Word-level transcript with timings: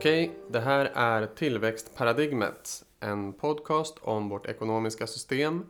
Okej, 0.00 0.32
det 0.48 0.60
här 0.60 0.84
är 0.94 1.26
Tillväxtparadigmet. 1.26 2.84
En 3.00 3.32
podcast 3.32 3.98
om 4.00 4.28
vårt 4.28 4.46
ekonomiska 4.46 5.06
system, 5.06 5.66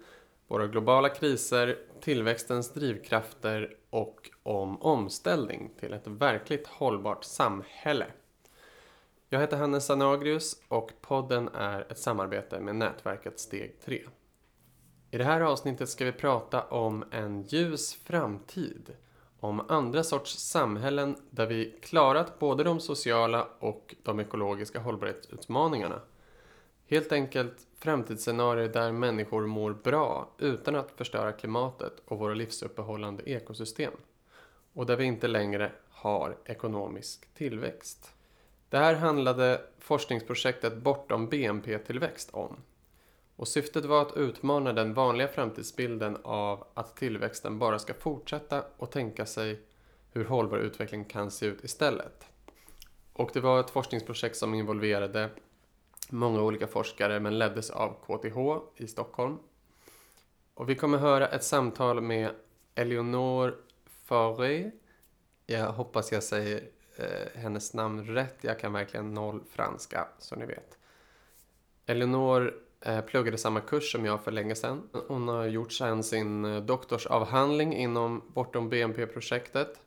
våra 0.49 0.67
globala 0.67 1.09
kriser, 1.09 1.79
tillväxtens 2.01 2.73
drivkrafter 2.73 3.77
och 3.91 4.31
om 4.43 4.83
omställning 4.83 5.71
till 5.81 5.93
ett 5.93 6.07
verkligt 6.07 6.67
hållbart 6.67 7.25
samhälle. 7.25 8.07
Jag 9.29 9.41
heter 9.41 9.57
Hannes 9.57 9.87
Sanagrius 9.87 10.57
och 10.69 10.93
podden 11.01 11.49
är 11.49 11.93
ett 11.93 11.99
samarbete 11.99 12.61
med 12.61 12.77
nätverket 12.77 13.41
Steg 13.41 13.81
3. 13.85 14.03
I 15.11 15.19
det 15.19 15.25
här 15.25 15.41
avsnittet 15.41 15.89
ska 15.89 16.05
vi 16.05 16.13
prata 16.13 16.63
om 16.63 17.05
en 17.11 17.43
ljus 17.43 17.95
framtid 17.95 18.97
om 19.41 19.63
andra 19.69 20.05
sorts 20.05 20.37
samhällen 20.37 21.17
där 21.31 21.47
vi 21.47 21.75
klarat 21.83 22.39
både 22.39 22.65
de 22.65 22.81
sociala 22.81 23.49
och 23.59 23.95
de 24.03 24.21
ekologiska 24.21 24.79
hållbarhetsutmaningarna. 24.79 26.01
Helt 26.87 27.13
enkelt 27.13 27.67
framtidsscenarier 27.79 28.69
där 28.69 28.93
människor 28.93 29.47
mår 29.47 29.73
bra 29.73 30.29
utan 30.39 30.77
att 30.77 30.91
förstöra 30.91 31.33
klimatet 31.33 31.93
och 32.05 32.19
våra 32.19 32.35
livsuppehållande 32.35 33.31
ekosystem. 33.31 33.93
Och 34.73 34.87
där 34.87 34.97
vi 34.97 35.05
inte 35.05 35.29
längre 35.29 35.73
har 35.91 36.37
ekonomisk 36.45 37.35
tillväxt. 37.35 38.15
Det 38.69 38.79
här 38.79 38.95
handlade 38.95 39.61
forskningsprojektet 39.79 40.77
Bortom 40.77 41.29
BNP-tillväxt 41.29 42.31
om. 42.33 42.57
Och 43.41 43.49
syftet 43.49 43.85
var 43.85 44.03
att 44.03 44.17
utmana 44.17 44.73
den 44.73 44.95
vanliga 44.95 45.29
framtidsbilden 45.29 46.17
av 46.23 46.67
att 46.75 46.97
tillväxten 46.97 47.59
bara 47.59 47.79
ska 47.79 47.95
fortsätta 47.95 48.65
och 48.77 48.91
tänka 48.91 49.27
sig 49.27 49.61
hur 50.13 50.25
hållbar 50.25 50.59
utveckling 50.59 51.05
kan 51.05 51.31
se 51.31 51.47
ut 51.47 51.65
istället. 51.65 52.27
Och 53.13 53.31
det 53.33 53.41
var 53.41 53.61
ett 53.61 53.71
forskningsprojekt 53.71 54.37
som 54.37 54.55
involverade 54.55 55.31
många 56.11 56.43
olika 56.43 56.67
forskare 56.67 57.21
men 57.21 57.39
leddes 57.39 57.71
av 57.71 57.97
KTH 58.07 58.39
i 58.77 58.87
Stockholm. 58.87 59.39
Och 60.55 60.69
vi 60.69 60.75
kommer 60.75 60.99
höra 60.99 61.29
ett 61.29 61.45
samtal 61.45 62.01
med 62.01 62.31
Eleonore 62.75 63.55
Fauré. 64.05 64.71
Jag 65.47 65.73
hoppas 65.73 66.13
jag 66.13 66.23
säger 66.23 66.69
eh, 66.97 67.41
hennes 67.41 67.75
namn 67.75 68.07
rätt. 68.07 68.39
Jag 68.41 68.59
kan 68.59 68.73
verkligen 68.73 69.15
noll 69.15 69.43
franska, 69.51 70.09
så 70.19 70.37
ni 70.37 70.47
vet. 70.47 70.79
Eleonore 71.87 72.53
Eh, 72.81 73.01
pluggade 73.01 73.39
samma 73.39 73.61
kurs 73.61 73.93
som 73.93 74.05
jag 74.05 74.25
för 74.25 74.31
länge 74.31 74.55
sedan. 74.55 74.89
Hon 75.09 75.29
har 75.29 75.47
gjort 75.47 75.73
sedan 75.73 76.03
sin 76.03 76.45
eh, 76.45 76.63
doktorsavhandling 76.63 77.77
inom 77.77 78.23
Bortom 78.35 78.69
BNP-projektet. 78.69 79.81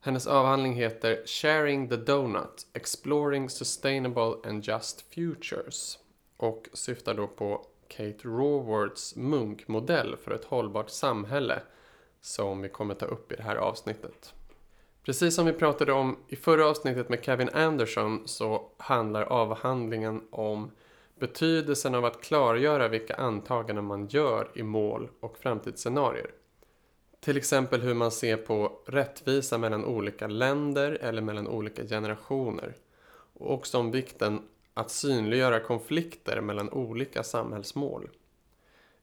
Hennes 0.00 0.26
avhandling 0.26 0.74
heter 0.74 1.26
Sharing 1.26 1.88
the 1.88 1.96
Donut 1.96 2.66
Exploring 2.72 3.50
Sustainable 3.50 4.34
and 4.44 4.64
Just 4.64 5.14
Futures 5.14 5.98
och 6.36 6.68
syftar 6.72 7.14
då 7.14 7.26
på 7.26 7.66
Kate 7.88 8.28
Raworths 8.28 9.16
munkmodell 9.16 10.16
för 10.16 10.30
ett 10.30 10.44
hållbart 10.44 10.90
samhälle 10.90 11.62
som 12.20 12.62
vi 12.62 12.68
kommer 12.68 12.94
ta 12.94 13.06
upp 13.06 13.32
i 13.32 13.36
det 13.36 13.42
här 13.42 13.56
avsnittet. 13.56 14.34
Precis 15.02 15.34
som 15.34 15.46
vi 15.46 15.52
pratade 15.52 15.92
om 15.92 16.16
i 16.28 16.36
förra 16.36 16.66
avsnittet 16.66 17.08
med 17.08 17.24
Kevin 17.24 17.48
Anderson 17.48 18.22
så 18.28 18.70
handlar 18.76 19.22
avhandlingen 19.22 20.22
om 20.30 20.70
betydelsen 21.20 21.94
av 21.94 22.04
att 22.04 22.22
klargöra 22.22 22.88
vilka 22.88 23.14
antaganden 23.14 23.84
man 23.84 24.06
gör 24.06 24.50
i 24.54 24.62
mål 24.62 25.08
och 25.20 25.38
framtidsscenarier. 25.38 26.30
Till 27.20 27.36
exempel 27.36 27.80
hur 27.80 27.94
man 27.94 28.10
ser 28.10 28.36
på 28.36 28.82
rättvisa 28.86 29.58
mellan 29.58 29.84
olika 29.84 30.26
länder 30.26 30.98
eller 31.00 31.22
mellan 31.22 31.48
olika 31.48 31.84
generationer. 31.84 32.74
Och 33.32 33.52
också 33.52 33.78
om 33.78 33.90
vikten 33.90 34.42
att 34.74 34.90
synliggöra 34.90 35.60
konflikter 35.60 36.40
mellan 36.40 36.70
olika 36.70 37.22
samhällsmål. 37.22 38.08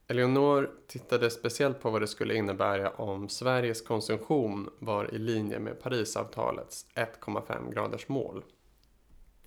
Eleonor 0.08 0.72
tittade 0.88 1.30
speciellt 1.30 1.82
på 1.82 1.90
vad 1.90 2.02
det 2.02 2.08
skulle 2.08 2.36
innebära 2.36 2.90
om 2.90 3.30
Sveriges 3.30 3.82
konsumtion 3.82 4.70
var 4.80 5.14
i 5.14 5.18
linje 5.18 5.60
med 5.60 5.82
Parisavtalets 5.82 6.86
1,5 6.96 7.74
graders 7.74 8.08
mål. 8.08 8.44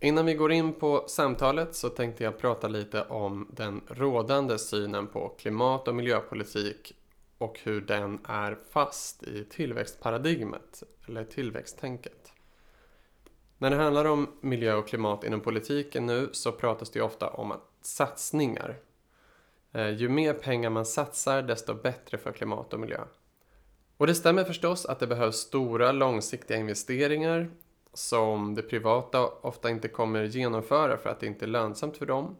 Innan 0.00 0.26
vi 0.26 0.34
går 0.34 0.52
in 0.52 0.72
på 0.72 1.04
samtalet 1.08 1.74
så 1.74 1.88
tänkte 1.88 2.24
jag 2.24 2.38
prata 2.38 2.68
lite 2.68 3.02
om 3.02 3.48
den 3.50 3.80
rådande 3.88 4.58
synen 4.58 5.06
på 5.06 5.28
klimat 5.28 5.88
och 5.88 5.94
miljöpolitik 5.94 6.96
och 7.38 7.60
hur 7.62 7.80
den 7.80 8.18
är 8.24 8.58
fast 8.70 9.22
i 9.22 9.44
tillväxtparadigmet, 9.44 10.82
eller 11.08 11.24
tillväxttänket. 11.24 12.32
När 13.58 13.70
det 13.70 13.76
handlar 13.76 14.04
om 14.04 14.28
miljö 14.40 14.74
och 14.74 14.88
klimat 14.88 15.24
inom 15.24 15.40
politiken 15.40 16.06
nu 16.06 16.28
så 16.32 16.52
pratas 16.52 16.90
det 16.90 17.00
ofta 17.00 17.30
om 17.30 17.52
att 17.52 17.70
satsningar. 17.80 18.76
Eh, 19.72 19.90
ju 19.90 20.08
mer 20.08 20.34
pengar 20.34 20.70
man 20.70 20.86
satsar 20.86 21.42
desto 21.42 21.74
bättre 21.74 22.18
för 22.18 22.32
klimat 22.32 22.72
och 22.72 22.80
miljö. 22.80 23.00
Och 23.96 24.06
det 24.06 24.14
stämmer 24.14 24.44
förstås 24.44 24.86
att 24.86 25.00
det 25.00 25.06
behövs 25.06 25.36
stora 25.36 25.92
långsiktiga 25.92 26.56
investeringar 26.56 27.50
som 27.96 28.54
det 28.54 28.62
privata 28.62 29.26
ofta 29.26 29.70
inte 29.70 29.88
kommer 29.88 30.24
genomföra 30.24 30.96
för 30.96 31.10
att 31.10 31.20
det 31.20 31.26
inte 31.26 31.44
är 31.44 31.48
lönsamt 31.48 31.96
för 31.96 32.06
dem. 32.06 32.36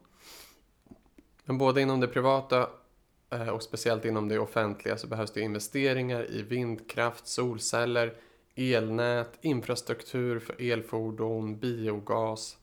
Men 1.44 1.58
både 1.58 1.80
inom 1.80 2.00
det 2.00 2.08
privata 2.08 2.68
eh, 3.30 3.48
och 3.48 3.62
speciellt 3.62 4.04
inom 4.04 4.28
det 4.28 4.38
offentliga 4.38 4.96
så 4.96 5.06
behövs 5.06 5.32
det 5.32 5.40
investeringar 5.40 6.30
i 6.30 6.42
vindkraft, 6.42 7.26
solceller, 7.26 8.14
elnät, 8.54 9.38
infrastruktur 9.40 10.38
för 10.38 10.62
elfordon, 10.72 11.58
biogas. 11.58 12.56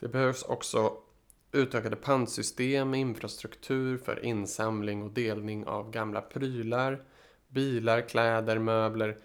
Det 0.00 0.08
behövs 0.08 0.42
också 0.42 0.92
utökade 1.52 1.96
pantsystem, 1.96 2.94
infrastruktur 2.94 3.98
för 3.98 4.24
insamling 4.24 5.02
och 5.02 5.10
delning 5.10 5.66
av 5.66 5.90
gamla 5.90 6.20
prylar, 6.20 7.04
bilar, 7.48 8.00
kläder, 8.00 8.58
möbler 8.58 9.18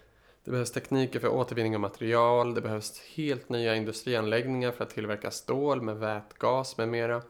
det 0.44 0.52
behövs 0.52 0.72
tekniker 0.72 1.20
för 1.20 1.28
återvinning 1.28 1.76
av 1.76 1.82
material, 1.82 2.54
det 2.54 2.62
behövs 2.62 3.02
helt 3.16 3.50
nya 3.50 3.76
industrianläggningar 3.76 4.72
för 4.72 4.84
att 4.84 4.90
tillverka 4.90 5.32
stål 5.32 5.82
med 5.82 5.98
vätgas 5.98 6.78
med 6.78 6.90
mera. 6.90 7.22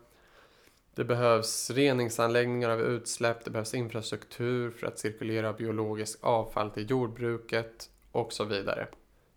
Det 0.96 1.04
behövs 1.04 1.72
reningsanläggningar 1.72 2.70
av 2.70 2.82
utsläpp, 2.82 3.46
det 3.46 3.52
behövs 3.52 3.74
infrastruktur 3.74 4.72
för 4.72 4.88
att 4.88 5.00
cirkulera 5.00 5.54
biologiskt 5.54 6.24
avfall 6.24 6.72
till 6.72 6.90
jordbruket 6.90 7.90
och 8.12 8.34
så 8.34 8.44
vidare. 8.44 8.88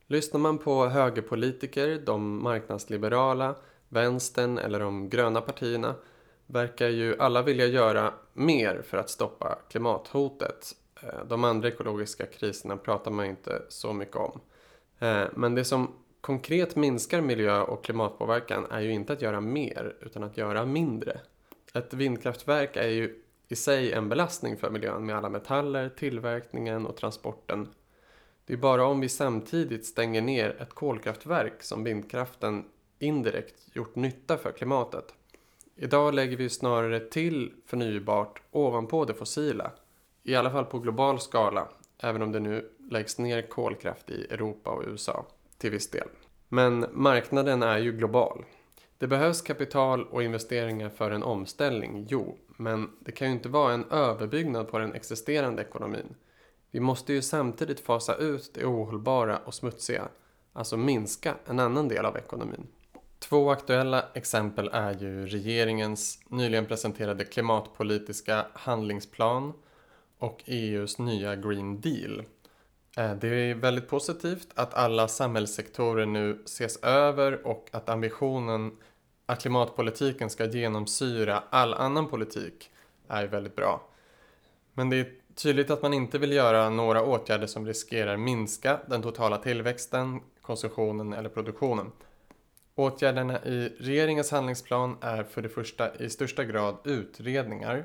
Lyssnar 0.06 0.40
man 0.40 0.58
på 0.58 0.86
högerpolitiker, 0.86 2.02
de 2.06 2.42
marknadsliberala, 2.42 3.54
vänstern 3.88 4.58
eller 4.58 4.80
de 4.80 5.08
gröna 5.08 5.40
partierna 5.40 5.94
verkar 6.46 6.88
ju 6.88 7.16
alla 7.18 7.42
vilja 7.42 7.66
göra 7.66 8.14
mer 8.32 8.82
för 8.82 8.98
att 8.98 9.10
stoppa 9.10 9.58
klimathotet 9.70 10.76
Eh, 11.04 11.25
de 11.25 11.44
andra 11.44 11.69
ekologiska 11.69 12.26
kriserna 12.26 12.76
pratar 12.76 13.10
man 13.10 13.26
inte 13.26 13.62
så 13.69 13.92
mycket 13.92 14.16
om. 14.16 14.41
Eh, 14.98 15.25
men 15.34 15.54
det 15.54 15.65
som 15.65 15.92
konkret 16.20 16.76
minskar 16.76 17.20
miljö 17.20 17.60
och 17.60 17.84
klimatpåverkan 17.84 18.66
är 18.70 18.81
ju 18.81 18.91
inte 18.92 19.12
att 19.12 19.22
göra 19.22 19.41
mer 19.41 19.97
utan 20.00 20.22
att 20.22 20.37
göra 20.37 20.66
mindre. 20.66 21.20
Ett 21.75 21.94
vindkraftverk 21.94 22.76
är 22.76 22.88
ju 22.88 23.20
i 23.48 23.56
sig 23.56 23.93
en 23.93 24.09
belastning 24.09 24.56
för 24.56 24.70
miljön 24.70 25.06
med 25.06 25.17
alla 25.17 25.28
metaller, 25.28 25.88
tillverkningen 25.88 26.87
och 26.87 26.96
transporten. 26.96 27.69
Det 28.46 28.52
är 28.52 28.56
bara 28.56 28.87
om 28.87 29.00
vi 29.00 29.08
samtidigt 29.08 29.87
stänger 29.87 30.23
ner 30.23 30.62
ett 30.62 30.75
kolkraftverk 30.75 31.62
som 31.62 31.84
vindkraften 31.84 32.64
indirekt 32.99 33.55
gjort 33.73 33.94
nytta 33.94 34.37
för 34.37 34.52
klimatet. 34.52 35.14
Idag 35.76 36.14
lägger 36.14 36.37
vi 36.37 36.49
snarare 36.49 37.00
till 37.00 37.52
förnybart 37.67 38.43
ovanpå 38.50 39.05
det 39.05 39.14
fossila 39.14 39.73
i 40.25 40.35
alla 40.35 40.50
fall 40.50 40.65
på 40.65 40.79
global 40.79 41.21
skala, 41.21 41.69
även 41.99 42.23
om 42.23 42.32
det 42.32 42.41
nu 42.41 42.71
läggs 42.91 43.19
ner 43.19 43.43
kolkraft 43.43 44.11
i 44.11 44.26
Europa 44.31 44.71
och 44.71 44.82
USA 44.87 45.26
till 45.59 45.71
viss 45.71 45.91
del. 45.91 46.09
Men 46.49 46.87
marknaden 46.93 47.62
är 47.62 47.79
ju 47.79 47.93
global. 47.93 48.44
Det 48.99 49.06
behövs 49.06 49.43
kapital 49.43 50.05
och 50.05 50.23
investeringar 50.23 50.88
för 50.88 51.11
en 51.11 51.23
omställning, 51.23 52.06
jo, 52.09 52.38
men 52.47 52.91
det 53.00 53.12
kan 53.12 53.29
ju 53.29 53.35
inte 53.35 53.49
vara 53.49 53.73
en 53.73 53.91
överbyggnad 53.91 54.69
på 54.69 54.79
den 54.79 54.94
existerande 54.94 55.62
ekonomin. 55.62 56.15
Vi 56.71 56.81
måste 56.81 57.12
ju 57.12 57.23
samtidigt 57.23 57.81
fasa 57.81 58.17
ut 58.17 58.55
det 58.55 58.65
ohållbara 58.65 59.38
och 59.38 59.55
smutsiga, 59.55 60.09
alltså 60.53 60.76
minska 60.76 61.35
en 61.47 61.59
annan 61.59 61.88
del 61.88 62.05
av 62.05 62.17
ekonomin. 62.17 62.67
Två 63.19 63.50
aktuella 63.50 64.05
exempel 64.15 64.71
är 64.73 64.94
ju 64.94 65.26
regeringens 65.26 66.21
nyligen 66.29 66.67
presenterade 66.67 67.25
klimatpolitiska 67.25 68.47
handlingsplan 68.53 69.53
och 70.19 70.43
EUs 70.46 70.99
nya 70.99 71.37
Green 71.37 71.81
Deal. 71.81 72.22
Eh, 72.96 73.14
det 73.14 73.28
är 73.28 73.55
väldigt 73.55 73.88
positivt 73.88 74.49
att 74.55 74.75
alla 74.75 75.08
samhällssektorer 75.08 76.06
nu 76.06 76.43
ses 76.44 76.76
över 76.76 77.46
och 77.46 77.69
att 77.72 77.88
ambitionen 77.88 78.72
att 79.26 79.40
klimatpolitiken 79.40 80.31
ska 80.31 80.44
genomsyra 80.44 81.43
all 81.50 81.75
annan 81.75 82.08
politik 82.08 82.70
är 83.08 83.26
väldigt 83.26 83.56
bra. 83.56 83.88
Men 84.72 84.90
det 84.90 84.96
är 84.96 85.12
tydligt 85.34 85.70
att 85.70 85.82
man 85.82 85.94
inte 85.94 86.19
vill 86.19 86.32
göra 86.32 86.70
några 86.70 87.02
åtgärder 87.02 87.46
som 87.46 87.66
riskerar 87.66 88.16
minska 88.16 88.81
den 88.87 89.02
totala 89.02 89.38
tillväxten, 89.38 90.20
konsumtionen 90.43 91.12
eller 91.12 91.28
produktionen. 91.28 91.93
Åtgärderna 92.75 93.44
i 93.44 93.72
regeringens 93.81 94.31
handlingsplan 94.31 94.96
är 95.00 95.22
för 95.25 95.43
det 95.43 95.49
första 95.49 95.96
i 95.96 96.11
största 96.11 96.44
grad 96.44 96.76
utredningar. 96.84 97.84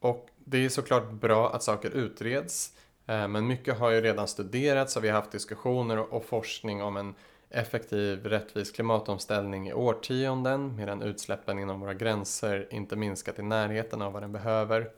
Och 0.00 0.28
det 0.44 0.64
är 0.64 0.68
såklart 0.68 1.10
bra 1.10 1.52
att 1.52 1.62
saker 1.62 1.90
utreds. 1.90 2.72
Eh, 3.06 3.28
men 3.28 3.46
mycket 3.46 3.78
har 3.78 3.90
ju 3.90 4.00
redan 4.00 4.28
studerats 4.28 4.96
och 4.96 5.04
vi 5.04 5.08
har 5.08 5.16
haft 5.16 5.32
diskussioner 5.32 5.98
och 5.98 6.24
forskning 6.24 6.82
om 6.82 6.96
en 6.96 7.14
effektiv, 7.50 8.26
rättvis 8.26 8.70
klimatomställning 8.70 9.68
i 9.68 9.72
årtionden 9.72 10.76
medan 10.76 11.02
utsläppen 11.02 11.58
inom 11.58 11.80
våra 11.80 11.94
gränser 11.94 12.68
inte 12.70 12.96
minskat 12.96 13.38
i 13.38 13.42
närheten 13.42 14.02
av 14.02 14.12
vad 14.12 14.22
den 14.22 14.32
behöver 14.32 14.90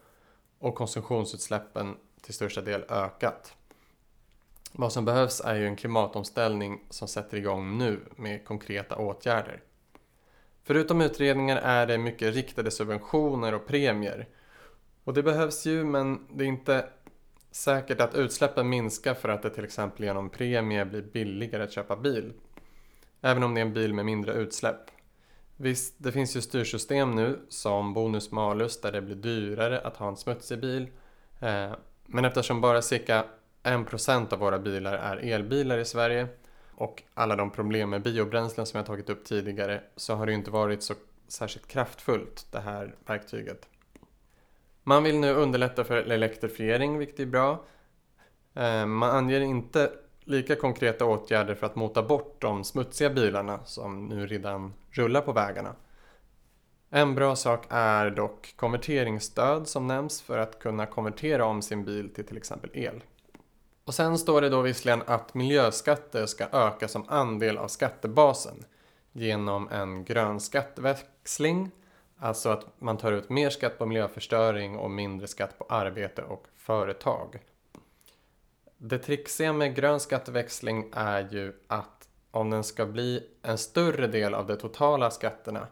och 0.59 0.75
konsumtionsutsläppen 0.75 1.97
till 2.21 2.35
största 2.35 2.61
del 2.61 2.85
ökat. 2.89 3.55
Vad 4.73 4.93
som 4.93 5.05
behövs 5.05 5.41
är 5.41 5.55
ju 5.55 5.67
en 5.67 5.77
klimatomställning 5.77 6.81
som 6.91 7.09
sätter 7.09 7.37
igång 7.37 7.79
nu 7.79 8.01
med 8.17 8.45
konkreta 8.45 8.97
åtgärder. 8.97 9.63
Förutom 10.65 11.01
utredningar 11.01 11.57
är 11.57 11.87
det 11.87 11.99
mycket 11.99 12.35
riktade 12.35 12.71
subventioner 12.71 13.55
och 13.55 13.67
premier. 13.67 14.27
Och 15.05 15.15
det 15.15 15.23
behövs 15.23 15.67
ju 15.67 15.85
men 15.85 16.27
det 16.31 16.45
är 16.45 16.49
inte 16.49 16.89
säkert 17.51 18.01
att 18.01 18.15
utsläppen 18.15 18.69
minskar 18.69 19.15
för 19.15 19.29
att 19.29 19.43
det 19.43 19.51
till 19.51 19.65
exempel 19.65 20.05
genom 20.05 20.31
premie 20.31 20.85
blir 20.85 21.03
billigare 21.03 21.63
att 21.63 21.73
köpa 21.73 21.97
bil. 21.97 22.33
Även 23.21 23.43
om 23.43 23.55
det 23.55 23.61
är 23.61 23.67
en 23.67 23.75
bil 23.75 23.95
med 23.95 24.05
mindre 24.05 24.33
utsläpp. 24.33 24.91
Visst, 25.57 25.95
det 25.99 26.13
finns 26.13 26.37
ju 26.37 26.41
styrsystem 26.41 27.15
nu 27.15 27.39
som 27.49 27.95
bonus-malus 27.95 28.81
där 28.81 28.93
det 28.93 29.03
blir 29.03 29.17
dyrare 29.17 29.81
att 29.81 29.97
ha 29.97 30.09
en 30.09 30.17
smutsig 30.17 30.61
bil. 30.61 30.87
Eh, 31.41 31.73
men 32.07 32.25
eftersom 32.25 32.61
bara 32.61 32.83
cirka 32.83 33.25
1% 33.63 34.33
av 34.33 34.39
våra 34.39 34.59
bilar 34.59 34.93
är 34.93 35.17
elbilar 35.17 35.79
i 35.79 35.85
Sverige 35.85 36.29
och 36.75 37.03
alla 37.15 37.37
de 37.37 37.51
problem 37.51 37.91
med 37.91 38.03
biobränslen 38.03 38.67
som 38.67 38.79
jag 38.79 38.87
tagit 38.87 39.11
upp 39.11 39.25
tidigare 39.25 39.81
så 39.97 40.15
har 40.15 40.27
det 40.27 40.33
ju 40.33 40.39
inte 40.39 40.51
varit 40.51 40.83
så 40.83 40.95
särskilt 41.29 41.67
kraftfullt 41.67 42.47
det 42.51 42.61
här 42.61 42.95
verktyget. 43.07 43.69
Man 44.85 45.03
vill 45.03 45.19
nu 45.19 45.35
underlätta 45.35 45.85
för 45.85 45.97
elektrifiering, 45.97 46.99
vilket 46.99 47.21
är 47.21 47.27
bra. 47.27 47.65
Eh, 48.55 48.87
man 48.87 49.11
anger 49.11 49.41
inte 49.41 49.91
lika 50.25 50.57
konkreta 50.57 51.05
åtgärder 51.05 51.55
för 51.55 51.67
att 51.67 51.77
mota 51.77 52.03
bort 52.03 52.41
de 52.41 52.65
smutsiga 52.65 53.11
bilarna 53.11 53.65
som 53.65 54.07
nu 54.07 54.27
redan 54.27 54.75
rullar 54.91 55.21
på 55.21 55.33
vägarna. 55.33 55.75
En 56.91 57.15
bra 57.15 57.37
sak 57.37 57.67
är 57.69 58.11
dock 58.11 58.55
konverteringsstöd 58.57 59.69
som 59.69 59.87
nämns 59.87 60.23
för 60.23 60.39
att 60.39 60.59
kunna 60.59 60.87
konvertera 60.87 61.45
om 61.45 61.63
sin 61.63 61.85
bil 61.85 62.15
till 62.15 62.27
till 62.27 62.37
exempel 62.37 62.71
el. 62.73 63.03
Och 63.85 63.95
sen 63.95 64.19
står 64.19 64.41
det 64.41 64.49
då 64.49 64.61
visserligen 64.61 65.03
att 65.07 65.35
miljöskatter 65.35 66.27
ska 66.27 66.47
öka 66.53 66.89
som 66.89 67.05
andel 67.09 67.59
av 67.59 67.69
skattebasen 67.69 68.65
genom 69.13 69.69
en 69.69 70.05
grön 70.05 70.41
skatteväxling 70.41 71.71
Alltså 72.23 72.49
att 72.49 72.67
man 72.79 72.99
tar 72.99 73.13
ut 73.13 73.31
mer 73.31 73.51
skatt 73.51 73.79
på 73.79 73.87
miljöförstöring 73.87 74.79
och 74.79 74.91
mindre 74.91 75.27
skatt 75.27 75.59
på 75.59 75.67
arbete 75.69 76.23
och 76.23 76.47
företag. 76.57 77.39
Det 78.79 78.99
trixiga 78.99 79.53
med 79.53 79.75
grön 79.75 80.01
skatteväxling 80.01 80.91
är 80.93 81.29
ju 81.33 81.53
att 81.67 82.09
om 82.31 82.51
den 82.51 82.65
ska 82.65 82.87
bli 82.87 83.29
en 83.43 83.59
större 83.59 84.07
del 84.07 84.35
av 84.35 84.47
de 84.47 84.57
totala 84.57 85.11
skatterna 85.11 85.67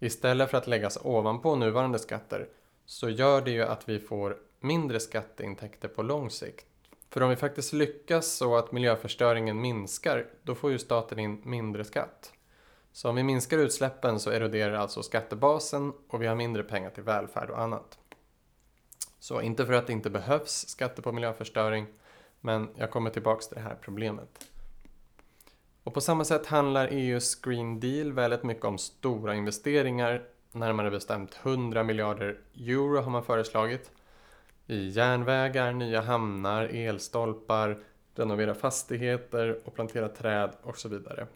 istället 0.00 0.50
för 0.50 0.58
att 0.58 0.66
läggas 0.66 0.98
ovanpå 1.02 1.56
nuvarande 1.56 1.98
skatter 1.98 2.48
så 2.86 3.08
gör 3.08 3.40
det 3.40 3.50
ju 3.50 3.62
att 3.62 3.88
vi 3.88 4.00
får 4.00 4.36
mindre 4.60 5.00
skatteintäkter 5.00 5.88
på 5.88 6.02
lång 6.02 6.30
sikt. 6.30 6.66
För 7.10 7.22
om 7.22 7.30
vi 7.30 7.36
faktiskt 7.36 7.72
lyckas 7.72 8.26
så 8.26 8.56
att 8.56 8.72
miljöförstöringen 8.72 9.60
minskar 9.60 10.26
då 10.42 10.54
får 10.54 10.70
ju 10.70 10.78
staten 10.78 11.18
in 11.18 11.40
mindre 11.44 11.84
skatt. 11.84 12.32
Så 12.94 13.08
om 13.08 13.14
vi 13.14 13.22
minskar 13.22 13.58
utsläppen 13.58 14.20
så 14.20 14.30
eroderar 14.30 14.74
alltså 14.74 15.02
skattebasen 15.02 15.92
och 16.08 16.22
vi 16.22 16.26
har 16.26 16.34
mindre 16.34 16.62
pengar 16.62 16.90
till 16.90 17.02
välfärd 17.02 17.50
och 17.50 17.60
annat. 17.60 17.98
Så 19.18 19.40
inte 19.40 19.66
för 19.66 19.72
att 19.72 19.86
det 19.86 19.92
inte 19.92 20.10
behövs 20.10 20.68
skatter 20.68 21.02
på 21.02 21.12
miljöförstöring, 21.12 21.86
men 22.40 22.68
jag 22.76 22.90
kommer 22.90 23.10
tillbaks 23.10 23.48
till 23.48 23.56
det 23.56 23.62
här 23.62 23.76
problemet. 23.80 24.48
Och 25.84 25.94
på 25.94 26.00
samma 26.00 26.24
sätt 26.24 26.46
handlar 26.46 26.88
EUs 26.88 27.34
Green 27.34 27.80
Deal 27.80 28.12
väldigt 28.12 28.42
mycket 28.42 28.64
om 28.64 28.78
stora 28.78 29.34
investeringar, 29.34 30.22
närmare 30.52 30.90
bestämt 30.90 31.38
100 31.42 31.82
miljarder 31.82 32.38
euro 32.54 33.00
har 33.00 33.10
man 33.10 33.24
föreslagit, 33.24 33.90
i 34.66 34.88
järnvägar, 34.88 35.72
nya 35.72 36.00
hamnar, 36.00 36.64
elstolpar, 36.64 37.78
renovera 38.14 38.54
fastigheter 38.54 39.58
och 39.64 39.74
plantera 39.74 40.08
träd 40.08 40.50
och 40.62 40.78
så 40.78 40.88
vidare. 40.88 41.26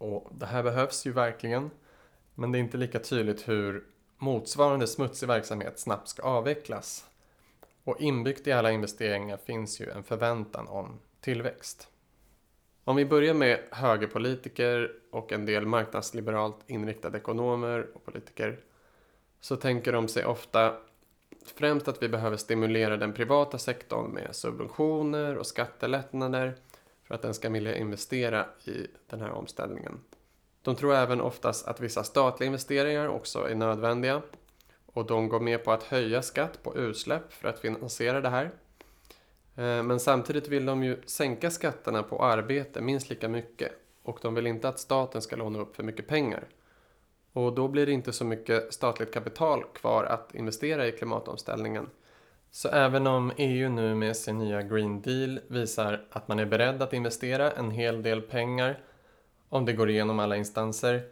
Och 0.00 0.30
det 0.32 0.46
här 0.46 0.62
behövs 0.62 1.06
ju 1.06 1.12
verkligen. 1.12 1.70
Men 2.34 2.52
det 2.52 2.58
är 2.58 2.60
inte 2.60 2.76
lika 2.76 2.98
tydligt 2.98 3.48
hur 3.48 3.84
motsvarande 4.18 4.86
smutsig 4.86 5.26
verksamhet 5.26 5.78
snabbt 5.78 6.08
ska 6.08 6.22
avvecklas. 6.22 7.06
Och 7.84 8.00
inbyggt 8.00 8.46
i 8.46 8.52
alla 8.52 8.70
investeringar 8.70 9.36
finns 9.36 9.80
ju 9.80 9.90
en 9.90 10.02
förväntan 10.02 10.68
om 10.68 10.98
tillväxt. 11.20 11.88
Om 12.84 12.96
vi 12.96 13.04
börjar 13.04 13.34
med 13.34 13.60
högerpolitiker 13.70 14.92
och 15.10 15.32
en 15.32 15.46
del 15.46 15.66
marknadsliberalt 15.66 16.58
inriktade 16.66 17.18
ekonomer 17.18 17.86
och 17.94 18.04
politiker 18.04 18.60
så 19.40 19.56
tänker 19.56 19.92
de 19.92 20.08
sig 20.08 20.24
ofta 20.24 20.76
främst 21.54 21.88
att 21.88 22.02
vi 22.02 22.08
behöver 22.08 22.36
stimulera 22.36 22.96
den 22.96 23.12
privata 23.12 23.58
sektorn 23.58 24.10
med 24.10 24.36
subventioner 24.36 25.36
och 25.36 25.46
skattelättnader 25.46 26.56
för 27.10 27.14
att 27.14 27.22
den 27.22 27.34
ska 27.34 27.48
vilja 27.48 27.76
investera 27.76 28.46
i 28.64 28.86
den 29.06 29.20
här 29.20 29.30
omställningen. 29.30 30.00
De 30.62 30.76
tror 30.76 30.94
även 30.94 31.20
oftast 31.20 31.68
att 31.68 31.80
vissa 31.80 32.04
statliga 32.04 32.46
investeringar 32.46 33.08
också 33.08 33.48
är 33.48 33.54
nödvändiga 33.54 34.22
och 34.86 35.06
de 35.06 35.28
går 35.28 35.40
med 35.40 35.64
på 35.64 35.72
att 35.72 35.82
höja 35.82 36.22
skatt 36.22 36.62
på 36.62 36.76
utsläpp 36.76 37.32
för 37.32 37.48
att 37.48 37.58
finansiera 37.58 38.20
det 38.20 38.28
här. 38.28 38.44
Eh, 39.56 39.82
men 39.82 40.00
samtidigt 40.00 40.48
vill 40.48 40.66
de 40.66 40.84
ju 40.84 41.02
sänka 41.06 41.50
skatterna 41.50 42.02
på 42.02 42.24
arbete 42.24 42.80
minst 42.80 43.10
lika 43.10 43.28
mycket 43.28 43.72
och 44.02 44.18
de 44.22 44.34
vill 44.34 44.46
inte 44.46 44.68
att 44.68 44.78
staten 44.78 45.22
ska 45.22 45.36
låna 45.36 45.58
upp 45.58 45.76
för 45.76 45.82
mycket 45.82 46.06
pengar. 46.06 46.44
Och 47.32 47.54
då 47.54 47.68
blir 47.68 47.86
det 47.86 47.92
inte 47.92 48.12
så 48.12 48.24
mycket 48.24 48.74
statligt 48.74 49.14
kapital 49.14 49.64
kvar 49.74 50.04
att 50.04 50.34
investera 50.34 50.86
i 50.86 50.92
klimatomställningen 50.92 51.90
så 52.50 52.68
även 52.68 53.06
om 53.06 53.32
EU 53.36 53.68
nu 53.68 53.94
med 53.94 54.16
sin 54.16 54.38
nya 54.38 54.62
Green 54.62 55.02
Deal 55.02 55.40
visar 55.48 56.04
att 56.10 56.28
man 56.28 56.38
är 56.38 56.46
beredd 56.46 56.82
att 56.82 56.92
investera 56.92 57.50
en 57.50 57.70
hel 57.70 58.02
del 58.02 58.22
pengar 58.22 58.78
om 59.48 59.64
det 59.64 59.72
går 59.72 59.90
igenom 59.90 60.18
alla 60.18 60.36
instanser 60.36 61.02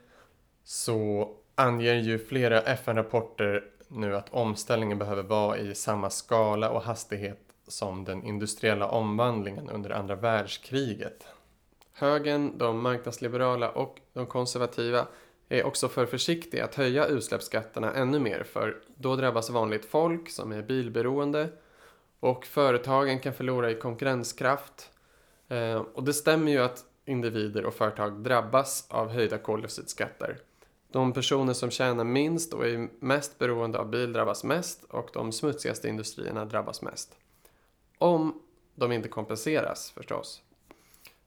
så 0.64 1.30
anger 1.54 1.94
ju 1.94 2.18
flera 2.18 2.60
FN-rapporter 2.60 3.64
nu 3.88 4.16
att 4.16 4.28
omställningen 4.30 4.98
behöver 4.98 5.22
vara 5.22 5.58
i 5.58 5.74
samma 5.74 6.10
skala 6.10 6.70
och 6.70 6.82
hastighet 6.82 7.40
som 7.68 8.04
den 8.04 8.24
industriella 8.24 8.88
omvandlingen 8.88 9.70
under 9.70 9.90
andra 9.90 10.14
världskriget. 10.14 11.26
Högern, 11.92 12.58
de 12.58 12.82
marknadsliberala 12.82 13.70
och 13.70 14.00
de 14.12 14.26
konservativa 14.26 15.06
är 15.48 15.64
också 15.64 15.88
för 15.88 16.06
försiktiga 16.06 16.64
att 16.64 16.74
höja 16.74 17.06
utsläppsskatterna 17.06 17.94
ännu 17.94 18.18
mer 18.18 18.42
för 18.42 18.76
då 18.96 19.16
drabbas 19.16 19.50
vanligt 19.50 19.84
folk 19.84 20.30
som 20.30 20.52
är 20.52 20.62
bilberoende 20.62 21.48
och 22.20 22.46
företagen 22.46 23.20
kan 23.20 23.32
förlora 23.32 23.70
i 23.70 23.74
konkurrenskraft. 23.74 24.90
Eh, 25.48 25.82
och 25.94 26.04
det 26.04 26.12
stämmer 26.12 26.52
ju 26.52 26.58
att 26.58 26.84
individer 27.04 27.64
och 27.64 27.74
företag 27.74 28.20
drabbas 28.20 28.86
av 28.88 29.08
höjda 29.08 29.38
koldioxidskatter. 29.38 30.38
De 30.92 31.12
personer 31.12 31.52
som 31.52 31.70
tjänar 31.70 32.04
minst 32.04 32.54
och 32.54 32.66
är 32.66 32.88
mest 33.00 33.38
beroende 33.38 33.78
av 33.78 33.90
bil 33.90 34.12
drabbas 34.12 34.44
mest 34.44 34.84
och 34.84 35.10
de 35.12 35.32
smutsigaste 35.32 35.88
industrierna 35.88 36.44
drabbas 36.44 36.82
mest. 36.82 37.16
Om 37.98 38.42
de 38.74 38.92
inte 38.92 39.08
kompenseras 39.08 39.90
förstås. 39.90 40.42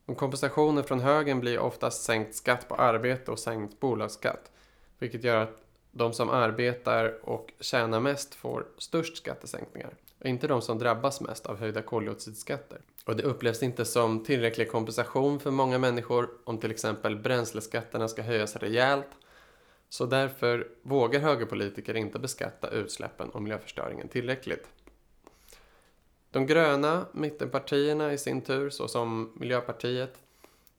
Och 0.05 0.17
kompensationen 0.17 0.83
från 0.83 0.99
högen 0.99 1.39
blir 1.39 1.59
oftast 1.59 2.03
sänkt 2.03 2.35
skatt 2.35 2.67
på 2.69 2.75
arbete 2.75 3.31
och 3.31 3.39
sänkt 3.39 3.79
bolagsskatt. 3.79 4.51
Vilket 4.99 5.23
gör 5.23 5.37
att 5.37 5.61
de 5.91 6.13
som 6.13 6.29
arbetar 6.29 7.29
och 7.29 7.51
tjänar 7.59 7.99
mest 7.99 8.35
får 8.35 8.65
störst 8.77 9.17
skattesänkningar. 9.17 9.93
Och 10.19 10.25
inte 10.25 10.47
de 10.47 10.61
som 10.61 10.79
drabbas 10.79 11.21
mest 11.21 11.45
av 11.45 11.57
höjda 11.57 11.81
koldioxidskatter. 11.81 12.81
Och 13.05 13.15
det 13.15 13.23
upplevs 13.23 13.63
inte 13.63 13.85
som 13.85 14.23
tillräcklig 14.23 14.71
kompensation 14.71 15.39
för 15.39 15.51
många 15.51 15.77
människor 15.77 16.29
om 16.43 16.57
till 16.57 16.71
exempel 16.71 17.15
bränsleskatterna 17.15 18.07
ska 18.07 18.21
höjas 18.21 18.55
rejält. 18.55 19.09
Så 19.89 20.05
därför 20.05 20.67
vågar 20.81 21.19
högerpolitiker 21.19 21.97
inte 21.97 22.19
beskatta 22.19 22.69
utsläppen 22.69 23.29
och 23.29 23.41
miljöförstöringen 23.41 24.07
tillräckligt. 24.07 24.67
De 26.31 26.45
gröna 26.45 27.05
mittenpartierna 27.11 28.13
i 28.13 28.17
sin 28.17 28.41
tur, 28.41 28.69
såsom 28.69 29.31
Miljöpartiet, 29.35 30.13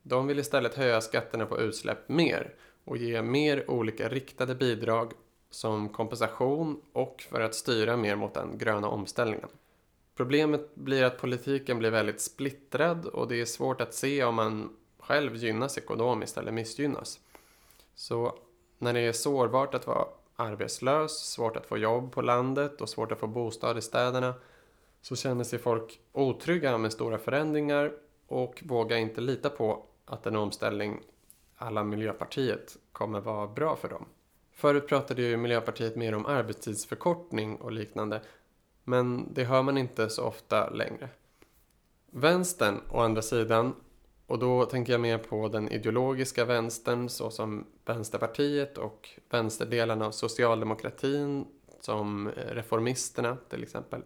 de 0.02 0.26
vill 0.26 0.38
istället 0.38 0.74
höja 0.74 1.00
skatterna 1.00 1.46
på 1.46 1.60
utsläpp 1.60 2.08
mer 2.08 2.54
och 2.84 2.96
ge 2.96 3.22
mer 3.22 3.70
olika 3.70 4.08
riktade 4.08 4.54
bidrag 4.54 5.12
som 5.50 5.88
kompensation 5.88 6.80
och 6.92 7.24
för 7.30 7.40
att 7.40 7.54
styra 7.54 7.96
mer 7.96 8.16
mot 8.16 8.34
den 8.34 8.58
gröna 8.58 8.88
omställningen. 8.88 9.48
Problemet 10.16 10.74
blir 10.74 11.02
att 11.04 11.18
politiken 11.18 11.78
blir 11.78 11.90
väldigt 11.90 12.20
splittrad 12.20 13.06
och 13.06 13.28
det 13.28 13.40
är 13.40 13.44
svårt 13.44 13.80
att 13.80 13.94
se 13.94 14.24
om 14.24 14.34
man 14.34 14.76
själv 14.98 15.36
gynnas 15.36 15.78
ekonomiskt 15.78 16.38
eller 16.38 16.52
missgynnas. 16.52 17.20
Så 17.94 18.38
när 18.78 18.92
det 18.92 19.00
är 19.00 19.12
sårbart 19.12 19.74
att 19.74 19.86
vara 19.86 20.04
arbetslös, 20.36 21.12
svårt 21.12 21.56
att 21.56 21.66
få 21.66 21.78
jobb 21.78 22.12
på 22.12 22.22
landet 22.22 22.80
och 22.80 22.88
svårt 22.88 23.12
att 23.12 23.18
få 23.18 23.26
bostad 23.26 23.78
i 23.78 23.82
städerna 23.82 24.34
så 25.02 25.16
känner 25.16 25.44
sig 25.44 25.58
folk 25.58 26.00
otrygga 26.12 26.78
med 26.78 26.92
stora 26.92 27.18
förändringar 27.18 27.92
och 28.26 28.62
vågar 28.64 28.96
inte 28.96 29.20
lita 29.20 29.50
på 29.50 29.86
att 30.04 30.26
en 30.26 30.36
omställning 30.36 31.00
alla 31.56 31.84
Miljöpartiet 31.84 32.76
kommer 32.92 33.20
vara 33.20 33.46
bra 33.46 33.76
för 33.76 33.88
dem. 33.88 34.04
Förut 34.52 34.88
pratade 34.88 35.22
ju 35.22 35.36
Miljöpartiet 35.36 35.96
mer 35.96 36.14
om 36.14 36.26
arbetstidsförkortning 36.26 37.56
och 37.56 37.72
liknande 37.72 38.20
men 38.84 39.34
det 39.34 39.44
hör 39.44 39.62
man 39.62 39.78
inte 39.78 40.10
så 40.10 40.24
ofta 40.24 40.70
längre. 40.70 41.08
Vänstern, 42.10 42.80
å 42.90 42.98
andra 43.00 43.22
sidan, 43.22 43.74
och 44.26 44.38
då 44.38 44.64
tänker 44.64 44.92
jag 44.92 45.00
mer 45.00 45.18
på 45.18 45.48
den 45.48 45.68
ideologiska 45.68 46.44
vänstern 46.44 47.08
såsom 47.08 47.66
Vänsterpartiet 47.84 48.78
och 48.78 49.08
vänsterdelarna 49.30 50.06
av 50.06 50.10
socialdemokratin 50.10 51.46
som 51.80 52.26
eh, 52.26 52.32
reformisterna 52.32 53.36
till 53.48 53.62
exempel. 53.62 54.02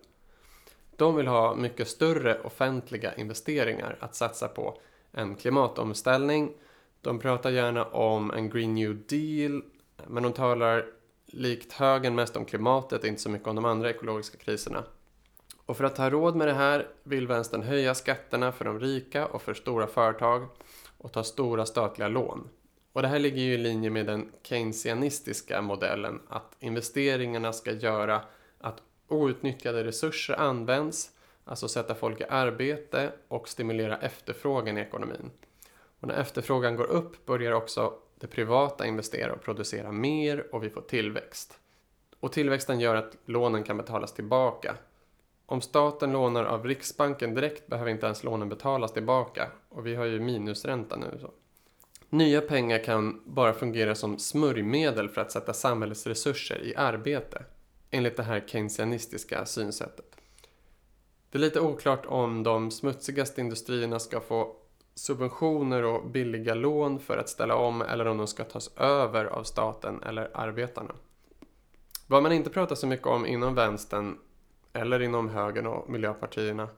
De 0.97 1.17
vill 1.17 1.27
ha 1.27 1.55
mycket 1.55 1.89
större 1.89 2.41
offentliga 2.41 3.15
investeringar 3.15 3.97
att 4.01 4.15
satsa 4.15 4.49
på 4.49 4.79
en 5.13 5.35
klimatomställning. 5.35 6.53
De 7.01 7.19
pratar 7.19 7.51
gärna 7.51 7.85
om 7.85 8.31
en 8.31 8.51
Green 8.51 8.75
New 8.75 9.07
Deal 9.07 9.63
men 10.07 10.23
de 10.23 10.33
talar 10.33 10.87
likt 11.27 11.73
högern 11.73 12.15
mest 12.15 12.37
om 12.37 12.45
klimatet, 12.45 13.05
inte 13.05 13.23
så 13.23 13.31
mycket 13.31 13.49
om 13.49 13.57
de 13.57 13.65
andra 13.65 13.91
ekologiska 13.91 14.39
kriserna. 14.39 14.85
Och 15.67 15.77
för 15.77 15.85
att 15.85 15.99
ha 15.99 16.11
råd 16.11 16.37
med 16.37 16.49
det 16.49 16.55
här 16.55 16.89
vill 17.03 17.27
vänstern 17.27 17.63
höja 17.63 17.95
skatterna 17.95 18.53
för 18.53 18.65
de 18.65 18.81
rika 18.81 19.27
och 19.27 19.43
för 19.43 19.55
stora 19.55 19.87
företag 19.87 20.49
och 20.99 21.13
ta 21.13 21.25
stora 21.25 21.67
statliga 21.67 22.09
lån. 22.09 22.49
Och 22.93 23.03
det 23.03 23.09
här 23.09 23.19
ligger 23.19 23.43
ju 23.43 23.55
i 23.55 23.59
linje 23.59 23.91
med 23.91 24.07
den 24.07 24.33
keynesianistiska 24.43 25.63
modellen 25.63 26.21
att 26.29 26.57
investeringarna 26.61 27.53
ska 27.53 27.73
göra 27.73 28.23
outnyttjade 29.09 29.85
resurser 29.85 30.35
används, 30.35 31.11
alltså 31.45 31.69
sätta 31.69 31.95
folk 31.95 32.21
i 32.21 32.25
arbete 32.29 33.13
och 33.29 33.49
stimulera 33.49 33.99
efterfrågan 33.99 34.79
i 34.79 34.81
ekonomin. 34.81 35.31
Och 36.01 36.09
när 36.09 36.15
efterfrågan 36.15 36.77
går 36.77 36.87
upp 36.87 37.27
börjar 37.27 37.53
också 37.53 37.93
det 38.21 38.27
privata 38.27 38.87
investera 38.87 39.33
och 39.33 39.43
producera 39.43 39.93
mer 39.93 40.55
och 40.55 40.65
vi 40.65 40.71
får 40.71 40.81
tillväxt. 40.81 41.59
Och 42.21 42.33
tillväxten 42.33 42.81
gör 42.81 42.95
att 42.95 43.17
lånen 43.25 43.63
kan 43.63 43.77
betalas 43.77 44.15
tillbaka 44.15 44.77
om 45.47 45.61
staten 45.61 46.13
lånar 46.13 46.45
av 46.45 46.67
Riksbanken 46.67 47.35
direkt 47.35 47.67
behöver 47.67 47.91
inte 47.91 48.07
ens 48.07 48.25
lånen 48.25 48.49
betalas 48.49 48.93
tillbaka 48.93 49.51
och 49.69 49.87
vi 49.87 49.95
har 49.95 50.05
ju 50.05 50.21
minusränta 50.21 50.97
nu. 50.97 51.19
Så. 51.21 51.31
Nya 52.09 52.41
pengar 52.41 52.85
kan 52.85 53.23
bara 53.25 53.53
fungera 53.53 53.95
som 53.95 54.19
smörjmedel 54.19 55.09
för 55.09 55.21
att 55.21 55.33
sätta 55.33 55.53
samhällets 55.53 56.07
resurser 56.07 56.63
i 56.63 56.77
arbete 56.77 57.45
enligt 57.91 58.17
det 58.17 58.23
här 58.23 58.45
keynesianistiska 58.47 59.47
synsättet. 59.47 60.17
Det 61.31 61.39
är 61.39 61.41
lite 61.41 61.61
oklart 61.61 62.07
om 62.07 62.43
de 62.43 62.71
smutsigaste 62.71 63.41
industrierna 63.41 63.99
ska 63.99 64.21
få 64.21 64.57
subventioner 64.95 65.85
och 65.85 66.11
billiga 66.11 66.55
lån 66.55 66.99
för 66.99 67.17
att 67.17 67.29
ställa 67.29 67.55
om 67.57 67.83
eller 67.83 68.07
om 68.07 68.19
de 68.19 68.27
ska 68.27 68.45
tas 68.45 68.77
över 68.77 69.25
av 69.25 69.45
staten 69.45 70.03
eller 70.03 70.31
arbetarna. 70.35 70.95
Vad 72.07 72.23
man 72.23 72.33
inte 72.33 72.51
pratar 72.51 72.75
så 72.75 72.87
mycket 72.87 73.07
om 73.07 73.27
inom 73.27 73.55
vänstern 73.55 74.19
eller 74.73 75.03
inom 75.03 75.29
högern 75.29 75.67
och 75.67 75.91
miljöpartierna 75.91 76.69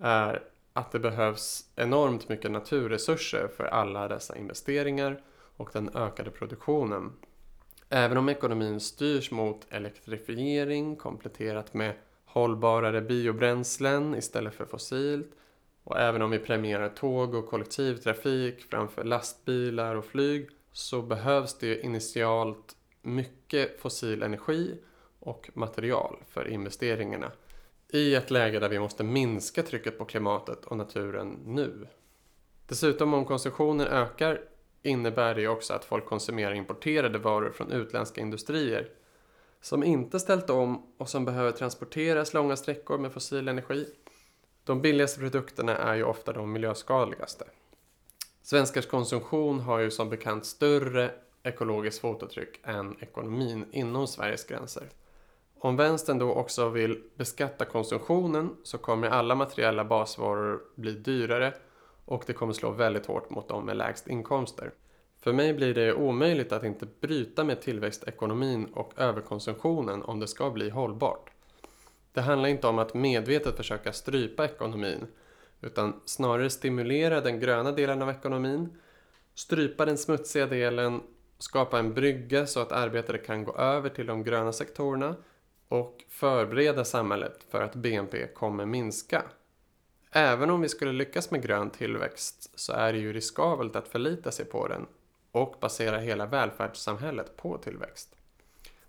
är 0.00 0.42
att 0.72 0.92
det 0.92 0.98
behövs 0.98 1.64
enormt 1.76 2.28
mycket 2.28 2.50
naturresurser 2.50 3.48
för 3.56 3.64
alla 3.64 4.08
dessa 4.08 4.36
investeringar 4.36 5.22
och 5.56 5.70
den 5.72 5.90
ökade 5.94 6.30
produktionen. 6.30 7.12
Även 7.90 8.16
om 8.16 8.28
ekonomin 8.28 8.80
styrs 8.80 9.30
mot 9.30 9.66
elektrifiering 9.70 10.96
kompletterat 10.96 11.74
med 11.74 11.94
hållbarare 12.24 13.00
biobränslen 13.00 14.14
istället 14.14 14.54
för 14.54 14.64
fossilt 14.64 15.30
och 15.84 15.98
även 15.98 16.22
om 16.22 16.30
vi 16.30 16.38
premierar 16.38 16.88
tåg 16.88 17.34
och 17.34 17.46
kollektivtrafik 17.46 18.64
framför 18.70 19.04
lastbilar 19.04 19.94
och 19.94 20.04
flyg 20.04 20.48
så 20.72 21.02
behövs 21.02 21.58
det 21.58 21.80
initialt 21.80 22.76
mycket 23.02 23.80
fossil 23.80 24.22
energi 24.22 24.78
och 25.20 25.50
material 25.54 26.16
för 26.28 26.48
investeringarna 26.48 27.32
i 27.88 28.14
ett 28.14 28.30
läge 28.30 28.58
där 28.58 28.68
vi 28.68 28.78
måste 28.78 29.04
minska 29.04 29.62
trycket 29.62 29.98
på 29.98 30.04
klimatet 30.04 30.64
och 30.64 30.76
naturen 30.76 31.38
nu. 31.44 31.86
Dessutom 32.66 33.14
om 33.14 33.24
konsumtionen 33.24 33.86
ökar 33.86 34.40
innebär 34.82 35.34
det 35.34 35.48
också 35.48 35.74
att 35.74 35.84
folk 35.84 36.06
konsumerar 36.06 36.54
importerade 36.54 37.18
varor 37.18 37.50
från 37.50 37.72
utländska 37.72 38.20
industrier 38.20 38.88
som 39.60 39.84
inte 39.84 40.20
ställt 40.20 40.50
om 40.50 40.86
och 40.98 41.08
som 41.08 41.24
behöver 41.24 41.52
transporteras 41.52 42.34
långa 42.34 42.56
sträckor 42.56 42.98
med 42.98 43.12
fossil 43.12 43.48
energi. 43.48 43.86
De 44.64 44.82
billigaste 44.82 45.20
produkterna 45.20 45.76
är 45.76 45.94
ju 45.94 46.04
ofta 46.04 46.32
de 46.32 46.52
miljöskadligaste. 46.52 47.44
Svenskars 48.42 48.86
konsumtion 48.86 49.60
har 49.60 49.78
ju 49.78 49.90
som 49.90 50.10
bekant 50.10 50.46
större 50.46 51.10
ekologiskt 51.42 52.00
fotavtryck 52.00 52.60
än 52.62 52.96
ekonomin 53.00 53.64
inom 53.72 54.06
Sveriges 54.06 54.44
gränser. 54.44 54.88
Om 55.60 55.76
vänstern 55.76 56.18
då 56.18 56.32
också 56.32 56.68
vill 56.68 57.02
beskatta 57.14 57.64
konsumtionen 57.64 58.56
så 58.62 58.78
kommer 58.78 59.08
alla 59.08 59.34
materiella 59.34 59.84
basvaror 59.84 60.60
bli 60.74 60.92
dyrare 60.92 61.54
och 62.08 62.24
det 62.26 62.32
kommer 62.32 62.52
slå 62.52 62.70
väldigt 62.70 63.06
hårt 63.06 63.30
mot 63.30 63.48
de 63.48 63.66
med 63.66 63.76
lägst 63.76 64.08
inkomster. 64.08 64.72
För 65.20 65.32
mig 65.32 65.54
blir 65.54 65.74
det 65.74 65.94
omöjligt 65.94 66.52
att 66.52 66.64
inte 66.64 66.86
bryta 67.00 67.44
med 67.44 67.60
tillväxtekonomin 67.60 68.64
och 68.64 68.92
överkonsumtionen 68.96 70.02
om 70.02 70.20
det 70.20 70.28
ska 70.28 70.50
bli 70.50 70.70
hållbart. 70.70 71.30
Det 72.12 72.20
handlar 72.20 72.48
inte 72.48 72.66
om 72.66 72.78
att 72.78 72.94
medvetet 72.94 73.56
försöka 73.56 73.92
strypa 73.92 74.44
ekonomin 74.44 75.06
utan 75.60 76.00
snarare 76.04 76.50
stimulera 76.50 77.20
den 77.20 77.40
gröna 77.40 77.72
delen 77.72 78.02
av 78.02 78.10
ekonomin, 78.10 78.78
strypa 79.34 79.84
den 79.84 79.98
smutsiga 79.98 80.46
delen, 80.46 81.00
skapa 81.38 81.78
en 81.78 81.94
brygga 81.94 82.46
så 82.46 82.60
att 82.60 82.72
arbetare 82.72 83.18
kan 83.18 83.44
gå 83.44 83.56
över 83.56 83.88
till 83.88 84.06
de 84.06 84.24
gröna 84.24 84.52
sektorerna 84.52 85.16
och 85.68 86.04
förbereda 86.08 86.84
samhället 86.84 87.46
för 87.50 87.62
att 87.62 87.74
BNP 87.74 88.26
kommer 88.26 88.66
minska. 88.66 89.22
Även 90.10 90.50
om 90.50 90.60
vi 90.60 90.68
skulle 90.68 90.92
lyckas 90.92 91.30
med 91.30 91.42
grön 91.42 91.70
tillväxt 91.70 92.50
så 92.54 92.72
är 92.72 92.92
det 92.92 92.98
ju 92.98 93.12
riskabelt 93.12 93.76
att 93.76 93.88
förlita 93.88 94.30
sig 94.30 94.44
på 94.44 94.68
den 94.68 94.86
och 95.32 95.56
basera 95.60 95.98
hela 95.98 96.26
välfärdssamhället 96.26 97.36
på 97.36 97.58
tillväxt. 97.58 98.16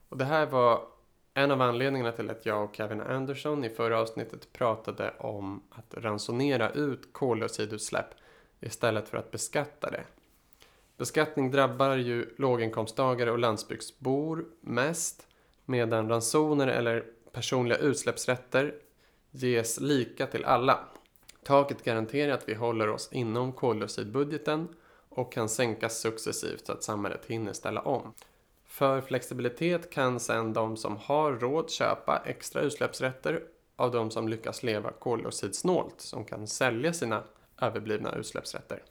Och 0.09 0.17
det 0.17 0.25
här 0.25 0.45
var 0.45 0.88
en 1.33 1.51
av 1.51 1.61
anledningarna 1.61 2.11
till 2.11 2.29
att 2.29 2.45
jag 2.45 2.63
och 2.63 2.75
Kevin 2.75 3.01
Anderson 3.01 3.63
i 3.63 3.69
förra 3.69 3.99
avsnittet 3.99 4.53
pratade 4.53 5.13
om 5.17 5.63
att 5.69 5.93
ransonera 5.93 6.71
ut 6.71 7.13
koldioxidutsläpp 7.13 8.05
istället 8.59 9.09
för 9.09 9.17
att 9.17 9.31
beskatta 9.31 9.89
det. 9.89 10.03
Beskattning 10.97 11.51
drabbar 11.51 11.95
ju 11.95 12.35
låginkomsttagare 12.38 13.31
och 13.31 13.39
landsbygdsbor 13.39 14.45
mest 14.61 15.27
medan 15.65 16.09
ransoner 16.09 16.67
eller 16.67 17.05
personliga 17.31 17.77
utsläppsrätter 17.77 18.75
ges 19.31 19.79
lika 19.79 20.27
till 20.27 20.45
alla. 20.45 20.79
Taket 21.43 21.84
garanterar 21.84 22.34
att 22.34 22.50
vi 22.50 22.53
håller 22.53 22.89
oss 22.89 23.10
inom 23.12 23.53
koldioxidbudgeten 23.53 24.67
och 25.10 25.34
kan 25.34 25.50
sänkas 25.50 26.00
successivt 26.00 26.65
så 26.65 26.72
att 26.72 26.84
samhället 26.84 27.25
hinner 27.25 27.53
ställa 27.53 27.81
om. 27.81 28.13
För 28.65 29.01
flexibilitet 29.01 29.89
kan 29.89 30.19
sedan 30.19 30.53
de 30.53 30.77
som 30.77 30.98
har 30.98 31.31
råd 31.31 31.69
köpa 31.69 32.22
extra 32.25 32.62
utsläppsrätter 32.62 33.43
av 33.75 33.91
de 33.91 34.12
som 34.12 34.27
lyckas 34.27 34.63
leva 34.63 34.91
koldioxidsnålt 34.91 36.01
som 36.01 36.25
kan 36.25 36.48
sälja 36.48 36.93
sina 36.93 37.24
överblivna 37.62 38.15
utsläppsrätter. 38.15 38.84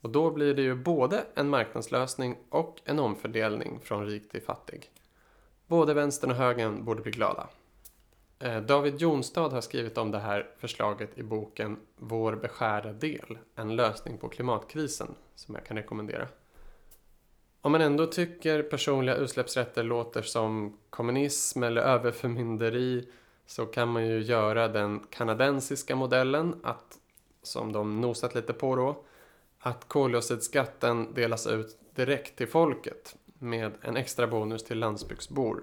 Och 0.00 0.10
då 0.10 0.30
blir 0.30 0.54
det 0.54 0.62
ju 0.62 0.74
både 0.74 1.24
en 1.34 1.48
marknadslösning 1.48 2.36
och 2.48 2.80
en 2.84 2.98
omfördelning 2.98 3.80
från 3.82 4.06
rik 4.06 4.30
till 4.30 4.42
fattig. 4.42 4.90
Både 5.66 5.94
vänstern 5.94 6.30
och 6.30 6.36
högern 6.36 6.84
borde 6.84 7.02
bli 7.02 7.12
glada. 7.12 7.48
Eh, 8.44 8.60
David 8.60 9.00
Jonstad 9.00 9.48
har 9.52 9.60
skrivit 9.60 9.98
om 9.98 10.10
det 10.10 10.18
här 10.18 10.50
förslaget 10.58 11.18
i 11.18 11.22
boken 11.22 11.76
Vår 11.96 12.32
beskärda 12.36 12.92
del, 12.92 13.38
en 13.54 13.76
lösning 13.76 14.18
på 14.18 14.28
klimatkrisen, 14.28 15.14
som 15.34 15.54
jag 15.54 15.66
kan 15.66 15.76
rekommendera. 15.76 16.28
Om 17.60 17.72
man 17.72 17.80
ändå 17.80 18.06
tycker 18.06 18.62
personliga 18.62 19.16
utsläppsrätter 19.16 19.82
låter 19.82 20.22
som 20.22 20.78
kommunism 20.90 21.62
eller 21.62 21.82
överförmynderi 21.82 23.08
så 23.46 23.66
kan 23.66 23.88
man 23.88 24.06
ju 24.06 24.20
göra 24.20 24.68
den 24.68 25.00
kanadensiska 25.10 25.96
modellen, 25.96 26.60
att, 26.62 26.98
som 27.42 27.72
de 27.72 28.00
nosat 28.00 28.34
lite 28.34 28.52
på 28.52 28.76
då, 28.76 29.04
att 29.58 29.88
koldioxidskatten 29.88 31.14
delas 31.14 31.46
ut 31.46 31.78
direkt 31.94 32.36
till 32.36 32.48
folket 32.48 33.16
med 33.38 33.72
en 33.80 33.96
extra 33.96 34.26
bonus 34.26 34.64
till 34.64 34.78
landsbygdsbor. 34.78 35.62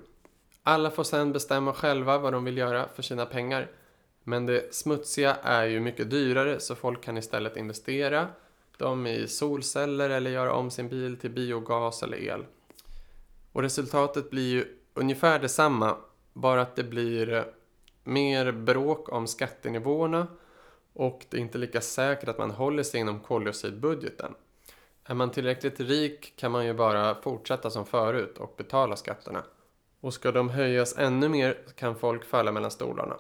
Alla 0.64 0.92
får 0.92 1.04
sedan 1.04 1.32
bestämma 1.32 1.74
själva 1.74 2.18
vad 2.18 2.34
de 2.34 2.46
vill 2.46 2.58
göra 2.58 2.88
för 2.96 3.04
sina 3.04 3.26
pengar. 3.26 3.72
Men 4.24 4.46
det 4.46 4.74
smutsiga 4.74 5.36
är 5.36 5.66
ju 5.66 5.80
mycket 5.80 6.10
dyrare 6.10 6.60
så 6.60 6.76
folk 6.76 7.04
kan 7.04 7.18
istället 7.18 7.58
investera 7.58 8.28
dem 8.78 9.08
i 9.08 9.28
solceller 9.28 10.10
eller 10.10 10.32
göra 10.32 10.54
om 10.54 10.72
sin 10.72 10.90
bil 10.90 11.18
till 11.18 11.32
biogas 11.32 12.04
eller 12.04 12.18
el. 12.18 12.46
Och 13.52 13.62
resultatet 13.62 14.30
blir 14.30 14.52
ju 14.52 14.66
ungefär 14.94 15.40
detsamma, 15.40 15.98
bara 16.34 16.62
att 16.62 16.76
det 16.76 16.84
blir 16.84 17.34
eh, 17.34 17.44
mer 18.04 18.52
bråk 18.52 19.12
om 19.12 19.28
skattenivåerna 19.28 20.28
och 20.94 21.26
det 21.30 21.38
är 21.38 21.42
inte 21.42 21.58
lika 21.58 21.82
säkert 21.82 22.30
att 22.30 22.38
man 22.38 22.52
håller 22.52 22.84
sig 22.84 23.00
inom 23.00 23.20
koldioxidbudgeten. 23.20 24.34
Är 25.04 25.14
man 25.14 25.32
tillräckligt 25.32 25.80
rik 25.80 26.34
kan 26.36 26.52
man 26.52 26.66
ju 26.66 26.74
bara 26.74 27.22
fortsätta 27.22 27.70
som 27.70 27.86
förut 27.86 28.38
och 28.38 28.54
betala 28.58 28.96
skatterna. 28.96 29.44
Och 30.02 30.14
ska 30.14 30.32
de 30.32 30.50
höjas 30.50 30.98
ännu 30.98 31.30
mer 31.30 31.58
kan 31.76 31.96
folk 31.96 32.26
falla 32.26 32.52
mellan 32.52 32.72
stolarna. 32.72 33.18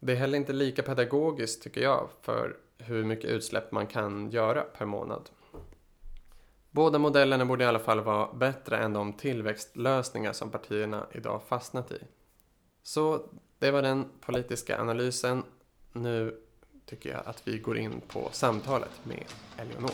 Det 0.00 0.12
är 0.12 0.16
heller 0.16 0.38
inte 0.38 0.52
lika 0.52 0.82
pedagogiskt 0.82 1.62
tycker 1.62 1.80
jag 1.80 2.08
för 2.22 2.56
hur 2.78 3.04
mycket 3.04 3.30
utsläpp 3.30 3.72
man 3.72 3.86
kan 3.86 4.30
göra 4.30 4.62
per 4.62 4.86
månad. 4.86 5.30
Båda 6.70 6.98
modellerna 6.98 7.44
borde 7.44 7.64
i 7.64 7.66
alla 7.66 7.78
fall 7.78 8.00
vara 8.00 8.32
bättre 8.32 8.78
än 8.78 8.92
de 8.92 9.12
tillväxtlösningar 9.12 10.32
som 10.32 10.50
partierna 10.50 11.06
idag 11.12 11.42
fastnat 11.48 11.92
i. 11.92 11.98
Så 12.82 13.28
det 13.58 13.70
var 13.70 13.82
den 13.82 14.08
politiska 14.20 14.80
analysen. 14.80 15.42
Nu 15.92 16.40
tycker 16.86 17.10
jag 17.10 17.22
att 17.26 17.48
vi 17.48 17.58
går 17.58 17.78
in 17.78 18.00
på 18.08 18.28
samtalet 18.32 19.00
med 19.04 19.24
Eleonor. 19.56 19.90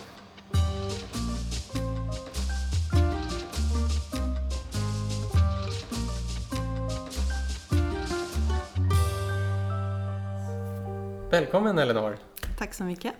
Välkommen 11.32 11.78
Elinor! 11.78 12.18
Tack 12.58 12.74
så 12.74 12.84
mycket! 12.84 13.14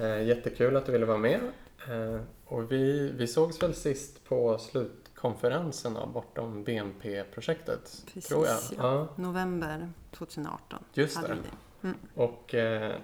Eh, 0.00 0.22
jättekul 0.22 0.76
att 0.76 0.86
du 0.86 0.92
ville 0.92 1.06
vara 1.06 1.18
med. 1.18 1.40
Eh, 1.88 2.20
och 2.44 2.72
vi, 2.72 3.12
vi 3.16 3.26
sågs 3.26 3.62
väl 3.62 3.74
sist 3.74 4.24
på 4.24 4.58
slutkonferensen 4.58 5.96
av 5.96 6.12
Bortom 6.12 6.64
BNP-projektet? 6.64 8.02
Precis, 8.06 8.26
tror 8.26 8.46
jag. 8.46 8.56
Ja. 8.56 8.68
ja. 8.78 9.08
November 9.16 9.92
2018. 10.10 10.84
Just 10.94 11.22
det. 11.22 11.36
Mm. 11.82 11.96
Och 12.14 12.54
eh, 12.54 12.96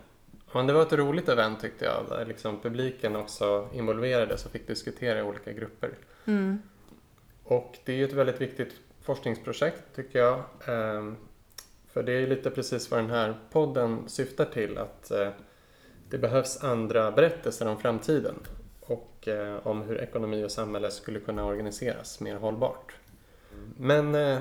ja, 0.53 0.63
det 0.63 0.73
var 0.73 0.83
ett 0.83 0.93
roligt 0.93 1.29
event 1.29 1.61
tyckte 1.61 1.85
jag, 1.85 2.05
där 2.09 2.27
liksom 2.27 2.61
publiken 2.61 3.17
också 3.17 3.69
involverades 3.73 4.47
och 4.47 4.53
fick 4.53 4.67
diskutera 4.67 5.19
i 5.19 5.23
olika 5.23 5.53
grupper. 5.53 5.91
Mm. 6.25 6.63
Och 7.45 7.79
det 7.85 7.93
är 7.93 7.97
ju 7.97 8.05
ett 8.05 8.13
väldigt 8.13 8.41
viktigt 8.41 8.75
forskningsprojekt 9.03 9.83
tycker 9.97 10.19
jag. 10.19 10.43
För 11.93 12.03
det 12.03 12.13
är 12.13 12.27
lite 12.27 12.51
precis 12.51 12.91
vad 12.91 13.01
den 13.01 13.11
här 13.11 13.35
podden 13.51 14.09
syftar 14.09 14.45
till, 14.45 14.79
att 14.79 15.11
eh, 15.11 15.29
det 16.11 16.19
behövs 16.19 16.65
andra 16.65 17.11
berättelser 17.11 17.69
om 17.69 17.79
framtiden 17.79 18.35
och 18.81 19.29
eh, 19.29 19.67
om 19.67 19.83
hur 19.83 20.01
ekonomi 20.01 20.45
och 20.45 20.51
samhälle 20.51 20.91
skulle 20.91 21.21
kunna 21.21 21.45
organiseras 21.45 22.21
mer 22.21 22.37
hållbart. 22.37 22.95
Men 23.79 24.15
eh, 24.15 24.39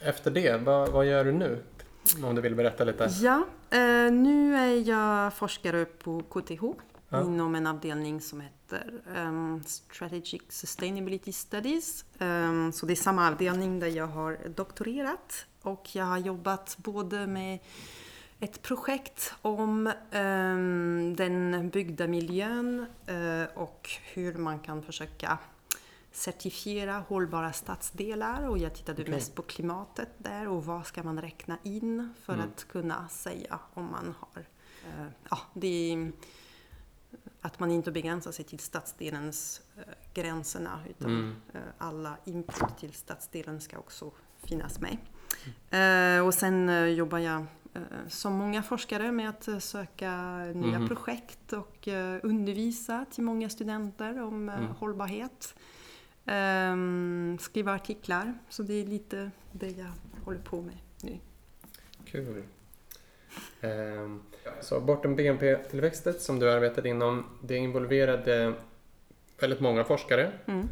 efter 0.00 0.30
det, 0.30 0.60
vad, 0.62 0.88
vad, 0.88 1.06
gör 1.06 1.24
du 1.24 1.32
nu? 1.32 1.58
Om 2.24 2.34
du 2.34 2.40
vill 2.40 2.54
berätta 2.54 2.84
lite? 2.84 3.10
Ja, 3.20 3.46
nu 4.10 4.56
är 4.56 4.88
jag 4.88 5.34
forskare 5.34 5.84
på 5.84 6.22
KTH 6.22 6.62
ja. 7.08 7.24
inom 7.24 7.54
en 7.54 7.66
avdelning 7.66 8.20
som 8.20 8.40
heter 8.40 8.92
um, 9.16 9.62
Strategic 9.66 10.42
Sustainability 10.48 11.32
Studies. 11.32 12.04
Um, 12.18 12.72
så 12.72 12.86
det 12.86 12.92
är 12.92 12.96
samma 12.96 13.28
avdelning 13.28 13.80
där 13.80 13.88
jag 13.88 14.06
har 14.06 14.38
doktorerat 14.56 15.46
och 15.62 15.88
jag 15.92 16.04
har 16.04 16.18
jobbat 16.18 16.76
både 16.78 17.26
med 17.26 17.58
ett 18.40 18.62
projekt 18.62 19.34
om 19.42 19.92
um, 20.12 21.16
den 21.16 21.70
byggda 21.70 22.06
miljön 22.06 22.86
uh, 23.10 23.44
och 23.54 23.90
hur 24.12 24.34
man 24.34 24.58
kan 24.58 24.82
försöka 24.82 25.38
certifiera 26.12 26.98
hållbara 27.08 27.52
stadsdelar 27.52 28.48
och 28.48 28.58
jag 28.58 28.74
tittade 28.74 29.02
okay. 29.02 29.14
mest 29.14 29.34
på 29.34 29.42
klimatet 29.42 30.08
där 30.18 30.48
och 30.48 30.64
vad 30.64 30.86
ska 30.86 31.02
man 31.02 31.20
räkna 31.20 31.58
in 31.62 32.14
för 32.22 32.34
mm. 32.34 32.46
att 32.46 32.68
kunna 32.68 33.08
säga 33.08 33.58
om 33.74 33.84
man 33.90 34.14
har 34.20 34.40
uh, 34.40 35.08
ja, 35.30 35.38
det 35.54 35.92
är, 35.92 36.12
att 37.40 37.60
man 37.60 37.70
inte 37.70 37.92
begränsar 37.92 38.32
sig 38.32 38.44
till 38.44 38.58
stadsdelens 38.58 39.62
uh, 39.78 39.82
gränserna 40.14 40.80
utan 40.90 41.10
mm. 41.10 41.36
uh, 41.54 41.60
alla 41.78 42.16
input 42.24 42.78
till 42.78 42.92
stadsdelen 42.92 43.60
ska 43.60 43.78
också 43.78 44.10
finnas 44.42 44.80
med. 44.80 44.98
Mm. 45.70 46.26
och 46.26 46.34
sen 46.34 46.70
jobbar 46.96 47.18
jag 47.18 47.46
Eh, 47.78 48.08
som 48.08 48.32
många 48.32 48.62
forskare 48.62 49.12
med 49.12 49.28
att 49.28 49.62
söka 49.62 50.12
nya 50.54 50.76
mm. 50.76 50.88
projekt 50.88 51.52
och 51.52 51.88
eh, 51.88 52.20
undervisa 52.22 53.04
till 53.10 53.24
många 53.24 53.48
studenter 53.48 54.22
om 54.22 54.48
eh, 54.48 54.58
mm. 54.58 54.70
hållbarhet. 54.70 55.54
Um, 56.24 57.38
skriva 57.40 57.74
artiklar, 57.74 58.34
så 58.48 58.62
det 58.62 58.74
är 58.74 58.86
lite 58.86 59.30
det 59.52 59.70
jag 59.70 59.92
håller 60.24 60.38
på 60.38 60.62
med 60.62 60.76
nu. 61.02 61.18
Kul. 62.04 62.42
Um, 63.60 64.22
så 64.60 64.80
bortom 64.80 65.16
BNP-tillväxtet 65.16 66.20
som 66.20 66.38
du 66.38 66.50
arbetade 66.50 66.88
inom, 66.88 67.24
det 67.42 67.56
involverade 67.56 68.54
väldigt 69.40 69.60
många 69.60 69.84
forskare 69.84 70.32
mm. 70.46 70.68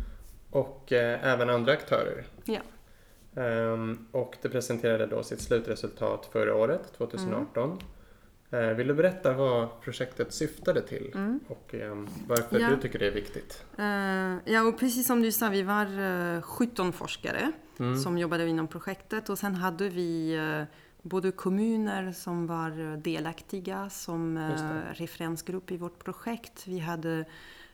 och 0.51 0.93
eh, 0.93 1.33
även 1.33 1.51
andra 1.51 1.73
aktörer. 1.73 2.25
Ja. 2.45 2.61
Um, 3.37 4.07
och 4.13 4.37
det 4.43 4.49
presenterade 4.49 5.07
då 5.07 5.23
sitt 5.23 5.41
slutresultat 5.41 6.29
förra 6.33 6.55
året, 6.55 6.93
2018. 6.97 7.79
Mm. 8.51 8.71
Uh, 8.71 8.77
vill 8.77 8.87
du 8.87 8.95
berätta 8.95 9.33
vad 9.33 9.81
projektet 9.81 10.33
syftade 10.33 10.83
till 10.83 11.13
mm. 11.15 11.41
och 11.49 11.75
um, 11.75 12.09
varför 12.29 12.61
ja. 12.61 12.71
du 12.71 12.77
tycker 12.77 12.99
det 12.99 13.07
är 13.07 13.15
viktigt? 13.15 13.65
Uh, 13.79 14.53
ja, 14.53 14.63
och 14.63 14.79
precis 14.79 15.07
som 15.07 15.23
du 15.23 15.33
sa, 15.33 15.49
vi 15.49 15.63
var 15.63 15.99
uh, 15.99 16.43
17 16.43 16.93
forskare 16.93 17.53
mm. 17.79 17.97
som 17.99 18.19
jobbade 18.19 18.49
inom 18.49 18.69
projektet 18.69 19.29
och 19.29 19.39
sen 19.39 19.55
hade 19.55 19.89
vi 19.89 20.39
både 21.03 21.33
kommuner 21.33 22.13
som 22.13 22.47
var 22.47 22.97
delaktiga 22.97 23.91
som 23.91 24.39
referensgrupp 24.93 25.71
i 25.71 25.77
vårt 25.77 26.05
projekt. 26.05 26.67
Vi 26.67 26.79
hade 26.79 27.25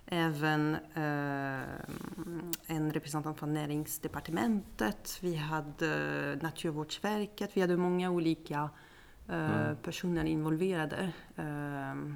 även 0.06 0.74
eh, 0.74 1.62
en 2.66 2.92
representant 2.92 3.38
från 3.38 3.54
näringsdepartementet, 3.54 5.18
vi 5.20 5.36
hade 5.36 6.38
Naturvårdsverket, 6.42 7.50
vi 7.54 7.60
hade 7.60 7.76
många 7.76 8.10
olika 8.10 8.70
eh, 9.28 9.64
mm. 9.64 9.76
personer 9.76 10.24
involverade 10.24 11.12
eh, 11.36 12.14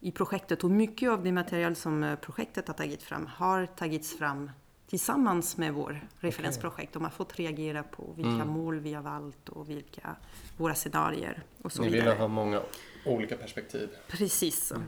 i 0.00 0.12
projektet. 0.12 0.64
Och 0.64 0.70
mycket 0.70 1.10
av 1.10 1.22
det 1.22 1.32
material 1.32 1.76
som 1.76 2.04
eh, 2.04 2.16
projektet 2.16 2.68
har 2.68 2.74
tagit 2.74 3.02
fram 3.02 3.26
har 3.26 3.66
tagits 3.66 4.18
fram 4.18 4.50
tillsammans 4.86 5.56
med 5.56 5.74
vår 5.74 6.08
referensprojekt. 6.20 6.92
De 6.92 7.04
har 7.04 7.10
fått 7.10 7.38
reagera 7.38 7.82
på 7.82 8.12
vilka 8.16 8.30
mm. 8.30 8.48
mål 8.48 8.80
vi 8.80 8.94
har 8.94 9.02
valt 9.02 9.48
och 9.48 9.70
vilka 9.70 10.16
våra 10.56 10.74
scenarier 10.74 11.42
och 11.62 11.72
så 11.72 11.82
Ni 11.82 11.88
vidare. 11.88 12.04
Ni 12.04 12.10
ville 12.10 12.20
ha 12.20 12.28
många 12.28 12.62
olika 13.06 13.36
perspektiv. 13.36 13.88
Precis. 14.08 14.72
Mm. 14.72 14.82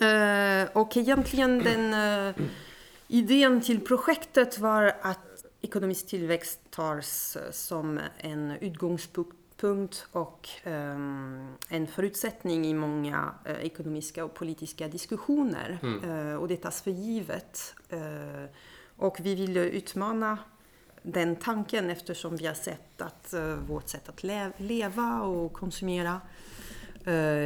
Uh, 0.00 0.76
och 0.76 0.96
egentligen 0.96 1.58
den 1.58 1.94
uh, 1.94 2.34
idén 3.08 3.60
till 3.60 3.80
projektet 3.80 4.58
var 4.58 4.96
att 5.02 5.44
ekonomisk 5.60 6.06
tillväxt 6.06 6.60
tas 6.70 7.36
som 7.50 8.00
en 8.18 8.50
utgångspunkt 8.50 10.06
och 10.12 10.48
en 11.68 11.86
förutsättning 11.94 12.66
i 12.66 12.74
många 12.74 13.34
ekonomiska 13.60 14.24
och 14.24 14.34
politiska 14.34 14.88
diskussioner. 14.88 15.78
Mm. 15.82 16.38
och 16.38 16.48
det 16.48 16.56
tas 16.56 16.82
för 16.82 16.90
givet. 16.90 17.74
och 18.96 19.16
vi 19.20 19.34
vill 19.34 19.56
utmana 19.56 20.38
den 21.02 21.36
tanken 21.36 21.90
eftersom 21.90 22.36
vi 22.36 22.46
har 22.46 22.54
sett 22.54 23.02
att 23.02 23.34
vårt 23.68 23.88
sätt 23.88 24.08
att 24.08 24.22
leva 24.56 25.22
och 25.22 25.52
konsumera 25.52 26.20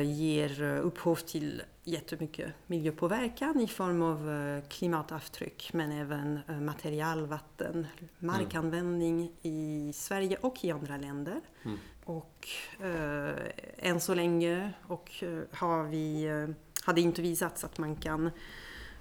ger 0.05 0.63
upphov 0.63 1.17
till 1.17 1.63
jättemycket 1.88 2.53
miljöpåverkan 2.66 3.61
i 3.61 3.66
form 3.66 4.03
av 4.03 4.31
eh, 4.31 4.68
klimatavtryck 4.68 5.70
men 5.72 5.92
även 5.92 6.40
eh, 6.49 6.61
material, 6.61 7.27
vatten, 7.27 7.87
markanvändning 8.18 9.33
i 9.42 9.92
Sverige 9.94 10.37
och 10.40 10.64
i 10.64 10.70
andra 10.70 10.96
länder. 10.96 11.40
Mm. 11.64 11.79
Och 12.05 12.49
eh, 12.81 13.88
än 13.90 14.01
så 14.01 14.14
länge 14.14 14.72
och, 14.87 15.11
eh, 15.22 15.59
har 15.59 15.85
vi, 15.85 16.25
eh, 16.25 16.49
har 16.85 16.92
det 16.92 17.01
inte 17.01 17.22
visats 17.22 17.64
att 17.64 17.79
man 17.79 17.96
kan 17.96 18.31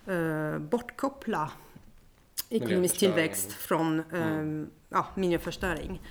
eh, 0.06 0.58
bortkoppla 0.60 1.52
ekonomisk 2.50 2.98
tillväxt 2.98 3.52
från 3.52 4.04
mm. 4.12 4.69
ja, 4.89 5.08
miljöförstöring. 5.15 6.02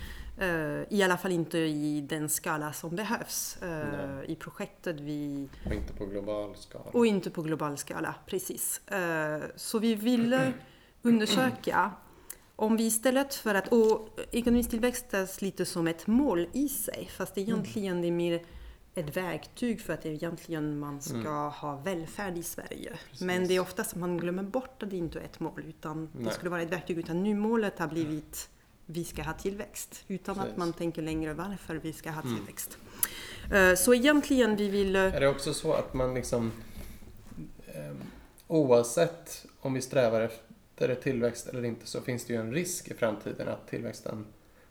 Uh, 0.43 0.83
I 0.89 1.03
alla 1.03 1.17
fall 1.17 1.33
inte 1.33 1.59
i 1.59 2.01
den 2.01 2.29
skala 2.29 2.73
som 2.73 2.97
behövs 2.97 3.59
uh, 3.63 4.31
i 4.31 4.37
projektet. 4.37 5.01
Vi... 5.01 5.49
Och 5.67 5.73
inte 5.75 5.93
på 5.93 6.07
global 6.07 6.57
skala. 6.57 6.91
Och 6.93 7.07
inte 7.07 7.31
på 7.31 7.43
global 7.43 7.77
skala, 7.77 8.15
precis. 8.27 8.81
Uh, 8.93 9.45
så 9.57 9.79
vi 9.79 9.95
ville 9.95 10.53
undersöka 11.03 11.91
om 12.57 12.77
vi 12.77 12.87
istället 12.87 13.35
för 13.35 13.55
att... 13.55 13.69
Och 13.69 14.21
ekonomisk 14.31 14.71
tillväxt 14.71 15.15
är 15.15 15.45
lite 15.45 15.65
som 15.65 15.87
ett 15.87 16.07
mål 16.07 16.49
i 16.53 16.69
sig, 16.69 17.11
fast 17.17 17.39
egentligen 17.39 18.01
det 18.01 18.09
är 18.09 18.13
mer 18.13 18.43
ett 18.95 19.17
verktyg 19.17 19.81
för 19.81 19.93
att 19.93 20.07
egentligen 20.07 20.79
man 20.79 21.03
ska 21.03 21.49
ha 21.49 21.77
välfärd 21.77 22.39
i 22.39 22.43
Sverige. 22.43 22.89
Mm. 22.89 22.99
Precis. 23.11 23.27
Men 23.27 23.49
det 23.49 23.55
är 23.55 23.61
oftast 23.61 23.97
man 23.97 24.19
glömmer 24.19 24.43
bort 24.43 24.83
att 24.83 24.91
det 24.91 24.97
inte 24.97 25.21
är 25.21 25.25
ett 25.25 25.41
mål 25.41 25.65
utan 25.67 26.07
det 26.13 26.25
Nej. 26.25 26.33
skulle 26.33 26.51
vara 26.51 26.63
ett 26.63 26.73
verktyg. 26.73 26.99
Utan 26.99 27.23
nu 27.23 27.35
målet 27.35 27.79
har 27.79 27.89
blivit 27.89 28.49
vi 28.87 29.05
ska 29.05 29.23
ha 29.23 29.33
tillväxt 29.33 30.05
utan 30.09 30.35
Precis. 30.35 30.51
att 30.53 30.57
man 30.59 30.73
tänker 30.73 31.03
längre 31.03 31.35
varför 31.35 31.75
vi 31.77 31.93
ska 31.93 32.11
ha 32.11 32.23
Mm. 32.23 32.37
tillväxt. 32.37 32.79
Eh, 33.53 33.75
Så 33.75 33.95
egentligen 33.95 34.57
vi 34.57 34.69
vill... 34.69 34.97
eh, 34.97 35.03
Är 35.03 35.21
det 35.21 35.29
också 35.29 35.55
så 35.55 35.73
att 35.73 35.95
man 35.95 36.15
liksom 36.15 36.53
eh, 37.67 37.93
oavsett 38.47 39.47
om 39.61 39.75
vi 39.75 39.81
strävar 39.83 40.21
efter 40.21 40.95
tillväxt 40.95 41.47
eller 41.49 41.65
inte 41.65 41.87
så 41.87 42.01
finns 42.01 42.25
det 42.25 42.33
ju 42.33 42.41
en 42.41 42.53
risk 42.53 42.89
i 42.89 42.95
framtiden 42.95 43.49
att 43.49 43.69
tillväxten, 43.69 44.27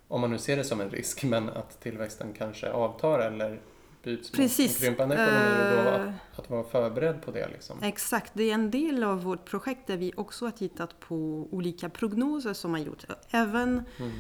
om 0.07 0.21
man 0.21 0.31
nu 0.31 0.37
ser 0.37 0.57
det 0.57 0.63
som 0.63 0.81
en 0.81 0.89
risk, 0.89 1.23
men 1.23 1.49
att 1.49 1.81
tillväxten 1.81 2.33
kanske 2.37 2.69
avtar 2.71 3.19
eller 3.19 3.59
byts 4.03 4.31
mot 4.31 4.35
Precis. 4.37 4.75
en 4.75 4.81
krympande 4.87 5.15
ekonomi 5.15 5.77
och 5.79 5.83
då 5.85 5.89
Eh. 5.89 6.13
att, 6.33 6.39
att 6.39 6.49
vara 6.49 6.63
förberedd 6.63 7.21
på 7.21 7.31
det 7.31 7.47
liksom. 7.47 7.77
Exakt, 7.83 8.31
det 8.35 8.43
är 8.49 8.53
en 8.53 8.71
del 8.71 9.03
av 9.03 9.23
vårt 9.23 9.45
projekt 9.45 9.87
där 9.87 9.97
vi 9.97 10.13
också 10.17 10.45
har 10.45 10.51
tittat 10.51 10.99
på 10.99 11.15
olika 11.51 11.89
prognoser 11.89 12.53
som 12.53 12.71
har 12.71 12.79
gjorts. 12.79 13.05
Även 13.29 13.83
Mm. 13.99 14.11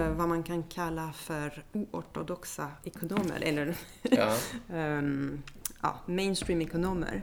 eh, 0.00 0.08
vad 0.16 0.28
man 0.28 0.42
kan 0.42 0.62
kalla 0.62 1.12
för 1.12 1.64
oortodoxa 1.72 2.68
ekonomer 2.84 3.40
eller 3.42 3.74
Ja, 4.02 4.36
ehm, 4.72 5.42
ja, 5.82 6.00
mainstream-ekonomer. 6.06 7.22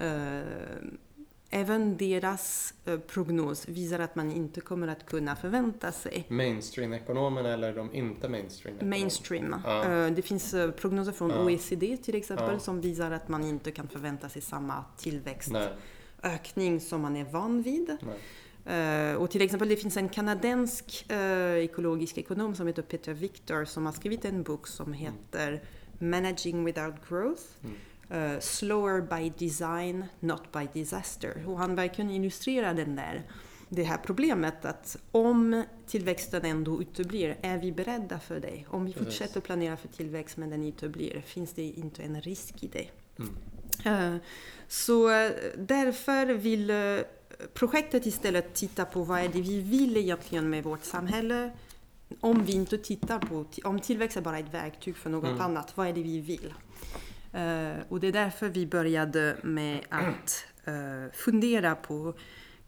Eh, 0.00 0.40
även 1.50 1.96
deras 1.96 2.74
eh, 2.84 2.98
prognos 2.98 3.68
visar 3.68 3.98
att 3.98 4.16
man 4.16 4.32
inte 4.32 4.60
kommer 4.60 4.88
att 4.88 5.06
kunna 5.06 5.36
förvänta 5.36 5.92
sig 5.92 6.26
mainstream-ekonomerna 6.28 7.48
eller 7.48 7.74
de 7.74 7.94
inte 7.94 8.28
mainstream-ekonomerna? 8.28 8.90
mainstream. 9.00 9.54
Ja. 9.64 9.84
Eh, 9.84 10.10
Det 10.12 10.22
finns 10.22 10.54
eh, 10.54 10.70
prognoser 10.70 11.12
från 11.12 11.30
Ja. 11.30 11.44
OECD 11.44 11.96
till 11.96 12.14
exempel 12.14 12.52
Ja. 12.52 12.58
som 12.58 12.80
visar 12.80 13.10
att 13.10 13.28
man 13.28 13.44
inte 13.44 13.70
kan 13.70 13.88
förvänta 13.88 14.28
sig 14.28 14.42
samma 14.42 14.84
tillväxtökning 14.96 16.80
som 16.80 17.00
man 17.00 17.16
är 17.16 17.24
van 17.24 17.62
vid. 17.62 17.96
nej. 18.00 18.18
Och 19.16 19.30
till 19.30 19.42
exempel 19.42 19.68
det 19.68 19.76
finns 19.76 19.96
en 19.96 20.08
kanadensk 20.08 21.06
ekologisk 21.56 22.18
ekonom 22.18 22.54
som 22.54 22.66
heter 22.66 22.82
Peter 22.82 23.12
Victor 23.14 23.64
som 23.64 23.86
har 23.86 23.92
skrivit 23.92 24.24
en 24.24 24.42
bok 24.42 24.66
som 24.66 24.92
heter 24.92 25.62
Managing 25.98 26.64
without 26.64 26.94
growth. 27.08 27.42
Mm. 27.64 27.76
Eh, 28.10 28.38
slower 28.40 29.00
by 29.00 29.32
design, 29.46 30.04
not 30.20 30.52
by 30.52 30.68
disaster. 30.80 31.44
Och 31.46 31.58
han 31.58 31.74
verkligen 31.74 32.10
illustrerar 32.10 32.74
den 32.74 32.96
där, 32.96 33.22
det 33.68 33.82
här 33.82 33.98
problemet 34.04 34.64
att 34.64 34.96
om 35.12 35.64
tillväxten 35.86 36.44
ändå 36.44 36.82
uteblir, 36.82 37.36
är 37.42 37.58
vi 37.58 37.72
beredda 37.72 38.18
för 38.18 38.40
det? 38.40 38.64
Om 38.68 38.84
vi 38.84 38.92
fortsätter 38.92 39.40
planera 39.40 39.76
för 39.76 39.88
tillväxt 39.88 40.36
men 40.36 40.50
den 40.50 40.64
uteblir, 40.64 41.20
finns 41.26 41.52
det 41.52 41.62
inte 41.62 42.02
en 42.02 42.20
risk 42.20 42.62
i 42.62 42.66
det? 42.68 42.88
Mm. 43.18 44.14
Eh, 44.14 44.20
Så 44.68 45.10
eh, 45.10 45.32
därför 45.58 46.26
vill 46.26 46.70
eh, 46.70 46.76
projektet 47.54 48.06
istället 48.06 48.54
titta 48.54 48.84
på 48.84 49.02
vad 49.02 49.20
är 49.20 49.28
det 49.28 49.40
vi 49.40 49.60
vill 49.60 49.96
egentligen 49.96 50.50
med 50.50 50.64
vårt 50.64 50.84
samhälle. 50.84 51.50
Om 52.20 52.44
vi 52.44 52.52
inte 52.52 52.78
tittar 52.78 53.18
på, 53.18 53.44
om 53.64 53.80
tillväxt 53.80 54.16
är 54.16 54.20
bara 54.20 54.38
ett 54.38 54.54
verktyg 54.54 54.96
för 54.96 55.10
något 55.10 55.28
Mm. 55.28 55.40
annat, 55.40 55.76
vad 55.76 55.88
är 55.88 55.92
det 55.92 56.02
vi 56.02 56.20
vill? 56.20 56.54
Eh, 57.32 57.76
Och 57.88 58.00
det 58.00 58.06
är 58.08 58.12
därför 58.12 58.48
vi 58.48 58.66
började 58.66 59.36
med 59.42 59.80
att 59.88 60.44
eh, 60.64 61.12
fundera 61.12 61.74
på 61.74 62.14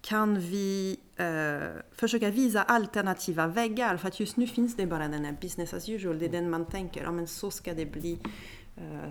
kan 0.01 0.40
vi 0.40 1.01
eh, 1.16 1.81
försöka 1.92 2.31
visa 2.31 2.62
alternativa 2.62 3.46
vägar? 3.46 3.96
För 3.96 4.09
att 4.09 4.20
just 4.20 4.37
nu 4.37 4.46
finns 4.46 4.77
det 4.77 4.87
bara 4.87 5.09
den 5.09 5.25
här 5.25 5.37
business 5.40 5.75
as 5.75 5.88
usual. 5.88 6.18
Det 6.18 6.25
är 6.25 6.29
den 6.29 6.51
man 6.51 6.66
tänker, 6.66 7.03
ja 7.03 7.12
men 7.12 7.27
så 7.27 7.51
ska 7.51 7.75
det 7.75 7.87
bli. 7.87 8.18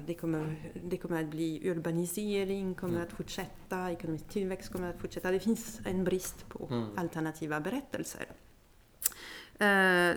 Det 0.08 0.14
kommer, 0.14 0.72
det 0.84 0.98
kommer 0.98 1.24
att 1.24 1.30
bli 1.30 1.70
urbanisering, 1.70 2.76
kommer 2.76 2.94
Mm. 2.96 3.08
att 3.08 3.14
fortsätta, 3.14 3.92
ekonomisk 3.92 4.30
tillväxt 4.30 4.72
kommer 4.72 4.90
att 4.90 5.00
fortsätta. 5.02 5.32
Det 5.32 5.40
finns 5.40 5.80
en 5.86 6.04
brist 6.04 6.50
på 6.50 6.68
Mm. 6.72 6.98
alternativa 6.98 7.60
berättelser. 7.60 8.26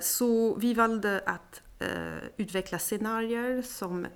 Så 0.00 0.54
vi 0.54 0.74
valde 0.74 1.22
att 1.26 1.62
utveckla 2.36 2.78
scenarier 2.78 3.62
som 3.62 4.06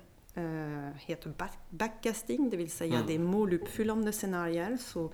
heter 0.97 1.29
back- 1.29 1.59
backcasting, 1.69 2.49
det 2.49 2.57
vill 2.57 2.71
säga 2.71 2.95
Mm. 2.95 3.07
det 3.07 3.15
är 3.15 3.19
måluppfyllande 3.19 4.11
scenarier. 4.11 4.77
Så 4.81 5.11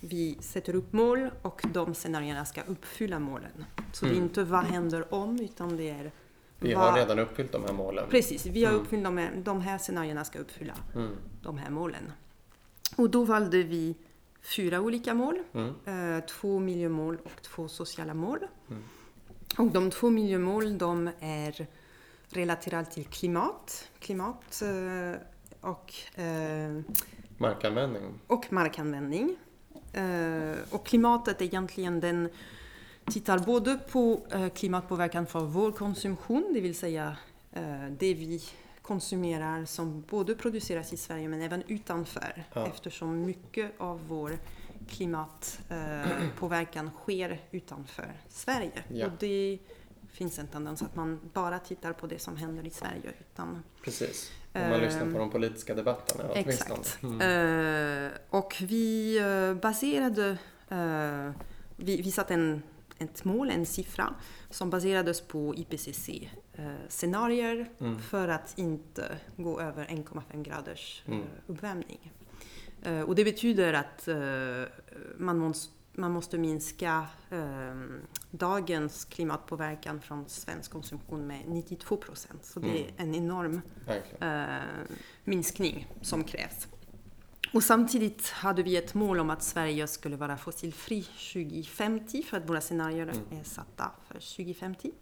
vi 0.00 0.36
sätter 0.40 0.74
upp 0.74 0.92
mål 0.92 1.30
och 1.42 1.62
de 1.72 1.94
scenarierna 1.94 2.44
ska 2.44 2.62
uppfylla 2.62 3.18
målen. 3.18 3.64
Så 3.92 4.04
det 4.04 4.10
är 4.10 4.14
Mm. 4.14 4.24
inte 4.24 4.44
vad 4.44 4.64
händer 4.64 5.14
om, 5.14 5.40
utan 5.40 5.76
det 5.76 5.90
är 5.90 6.12
Vi 6.58 6.72
har 6.72 6.96
redan 6.96 7.18
uppfyllt 7.18 7.52
de 7.52 7.64
här 7.64 7.72
målen. 7.72 8.04
Precis, 8.10 8.46
vi 8.46 8.64
har 8.64 8.72
Mm. 8.72 8.82
uppfyllt 8.82 9.04
de 9.04 9.18
här, 9.18 9.30
de 9.44 9.60
här 9.60 9.78
scenarierna 9.78 10.24
ska 10.24 10.38
uppfylla 10.38 10.74
Mm. 10.94 11.10
de 11.42 11.58
här 11.58 11.70
målen. 11.70 12.12
Och 12.96 13.10
då 13.10 13.24
valde 13.24 13.62
vi 13.62 13.94
fyra 14.56 14.80
olika 14.80 15.14
mål. 15.14 15.38
Mm. 15.54 15.74
Eh, 16.16 16.24
två 16.24 16.58
miljömål 16.58 17.18
och 17.24 17.42
två 17.42 17.68
sociala 17.68 18.14
mål. 18.14 18.38
Mm. 18.70 18.82
Och 19.58 19.66
de 19.72 19.90
två 19.90 20.10
miljömål 20.10 20.78
de 20.78 21.10
är 21.20 21.66
relaterade 22.30 22.84
till 22.90 23.04
klimat, 23.04 23.88
klimat 23.98 24.62
eh, 24.62 25.14
och, 25.60 25.94
eh, 26.20 26.80
Markanvändning. 27.38 28.02
och 28.26 28.52
markanvändning. 28.52 29.36
Eh, 29.92 30.54
och 30.70 30.86
klimatet 30.86 31.40
är 31.40 31.44
egentligen 31.44 32.00
den 32.00 32.28
tittar 33.04 33.38
både 33.38 33.78
på 33.78 34.20
klimatpåverkan 34.54 35.26
för 35.26 35.40
vår 35.40 35.72
konsumtion, 35.72 36.50
det 36.54 36.60
vill 36.60 36.74
säga 36.74 37.16
det 37.90 38.14
vi 38.14 38.42
konsumerar 38.82 39.64
som 39.64 40.00
både 40.08 40.34
produceras 40.34 40.92
i 40.92 40.96
Sverige 40.96 41.28
men 41.28 41.42
även 41.42 41.62
utanför 41.66 42.44
Ja. 42.54 42.66
eftersom 42.66 43.26
mycket 43.26 43.72
av 43.80 44.00
vår 44.08 44.38
klimatpåverkan 44.88 46.90
sker 47.02 47.40
utanför 47.50 48.12
Sverige. 48.28 48.84
Ja. 48.88 49.06
Och 49.06 49.12
det 49.18 49.58
finns 50.12 50.38
en 50.38 50.46
tendens 50.46 50.82
att 50.82 50.96
man 50.96 51.20
bara 51.32 51.58
tittar 51.58 51.92
på 51.92 52.06
det 52.06 52.18
som 52.18 52.36
händer 52.36 52.66
i 52.66 52.70
Sverige. 52.70 53.12
Utan, 53.20 53.62
Precis. 53.84 54.32
Om 54.52 54.60
man 54.60 54.72
Ehm, 54.72 54.80
lyssnar 54.80 55.12
på 55.12 55.18
de 55.18 55.30
politiska 55.30 55.74
debatterna. 55.74 56.24
Exakt. 56.34 56.98
Mm. 57.02 57.20
Eh, 58.06 58.12
och 58.30 58.56
vi 58.60 59.18
eh, 59.18 59.54
baserade, 59.54 60.28
eh, 60.68 61.30
vi, 61.76 62.02
vi 62.02 62.10
satte 62.12 62.34
en, 62.34 62.62
ett 62.98 63.24
mål, 63.24 63.50
en 63.50 63.66
siffra, 63.66 64.14
som 64.50 64.70
baserades 64.70 65.20
på 65.20 65.54
IPCC-scenarier 65.54 67.68
Mm. 67.80 67.98
för 67.98 68.28
att 68.28 68.58
inte 68.58 69.16
gå 69.36 69.60
över 69.60 69.84
1,5 69.86 70.42
graders 70.42 71.02
eh, 71.06 71.12
Mm. 71.14 71.26
uppvärmning. 71.46 72.12
Eh, 72.82 73.00
och 73.00 73.14
det 73.14 73.24
betyder 73.24 73.72
att 73.72 74.08
eh, 74.08 74.62
man, 75.18 75.38
måste, 75.38 75.74
man 75.92 76.12
måste 76.12 76.38
minska 76.38 77.06
eh, 77.30 77.74
dagens 78.30 79.04
klimatpåverkan 79.04 80.00
från 80.00 80.28
svensk 80.28 80.70
konsumtion 80.70 81.26
med 81.26 81.42
92 81.48 81.96
procent. 81.96 82.44
Så 82.44 82.60
det 82.60 82.68
är 82.68 82.82
Mm. 82.82 82.92
en 82.96 83.14
enorm 83.14 83.60
eh, 84.20 84.62
minskning 85.24 85.86
som 86.02 86.24
krävs. 86.24 86.68
Och 87.54 87.62
samtidigt 87.62 88.28
hade 88.28 88.62
vi 88.62 88.76
ett 88.76 88.94
mål 88.94 89.20
om 89.20 89.30
att 89.30 89.42
Sverige 89.42 89.86
skulle 89.86 90.16
vara 90.16 90.36
fossilfri 90.36 91.02
2050 91.02 92.22
för 92.22 92.36
att 92.36 92.48
våra 92.48 92.60
scenarier 92.60 93.02
Mm. 93.02 93.40
är 93.40 93.44
satta 93.44 93.90
för 94.08 94.14
2050. 94.14 94.92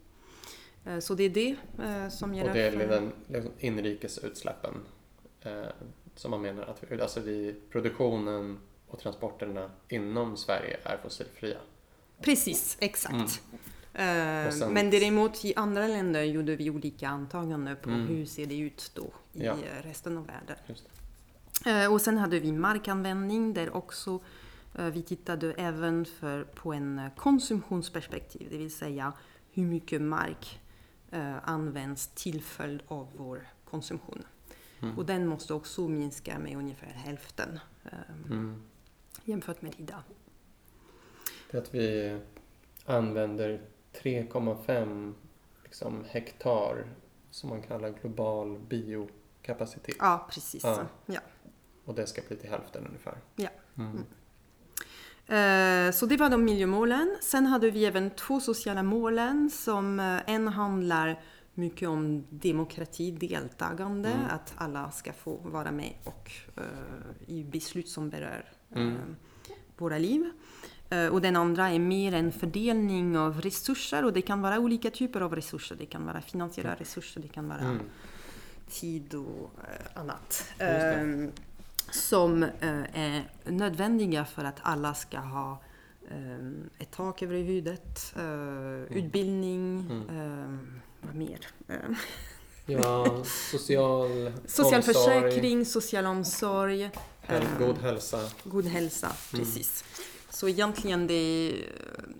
Eh, 0.84 0.98
Så 0.98 1.14
det 1.14 1.24
är 1.24 1.30
det 1.30 1.56
eh, 1.84 2.08
som 2.08 2.30
Och 2.30 2.36
gäller 2.36 2.54
det 2.54 2.62
är 2.66 2.70
för... 2.70 2.88
den 2.88 3.12
liksom, 3.26 3.52
inrikesutsläppen 3.58 4.74
eh, 5.40 5.62
som 6.14 6.30
man 6.30 6.42
menar 6.42 6.62
att 6.62 6.82
vi, 6.88 7.00
alltså 7.02 7.20
vi, 7.20 7.54
produktionen 7.70 8.58
och 8.88 8.98
transporterna 8.98 9.70
inom 9.88 10.36
Sverige 10.36 10.76
är 10.84 10.96
fossilfria. 11.02 11.58
Precis, 12.20 12.76
exakt. 12.80 13.14
Mm. 13.14 14.46
Eh, 14.46 14.52
sen- 14.52 14.72
Men 14.72 14.90
däremot 14.90 15.44
i 15.44 15.54
andra 15.56 15.86
länder 15.86 16.22
gjorde 16.22 16.56
vi 16.56 16.70
olika 16.70 17.08
antaganden 17.08 17.76
på 17.82 17.90
Mm. 17.90 18.06
hur 18.06 18.26
ser 18.26 18.46
det 18.46 18.58
ut 18.58 18.90
då 18.94 19.02
i 19.32 19.44
Ja. 19.44 19.54
resten 19.82 20.18
av 20.18 20.26
världen. 20.26 20.56
Eh, 21.66 21.92
Och 21.92 22.00
sen 22.00 22.18
hade 22.18 22.40
vi 22.40 22.52
markanvändning 22.52 23.54
där 23.54 23.76
också 23.76 24.20
eh, 24.74 24.84
vi 24.86 25.02
tittade 25.02 25.52
även 25.52 26.04
för, 26.04 26.44
på 26.44 26.72
en 26.72 27.10
konsumtionsperspektiv, 27.16 28.48
det 28.50 28.58
vill 28.58 28.74
säga 28.74 29.12
hur 29.52 29.64
mycket 29.64 30.02
mark 30.02 30.60
används 31.42 32.06
till 32.08 32.42
följd 32.42 32.82
av 32.88 33.08
vår 33.16 33.48
konsumtion. 33.64 34.22
Mm. 34.82 34.98
Och 34.98 35.06
den 35.06 35.26
måste 35.26 35.54
också 35.54 35.88
minska 35.88 36.38
med 36.38 36.56
ungefär 36.56 36.86
hälften 36.86 37.60
Mm. 38.26 38.62
Jämfört 39.28 39.62
med 39.62 39.74
idag. 39.78 40.02
Det 41.50 41.56
är 41.56 41.62
att 41.62 41.74
vi 41.74 42.18
använder 42.84 43.60
3,5 44.02 45.14
liksom, 45.64 46.04
hektar 46.08 46.86
som 47.30 47.50
man 47.50 47.62
kallar 47.62 47.90
global 47.90 48.58
biokapacitet. 48.58 49.96
Ja, 49.98 50.28
precis. 50.30 50.64
Ja. 50.64 50.86
Ja. 51.06 51.20
Och 51.84 51.94
det 51.94 52.06
ska 52.06 52.22
bli 52.28 52.36
till 52.36 52.50
hälften 52.50 52.86
ungefär. 52.86 53.18
Ja. 53.36 53.48
Mm. 53.78 54.04
Eh, 55.26 55.92
Så 55.92 56.06
det 56.06 56.16
var 56.16 56.30
de 56.30 56.44
miljömålen. 56.44 57.16
Sen 57.22 57.46
hade 57.46 57.70
vi 57.70 57.84
även 57.86 58.10
två 58.10 58.40
sociala 58.40 58.82
målen 58.82 59.50
som 59.50 60.00
eh, 60.00 60.20
en 60.30 60.48
handlar 60.48 61.22
mycket 61.54 61.88
om 61.88 62.24
demokrati, 62.30 63.10
deltagande, 63.10 64.08
Mm. 64.08 64.26
att 64.30 64.54
alla 64.56 64.90
ska 64.90 65.12
få 65.12 65.36
vara 65.36 65.70
med 65.72 65.92
och 66.04 66.30
eh, 66.56 66.62
i 67.26 67.44
beslut 67.44 67.88
som 67.88 68.10
berör 68.10 68.52
Mm. 68.74 69.16
våra 69.76 69.98
liv. 69.98 70.30
Eh, 70.90 71.06
och 71.06 71.20
den 71.20 71.36
andra 71.36 71.68
är 71.70 71.78
mer 71.78 72.12
en 72.12 72.32
fördelning 72.32 73.18
av 73.18 73.40
resurser 73.40 74.04
och 74.04 74.12
det 74.12 74.22
kan 74.22 74.42
vara 74.42 74.58
olika 74.58 74.90
typer 74.90 75.20
av 75.20 75.34
resurser. 75.36 75.76
Det 75.76 75.86
kan 75.86 76.06
vara 76.06 76.20
finansiella 76.20 76.74
resurser, 76.74 77.20
det 77.20 77.28
kan 77.28 77.48
vara 77.48 77.58
Mm. 77.60 77.78
tid 78.70 79.14
och 79.14 79.50
eh, 79.68 80.00
annat. 80.00 80.44
det. 80.58 80.94
Eh, 80.94 81.28
som 81.90 82.42
eh, 82.42 82.50
är 82.94 83.30
nödvändiga 83.44 84.24
för 84.24 84.44
att 84.44 84.58
alla 84.62 84.94
ska 84.94 85.18
ha 85.18 85.58
eh, 86.10 86.48
ett 86.78 86.90
tak 86.90 87.22
över 87.22 87.34
huvudet, 87.36 88.14
eh, 88.16 88.96
utbildning, 88.98 89.80
Mm. 89.90 90.02
eh, 90.18 90.58
vad 91.00 91.14
mer? 91.14 91.38
Eh, 91.68 91.76
Ja, 92.66 93.22
social 93.24 94.32
social 94.46 94.74
omsorg, 94.74 94.82
försäkring, 94.94 95.64
social 95.64 96.06
omsorg, 96.06 96.90
häl- 97.28 97.42
eh, 97.60 97.66
god 97.66 97.78
hälsa. 97.78 98.18
god 98.44 98.64
hälsa. 98.64 99.06
Mm. 99.06 99.44
Precis. 99.44 99.84
Så 100.30 100.48
egentligen 100.48 101.06
det, 101.06 101.54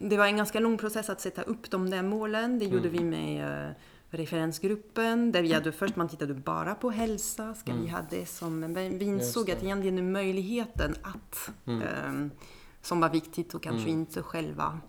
det 0.01 0.16
var 0.16 0.27
en 0.27 0.37
ganska 0.37 0.61
lång 0.61 0.79
process 0.79 1.11
att 1.11 1.21
sätta 1.21 1.42
upp 1.42 1.71
de 1.71 1.90
där 1.90 2.03
målen. 2.03 2.59
Det 2.59 2.64
gjorde 2.64 2.88
Mm. 2.88 2.92
vi 2.92 3.05
med 3.05 3.66
eh, 3.68 3.73
referensgruppen 4.11 5.33
där 5.33 5.42
vi 5.42 5.53
hade 5.53 5.73
först, 5.73 5.97
man 5.97 6.09
tittade 6.09 6.35
bara 6.35 6.75
på 6.75 6.90
hälsa, 6.90 7.55
ska 7.55 7.73
vi 7.73 7.79
Mm. 7.79 7.90
ha 7.90 8.01
det 8.11 8.27
som, 8.27 8.61
men 8.61 8.99
vi 8.99 9.05
insåg 9.05 9.51
att 9.51 9.62
egentligen 9.62 9.99
är 9.99 10.03
möjligheten 10.03 10.94
att, 11.03 11.51
Mm. 11.66 11.83
ehm, 11.83 12.31
som 12.83 13.01
var 13.01 13.09
viktigt 13.09 13.55
och 13.55 13.62
kanske 13.62 13.88
Mm. 13.88 14.01
inte 14.01 14.23
själva 14.23 14.81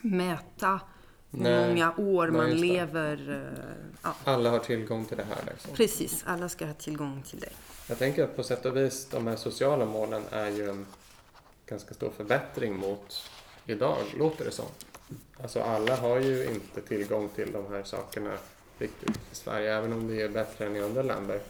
mäta 0.00 0.80
hur 1.30 1.68
många 1.68 1.94
år 1.96 2.28
man 2.28 2.50
lever. 2.50 3.42
eh, 3.54 3.92
ja, 4.02 4.14
Alla 4.24 4.50
har 4.50 4.58
tillgång 4.58 5.04
till 5.04 5.16
det 5.16 5.24
här. 5.24 5.38
Liksom. 5.46 5.74
precis, 5.74 6.24
alla 6.26 6.48
ska 6.48 6.66
ha 6.66 6.74
tillgång 6.74 7.22
till 7.30 7.40
det. 7.40 7.48
Jag 7.88 7.98
tänker 7.98 8.24
att 8.24 8.36
på 8.36 8.42
sätt 8.42 8.66
och 8.66 8.76
vis 8.76 9.08
de 9.10 9.26
här 9.26 9.36
sociala 9.36 9.84
målen 9.84 10.22
är 10.30 10.50
ju 10.50 10.70
en 10.70 10.86
ganska 11.66 11.94
stor 11.94 12.10
förbättring 12.16 12.76
mot 12.76 13.30
idag, 13.66 13.96
låter 14.18 14.44
det 14.44 14.50
som. 14.50 14.66
Alltså 15.42 15.60
alla 15.62 15.96
har 15.96 16.18
ju 16.20 16.44
inte 16.54 16.80
tillgång 16.88 17.28
till 17.28 17.52
de 17.52 17.72
här 17.72 17.82
sakerna 17.82 18.30
riktigt 18.78 19.16
i 19.32 19.34
Sverige, 19.34 19.76
även 19.76 19.92
om 19.92 20.08
det 20.08 20.22
är 20.22 20.28
bättre 20.28 20.66
än 20.66 20.76
i 20.76 20.80
andra 20.82 21.02
länder. 21.02 21.40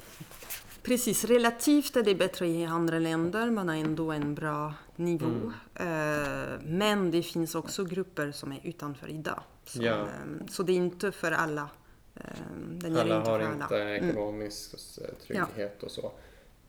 Precis, 0.82 1.24
relativt 1.24 1.96
är 1.96 2.02
det 2.02 2.14
bättre 2.14 2.46
i 2.46 2.64
andra 2.64 2.98
länder, 2.98 3.50
man 3.50 3.68
har 3.68 3.74
ändå 3.76 4.12
en 4.12 4.34
bra 4.34 4.74
nivå. 4.96 5.26
Mm. 5.26 5.52
Eh, 5.74 6.60
Men 6.64 7.10
det 7.10 7.22
finns 7.22 7.54
också 7.54 7.84
grupper 7.84 8.32
som 8.32 8.52
är 8.52 8.60
utanför 8.64 9.08
idag. 9.08 9.42
Som, 9.66 9.84
Ja. 9.84 10.00
eh, 10.02 10.46
Så 10.48 10.62
det 10.62 10.72
är 10.72 10.76
inte 10.76 11.12
för 11.12 11.32
alla. 11.32 11.70
Eh, 12.14 12.22
Den 12.68 12.96
Alla 12.96 13.16
inte 13.16 13.30
har 13.30 13.38
för 13.38 13.52
inte 13.52 13.64
alla. 13.64 13.82
Mm. 13.82 14.08
ekonomisk 14.10 14.74
eh, 15.00 15.14
trygghet 15.26 15.82
och 15.82 15.90
så. 15.90 16.12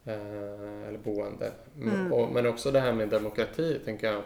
Eh, 0.05 0.87
eller 0.87 0.99
boende. 1.03 1.51
Mm. 1.81 2.33
Men 2.33 2.47
också 2.47 2.71
det 2.71 2.79
här 2.79 2.93
med 2.93 3.09
demokrati, 3.09 3.79
tänker 3.85 4.11
jag. 4.13 4.23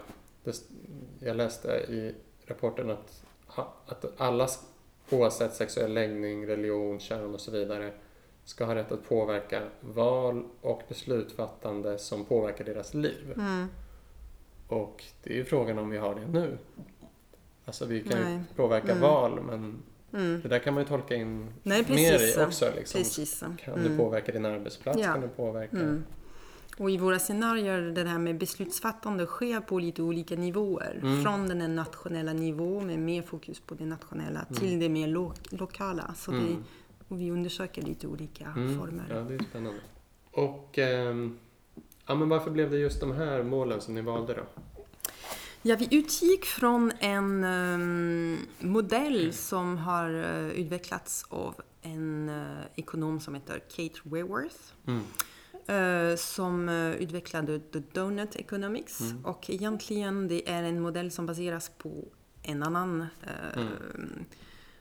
Jag 1.19 1.35
läste 1.37 1.67
i 1.71 2.15
rapporten 2.45 2.89
att, 2.89 3.23
att 3.85 4.05
alla, 4.17 4.47
oavsett 5.09 5.53
sexuell 5.53 5.93
läggning, 5.93 6.47
religion, 6.47 6.99
kön 6.99 7.33
och 7.33 7.41
så 7.41 7.51
vidare, 7.51 7.91
ska 8.43 8.65
ha 8.65 8.75
rätt 8.75 8.91
att 8.91 9.09
påverka 9.09 9.61
val 9.81 10.43
och 10.61 10.81
beslutfattande 10.87 11.97
som 11.97 12.25
påverkar 12.25 12.65
deras 12.65 12.93
liv. 12.93 13.33
Mm. 13.35 13.67
Och 14.67 15.03
det 15.23 15.29
är 15.33 15.37
ju 15.37 15.45
frågan 15.45 15.79
om 15.79 15.89
vi 15.89 15.97
har 15.97 16.15
det 16.15 16.27
nu. 16.27 16.57
Alltså 17.71 17.85
vi 17.85 18.03
kan 18.03 18.19
ju 18.19 18.25
Nej. 18.25 18.39
påverka 18.55 18.91
Mm. 18.91 19.01
val, 19.01 19.41
men 19.43 19.75
Mm. 20.13 20.41
det 20.41 20.47
där 20.47 20.59
kan 20.59 20.73
man 20.73 20.83
ju 20.83 20.87
tolka 20.89 21.15
in 21.15 21.47
Nej, 21.63 21.85
mer 21.89 22.13
i 22.41 22.45
också. 22.45 22.71
Liksom. 22.75 22.97
Precis. 22.99 23.39
Kan 23.39 23.73
Mm. 23.73 23.91
du 23.91 23.97
påverka 23.97 24.31
din 24.31 24.45
arbetsplats? 24.45 24.99
Ja. 25.01 25.05
Kan 25.13 25.21
du 25.21 25.27
påverka? 25.27 25.77
Mm. 25.77 26.03
Och 26.77 26.91
i 26.91 26.97
våra 26.97 27.19
scenarier, 27.19 27.81
det 27.81 28.03
här 28.07 28.19
med 28.19 28.37
beslutsfattande 28.37 29.25
sker 29.25 29.59
på 29.59 29.79
lite 29.79 30.01
olika 30.01 30.35
nivåer. 30.35 30.99
Mm. 31.01 31.23
Från 31.23 31.47
den 31.47 31.75
nationella 31.75 32.33
nivån 32.33 32.87
med 32.87 32.99
mer 32.99 33.21
fokus 33.21 33.59
på 33.59 33.75
det 33.75 33.85
nationella 33.85 34.45
till 34.45 34.79
det 34.79 34.89
mer 34.89 35.07
lo- 35.07 35.33
lokala. 35.49 36.13
Så 36.17 36.31
det, 36.31 36.37
Mm. 36.37 36.63
och 37.07 37.21
vi 37.21 37.31
undersöker 37.31 37.81
lite 37.81 38.07
olika 38.07 38.45
Mm. 38.55 38.79
former. 38.79 39.05
Ja, 39.09 39.15
det 39.21 39.33
är 39.35 39.39
spännande. 39.49 39.79
Och 40.31 40.77
ehm, 40.79 41.37
ja, 42.07 42.15
men 42.15 42.29
varför 42.29 42.51
blev 42.51 42.71
det 42.71 42.77
just 42.77 42.99
de 43.01 43.11
här 43.11 43.43
målen 43.43 43.81
som 43.81 43.93
ni 43.93 44.01
valde 44.01 44.33
då? 44.33 44.41
Ja, 45.63 45.75
vi 45.75 45.87
utgick 45.97 46.45
från 46.45 46.91
en 46.99 47.43
ehm, 47.43 48.37
modell 48.59 49.33
som 49.33 49.77
har 49.77 50.09
eh, 50.13 50.49
utvecklats 50.49 51.25
av 51.29 51.61
en 51.81 52.29
eh, 52.29 52.65
ekonom 52.75 53.19
som 53.19 53.35
heter 53.35 53.59
Kate 53.59 53.99
Raworth. 54.05 54.57
Mm. 54.87 55.01
eh, 55.67 56.15
som 56.17 56.69
utvecklade 56.99 57.59
The 57.59 57.79
Donut 57.79 58.35
Economics. 58.35 59.01
Mm. 59.01 59.25
Och 59.25 59.49
egentligen 59.49 60.27
det 60.27 60.49
är 60.49 60.63
en 60.63 60.81
modell 60.81 61.11
som 61.11 61.25
baseras 61.25 61.71
på 61.77 62.07
en 62.43 62.63
annan 62.63 63.05
Mm. 63.55 64.25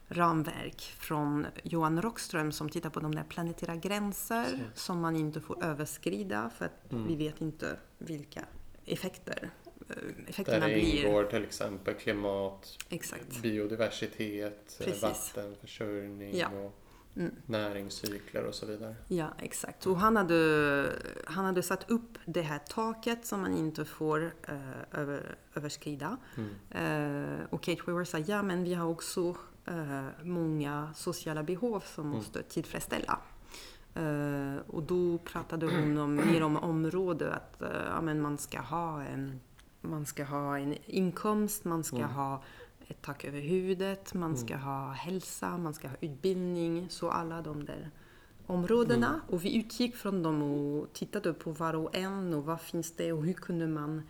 ramverk 0.09 0.81
från 0.99 1.47
Johan 1.63 2.03
Rockström 2.03 2.53
som 2.53 2.69
tittar 2.69 2.91
på 2.91 3.01
de 3.01 3.15
där 3.15 3.25
planetära 3.25 3.77
gränser 3.77 4.71
som 4.75 5.01
man 5.01 5.17
inte 5.17 5.41
får 5.41 5.65
överskrida 5.65 6.51
för 6.59 6.65
att 6.65 6.93
Mm. 6.93 7.07
vi 7.07 7.17
vet 7.17 7.41
inte 7.41 7.77
vilka 7.99 8.45
effekter 8.87 9.51
Där 9.95 10.25
effekterna 10.29 10.67
blir. 10.67 11.05
ingår 11.07 11.25
till 11.25 11.45
exempel 11.45 11.95
klimat, 11.95 12.77
Exakt. 12.89 13.43
biodiversitet, 13.43 14.77
Precis. 14.85 15.03
vattenförsörjning 15.03 16.37
Ja. 16.39 16.49
och 16.49 16.77
Mm. 17.17 17.35
näringscykler 17.47 18.45
och 18.45 18.55
så 18.55 18.67
vidare. 18.67 18.95
Ja, 19.09 19.29
exakt. 19.39 19.87
Och 19.87 19.97
han 19.99 20.17
hade, 20.17 20.87
han 21.27 21.45
hade 21.45 21.63
satt 21.63 21.91
upp 21.91 22.19
det 22.25 22.43
här 22.43 22.59
taket 22.59 23.27
som 23.27 23.41
man 23.41 23.57
inte 23.57 23.85
får 23.85 24.33
eh, 24.49 25.01
över, 25.01 25.37
överskrida. 25.55 26.17
Mm. 26.37 26.51
Eh, 27.41 27.45
och 27.51 27.63
Kate 27.63 27.83
Weaver 27.87 28.05
sa, 28.05 28.19
ja 28.19 28.43
men 28.43 28.65
vi 28.65 28.75
har 28.75 28.87
också 28.89 29.37
eh, 29.67 30.05
många 30.23 30.93
sociala 30.97 31.43
behov 31.43 31.81
som 31.95 32.05
Mm. 32.05 32.17
måste 32.17 32.43
tillfredsställa. 32.43 33.19
Eh, 33.95 34.57
och 34.67 34.83
då 34.83 35.19
pratade 35.19 35.67
hon 35.67 35.99
om, 35.99 36.15
mer 36.15 36.43
om 36.43 36.57
område, 36.57 37.35
att 37.35 37.63
eh, 37.63 37.69
ja, 37.87 38.01
men 38.01 38.21
man, 38.21 38.39
ska 38.39 38.61
ha 38.61 39.03
en, 39.03 39.41
man 39.81 40.07
ska 40.07 40.25
ha 40.25 40.59
en 40.59 40.75
inkomst, 40.87 41.65
man 41.65 41.85
ska 41.85 41.97
Mm. 41.97 42.09
ha 42.11 42.43
ett 42.89 43.03
tak 43.03 43.25
över 43.25 43.41
huvudet, 43.41 44.15
man 44.15 44.37
ska 44.37 44.57
ha 44.57 44.93
hälsa, 44.93 45.57
man 45.59 45.75
ska 45.75 45.89
ha 45.89 45.97
utbildning. 46.01 46.87
Så 46.91 47.11
alla 47.11 47.43
de 47.43 47.65
där 47.65 47.91
områdena. 48.47 49.07
Mm. 49.09 49.21
Och 49.29 49.45
vi 49.45 49.57
utgick 49.57 49.97
från 49.97 50.23
dem 50.23 50.43
och 50.43 50.93
tittade 50.93 51.33
på 51.33 51.51
var 51.51 51.75
och 51.75 51.97
en 51.97 52.35
och 52.35 52.45
vad 52.45 52.61
finns 52.61 52.93
det 52.97 53.13
och 53.13 53.25
hur 53.25 53.33
kunde 53.33 53.67
man 53.67 54.03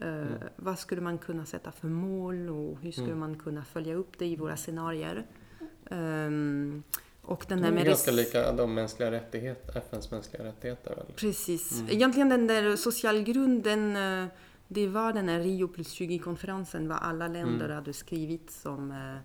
eh, 0.00 0.24
Vad 0.56 0.78
skulle 0.78 1.00
man 1.00 1.18
kunna 1.18 1.44
sätta 1.46 1.72
för 1.72 1.88
mål 1.88 2.48
och 2.48 2.78
hur 2.80 2.92
skulle 2.92 3.06
Mm. 3.06 3.18
man 3.18 3.38
kunna 3.38 3.64
följa 3.64 3.94
upp 3.94 4.18
det 4.18 4.26
i 4.26 4.36
våra 4.36 4.56
scenarier? 4.56 5.26
Ehm, 5.90 6.82
och 7.22 7.44
den 7.48 7.58
Det 7.58 7.64
där 7.64 7.70
är 7.70 7.74
med 7.74 7.84
ganska 7.86 8.10
res- 8.10 8.16
lika 8.16 8.52
de 8.52 8.74
mänskliga 8.74 9.10
rättigheter, 9.10 9.76
FNs 9.78 10.10
mänskliga 10.10 10.44
rättigheter 10.44 10.96
väl? 10.96 11.06
Precis. 11.16 11.72
Mm. 11.80 11.90
Egentligen 11.92 12.28
den 12.28 12.46
där 12.46 12.76
socialgrunden, 12.76 13.96
eh, 13.96 14.28
det 14.68 14.86
var 14.88 15.12
den 15.12 15.28
här 15.28 15.40
Rio 15.40 15.68
plus 15.68 15.94
20-konferensen, 16.00 16.88
vad 16.88 16.98
alla 16.98 17.28
länder 17.28 17.64
Mm. 17.64 17.76
hade 17.76 17.92
skrivit 17.92 18.50
som 18.50 18.90
eh, 18.90 19.16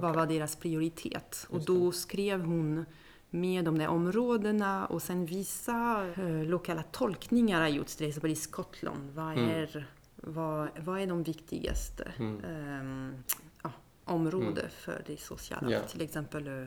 vad 0.00 0.14
var 0.14 0.26
deras 0.26 0.56
prioritet. 0.56 1.46
Och 1.50 1.64
då 1.64 1.92
skrev 1.92 2.42
hon 2.44 2.84
med 3.30 3.64
de 3.64 3.78
där 3.78 3.88
områdena 3.88 4.86
och 4.86 5.02
sen 5.02 5.26
vissa 5.26 6.06
eh, 6.16 6.44
lokala 6.44 6.82
tolkningar 6.82 7.60
har 7.60 7.68
gjorts, 7.68 7.96
till 7.96 8.08
exempel 8.08 8.30
i 8.30 8.36
Skottland. 8.36 9.10
Vad 9.14 9.32
Mm. 9.32 9.48
är, 9.50 9.86
vad, 10.16 10.68
vad 10.84 11.00
är 11.00 11.06
de 11.06 11.22
viktigaste 11.22 12.12
Mm. 12.18 12.44
ehm, 12.44 13.14
ja, 13.62 13.70
områden 14.04 14.70
för 14.70 15.02
det 15.06 15.20
sociala? 15.20 15.70
Ja. 15.70 15.80
Till 15.80 16.02
exempel 16.02 16.46
eh, 16.48 16.66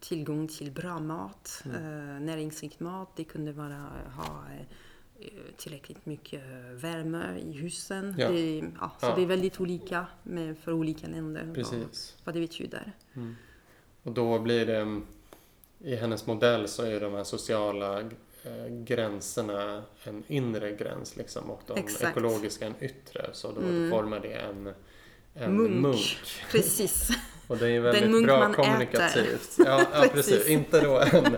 tillgång 0.00 0.48
till 0.48 0.70
bra 0.72 1.00
mat, 1.00 1.62
Mm. 1.64 1.76
eh, 1.76 2.20
näringsrik 2.20 2.80
mat. 2.80 3.16
Det 3.16 3.24
kunde 3.24 3.52
vara 3.52 3.86
ha 4.16 4.44
eh, 4.58 4.66
tillräckligt 5.56 6.06
mycket 6.06 6.42
värme 6.72 7.38
i 7.38 7.52
husen. 7.52 8.14
Ja. 8.18 8.28
Det, 8.28 8.56
ja, 8.80 8.92
så 9.00 9.06
Ja. 9.06 9.14
det 9.16 9.22
är 9.22 9.26
väldigt 9.26 9.60
olika 9.60 10.06
med, 10.22 10.58
för 10.58 10.72
olika 10.72 11.06
länder 11.06 11.50
Precis. 11.54 12.16
vad 12.24 12.34
det 12.34 12.40
betyder. 12.40 12.92
Mm. 13.16 13.36
Och 14.02 14.12
då 14.12 14.38
blir 14.38 14.66
det, 14.66 15.00
i 15.84 15.96
hennes 15.96 16.26
modell 16.26 16.68
så 16.68 16.82
är 16.82 17.00
de 17.00 17.14
här 17.14 17.24
sociala 17.24 18.00
eh, 18.00 18.66
gränserna 18.84 19.82
en 20.04 20.22
inre 20.28 20.72
gräns 20.72 21.16
liksom 21.16 21.50
och 21.50 21.62
de 21.66 21.78
Exakt. 21.78 22.16
ekologiska 22.16 22.66
en 22.66 22.74
yttre. 22.80 23.30
Så 23.32 23.52
då 23.52 23.60
Mm. 23.60 23.90
formar 23.90 24.20
det 24.20 24.32
en, 24.32 24.72
en 25.34 25.56
Munk. 25.56 25.70
munk. 25.82 26.18
Precis. 26.50 27.08
Och 27.46 27.56
det 27.58 27.64
är 27.66 27.70
ju 27.70 27.82
Den 27.82 27.92
väldigt 27.92 28.10
munk 28.10 28.26
bra 28.26 28.38
man 28.38 28.52
kommunikativt. 28.54 29.56
Ja, 29.58 29.86
ja, 29.94 30.08
precis. 30.12 30.32
Precis. 30.34 30.48
Inte 30.48 30.80
då 30.80 30.98
en, 31.00 31.36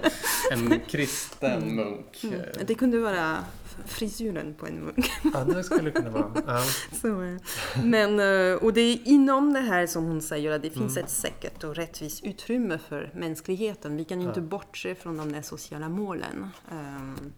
en 0.52 0.80
kristen 0.80 1.76
munk. 1.76 2.24
Mm. 2.24 2.40
eh, 2.40 2.46
Det 2.66 2.74
kunde 2.74 2.98
vara 2.98 3.44
frisyren 3.86 4.54
på 4.54 4.66
en 4.66 4.84
munk. 4.84 5.10
Ja, 5.34 5.44
det 5.44 5.64
skulle 5.64 5.90
kunna 5.90 6.10
vara. 6.10 6.32
Ja. 6.46 6.64
Så, 7.00 7.22
eh, 7.22 7.36
men, 7.84 8.20
eh, 8.20 8.54
och 8.62 8.72
det 8.72 8.80
är 8.80 8.98
inom 9.08 9.52
det 9.52 9.60
här 9.60 9.86
som 9.86 10.04
hon 10.04 10.22
säger 10.22 10.50
att 10.50 10.62
det 10.62 10.70
finns 10.70 10.96
Mm. 10.96 11.04
ett 11.04 11.10
säkert 11.10 11.64
och 11.64 11.74
rättvist 11.76 12.24
utrymme 12.24 12.78
för 12.88 13.10
mänskligheten. 13.14 13.96
Vi 13.96 14.04
kan 14.04 14.20
inte 14.20 14.40
Ja. 14.40 14.46
bortse 14.46 14.94
från 14.94 15.16
de 15.16 15.32
där 15.32 15.42
sociala 15.42 15.88
målen. 15.88 16.46
Ehm, 16.72 17.32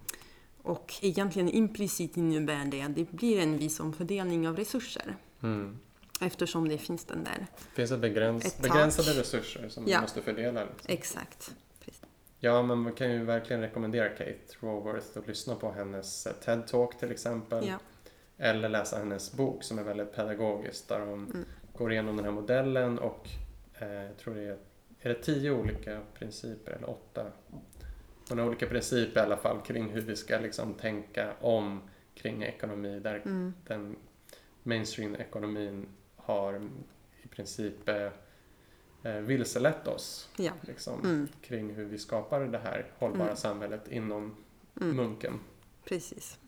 Och 0.66 0.94
egentligen 1.00 1.48
implicit 1.48 2.16
innebär 2.16 2.64
det 2.64 2.82
att 2.82 2.94
det 2.94 3.10
blir 3.12 3.40
en 3.40 3.58
viss 3.58 3.80
omfördelning 3.80 4.48
av 4.48 4.56
resurser. 4.56 5.16
Mm. 5.42 5.78
Eftersom 6.20 6.68
det 6.68 6.78
finns 6.78 7.04
den 7.04 7.24
där. 7.24 7.46
Det 7.56 7.74
finns 7.76 7.90
ett 7.90 8.00
begräns, 8.00 8.44
Ett 8.44 8.62
begränsade 8.62 9.20
resurser 9.20 9.68
som 9.68 9.84
Ja. 9.86 9.96
vi 9.98 10.02
måste 10.02 10.22
fördela. 10.22 10.60
Liksom. 10.64 10.86
Exakt. 10.92 11.54
Ja, 12.44 12.62
men 12.62 12.78
man 12.78 12.92
kan 12.92 13.10
ju 13.12 13.24
verkligen 13.24 13.62
rekommendera 13.62 14.08
Kate 14.08 14.38
Raworth 14.60 15.18
att 15.18 15.26
lyssna 15.26 15.54
på 15.54 15.70
hennes 15.70 16.26
eh, 16.26 16.32
TED-talk 16.44 16.98
till 16.98 17.10
exempel. 17.10 17.68
Ja. 17.68 17.78
Eller 18.38 18.68
läsa 18.68 18.98
hennes 18.98 19.32
bok 19.32 19.62
som 19.64 19.78
är 19.78 19.82
väldigt 19.82 20.12
pedagogisk 20.14 20.88
där 20.88 21.00
hon 21.00 21.24
Mm. 21.30 21.44
går 21.72 21.92
igenom 21.92 22.16
den 22.16 22.24
här 22.24 22.32
modellen 22.32 22.98
och 22.98 23.28
eh, 23.78 23.92
jag 23.92 24.16
tror 24.16 24.34
det 24.34 24.42
är, 24.42 24.58
är 25.00 25.08
det 25.08 25.14
tio 25.22 25.50
olika 25.50 26.00
principer 26.14 26.72
eller 26.72 26.90
åtta? 26.90 27.26
Hon 28.28 28.38
har 28.38 28.46
olika 28.46 28.66
principer 28.66 29.20
i 29.20 29.24
alla 29.24 29.36
fall 29.36 29.60
kring 29.60 29.90
hur 29.90 30.00
vi 30.00 30.16
ska 30.16 30.38
liksom 30.38 30.74
tänka 30.74 31.32
om 31.40 31.80
kring 32.14 32.42
ekonomi 32.42 33.00
där 33.00 33.22
Mm. 33.24 33.54
den 33.66 33.96
mainstream-ekonomin 34.62 35.86
har 36.16 36.68
i 37.22 37.28
princip 37.28 37.74
eh, 39.04 39.12
vilselett 39.12 39.88
oss 39.88 40.28
Ja. 40.36 40.52
liksom, 40.60 41.00
Mm. 41.00 41.28
kring 41.42 41.74
hur 41.74 41.84
vi 41.84 41.98
skapar 41.98 42.40
det 42.40 42.58
här 42.58 42.86
hållbara 42.98 43.22
Mm. 43.28 43.36
samhället 43.36 43.88
inom 43.92 44.34
Mm. 44.80 44.96
munken. 44.96 45.32
Precis. 45.84 46.38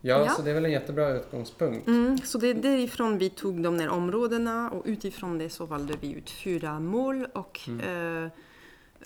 Ja, 0.00 0.24
Ja. 0.24 0.28
så 0.28 0.42
det 0.42 0.50
är 0.50 0.54
väl 0.54 0.64
en 0.64 0.72
jättebra 0.72 1.10
utgångspunkt. 1.10 1.88
Mm, 1.88 2.18
så 2.18 2.38
det 2.38 2.48
är 2.50 2.54
därifrån 2.54 3.18
vi 3.18 3.30
tog 3.30 3.62
de 3.62 3.78
där 3.78 3.88
områdena 3.88 4.70
och 4.70 4.82
utifrån 4.86 5.38
det 5.38 5.50
så 5.50 5.66
valde 5.66 5.94
vi 6.00 6.12
ut 6.12 6.30
fyra 6.30 6.80
mål 6.80 7.26
och 7.34 7.60
Mm. 7.68 8.24
eh, 8.24 8.30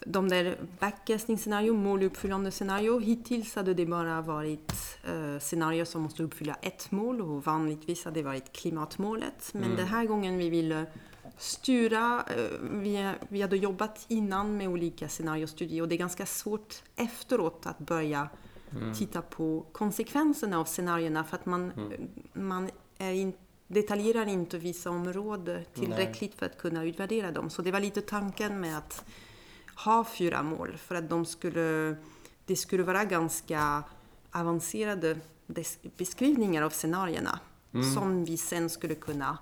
de 0.06 0.28
där 0.28 0.56
backcasting-scenario, 0.78 1.72
måluppfyllande 1.72 2.50
scenario. 2.50 2.98
Hittills 3.00 3.54
hade 3.54 3.74
det 3.74 3.86
bara 3.86 4.20
varit 4.20 4.72
eh, 5.08 5.38
scenarier 5.38 5.84
som 5.84 6.02
måste 6.02 6.22
uppfylla 6.22 6.54
ett 6.62 6.90
mål 6.90 7.20
och 7.20 7.44
vanligtvis 7.44 8.04
hade 8.04 8.20
det 8.20 8.24
varit 8.24 8.52
klimatmålet. 8.52 9.50
Men 9.52 9.64
Mm. 9.64 9.76
den 9.76 9.86
här 9.86 10.04
gången 10.04 10.38
vi 10.38 10.50
ville 10.50 10.86
styra, 11.40 12.24
eh, 12.36 12.58
vi, 12.60 13.14
vi 13.28 13.42
hade 13.42 13.56
jobbat 13.56 14.04
innan 14.08 14.56
med 14.56 14.68
olika 14.68 15.08
scenariostudier 15.08 15.82
och 15.82 15.88
det 15.88 15.94
är 15.94 15.98
ganska 15.98 16.26
svårt 16.26 16.82
efteråt 16.96 17.66
att 17.66 17.78
börja 17.78 18.28
Mm. 18.76 18.94
titta 18.94 19.22
på 19.22 19.66
konsekvenserna 19.72 20.58
av 20.58 20.64
scenarierna 20.64 21.24
för 21.24 21.36
att 21.36 21.46
man, 21.46 21.72
man 22.32 22.70
är 22.98 23.12
in, 23.12 23.32
detaljerar 23.66 24.26
inte 24.26 24.58
vissa 24.58 24.90
områden 24.90 25.64
tillräckligt 25.74 26.34
för 26.34 26.46
att 26.46 26.58
kunna 26.58 26.84
utvärdera 26.84 27.30
dem. 27.30 27.50
Så 27.50 27.62
det 27.62 27.70
var 27.72 27.80
lite 27.80 28.00
tanken 28.00 28.60
med 28.60 28.78
att 28.78 29.04
ha 29.84 30.04
fyra 30.04 30.42
mål 30.42 30.76
för 30.76 30.94
att 30.94 31.10
de 31.10 31.26
skulle, 31.26 31.96
det 32.46 32.56
skulle 32.56 32.82
vara 32.82 33.04
ganska 33.04 33.82
avancerade 34.30 35.20
beskrivningar 35.96 36.62
av 36.62 36.70
scenarierna 36.70 37.40
som 37.94 38.24
vi 38.24 38.36
sen 38.36 38.70
skulle 38.70 38.94
kunna 38.94 39.38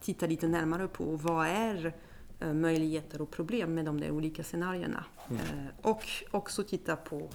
titta 0.00 0.26
lite 0.26 0.48
närmare 0.48 0.88
på. 0.88 1.16
Vad 1.16 1.46
är 1.46 1.94
eh, 2.40 2.52
möjligheter 2.52 3.20
och 3.22 3.30
problem 3.30 3.74
med 3.74 3.84
de 3.84 4.00
där 4.00 4.10
olika 4.10 4.42
scenarierna? 4.44 5.04
Eh, 5.30 5.66
och 5.82 6.04
också 6.30 6.64
titta 6.64 6.96
på 6.96 7.30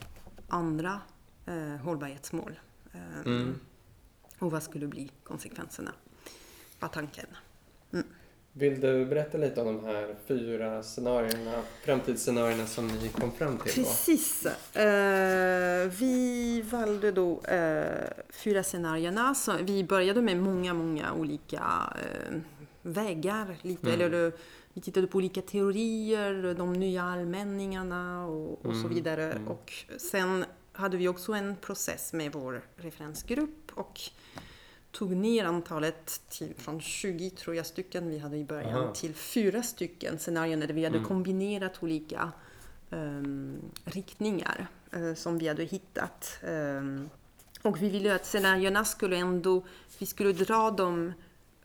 andra 0.48 1.02
eh, 1.46 1.76
hållbarhetsmål. 1.76 2.60
Eh, 2.94 3.00
Mm. 3.26 3.60
Och 4.40 4.52
vad 4.52 4.64
skulle 4.64 4.88
bli 4.88 5.12
konsekvenserna? 5.24 5.92
Var 6.80 6.90
tanken. 6.90 7.26
Vill 8.54 8.80
du 8.82 9.06
berätta 9.06 9.38
lite 9.38 9.62
om 9.62 9.68
de 9.68 9.86
här 9.86 10.16
fyra 10.28 10.84
scenarierna, 10.84 11.62
framtidsscenarierna 11.86 12.66
som 12.66 12.88
ni 12.88 13.10
kom 13.10 13.32
fram 13.32 13.58
till 13.58 13.84
då? 13.84 13.90
Precis. 13.90 14.46
Eh, 14.76 15.90
vi 16.00 16.62
valde 16.72 17.12
då 17.12 17.42
eh, 17.44 18.08
fyra 18.30 18.64
scenarierna. 18.64 19.36
Så 19.36 19.54
vi 19.62 19.84
började 19.84 20.22
med 20.22 20.38
många, 20.38 20.74
många 20.74 21.14
olika 21.14 21.64
eh, 21.96 22.36
vägar. 22.82 23.56
Lite, 23.62 23.88
Mm. 23.90 24.02
eller, 24.02 24.32
vi 24.74 24.82
tittade 24.82 25.08
på 25.08 25.18
olika 25.18 25.42
teorier, 25.42 26.54
de 26.58 26.74
nya 26.74 27.04
allmänningarna 27.04 28.26
och, 28.26 28.66
och 28.66 28.74
så 28.74 28.80
Mm, 28.80 28.94
vidare. 28.94 29.32
mm. 29.32 29.48
Och 29.48 29.74
sen 29.98 30.46
hade 30.72 30.98
vi 30.98 31.08
också 31.08 31.34
en 31.34 31.56
process 31.56 32.14
med 32.14 32.32
vår 32.34 32.62
referensgrupp 32.76 33.72
och 33.74 34.00
tog 34.92 35.16
ner 35.16 35.46
antalet 35.46 36.22
till, 36.30 36.54
från 36.58 36.82
20 36.82 37.30
tror 37.30 37.56
jag 37.56 37.66
stycken 37.66 38.10
vi 38.10 38.18
hade 38.20 38.38
i 38.38 38.44
början 38.44 38.84
Aha. 38.84 38.94
till 38.94 39.14
fyra 39.16 39.64
stycken 39.64 40.20
scenarier 40.20 40.58
där 40.58 40.74
vi 40.74 40.84
hade 40.84 40.98
Mm. 40.98 41.08
kombinerat 41.08 41.84
olika 41.84 42.32
ehm, 42.92 43.58
riktningar 43.86 44.68
eh, 44.92 45.14
som 45.14 45.38
vi 45.38 45.48
hade 45.48 45.64
hittat. 45.64 46.40
Ehm, 46.44 47.10
och 47.62 47.82
vi 47.82 47.90
ville 47.90 48.16
att 48.16 48.26
scenarierna 48.26 48.86
skulle 48.86 49.18
ändå, 49.18 49.64
vi 49.98 50.06
skulle 50.06 50.34
dra 50.34 50.72
dem 50.72 51.14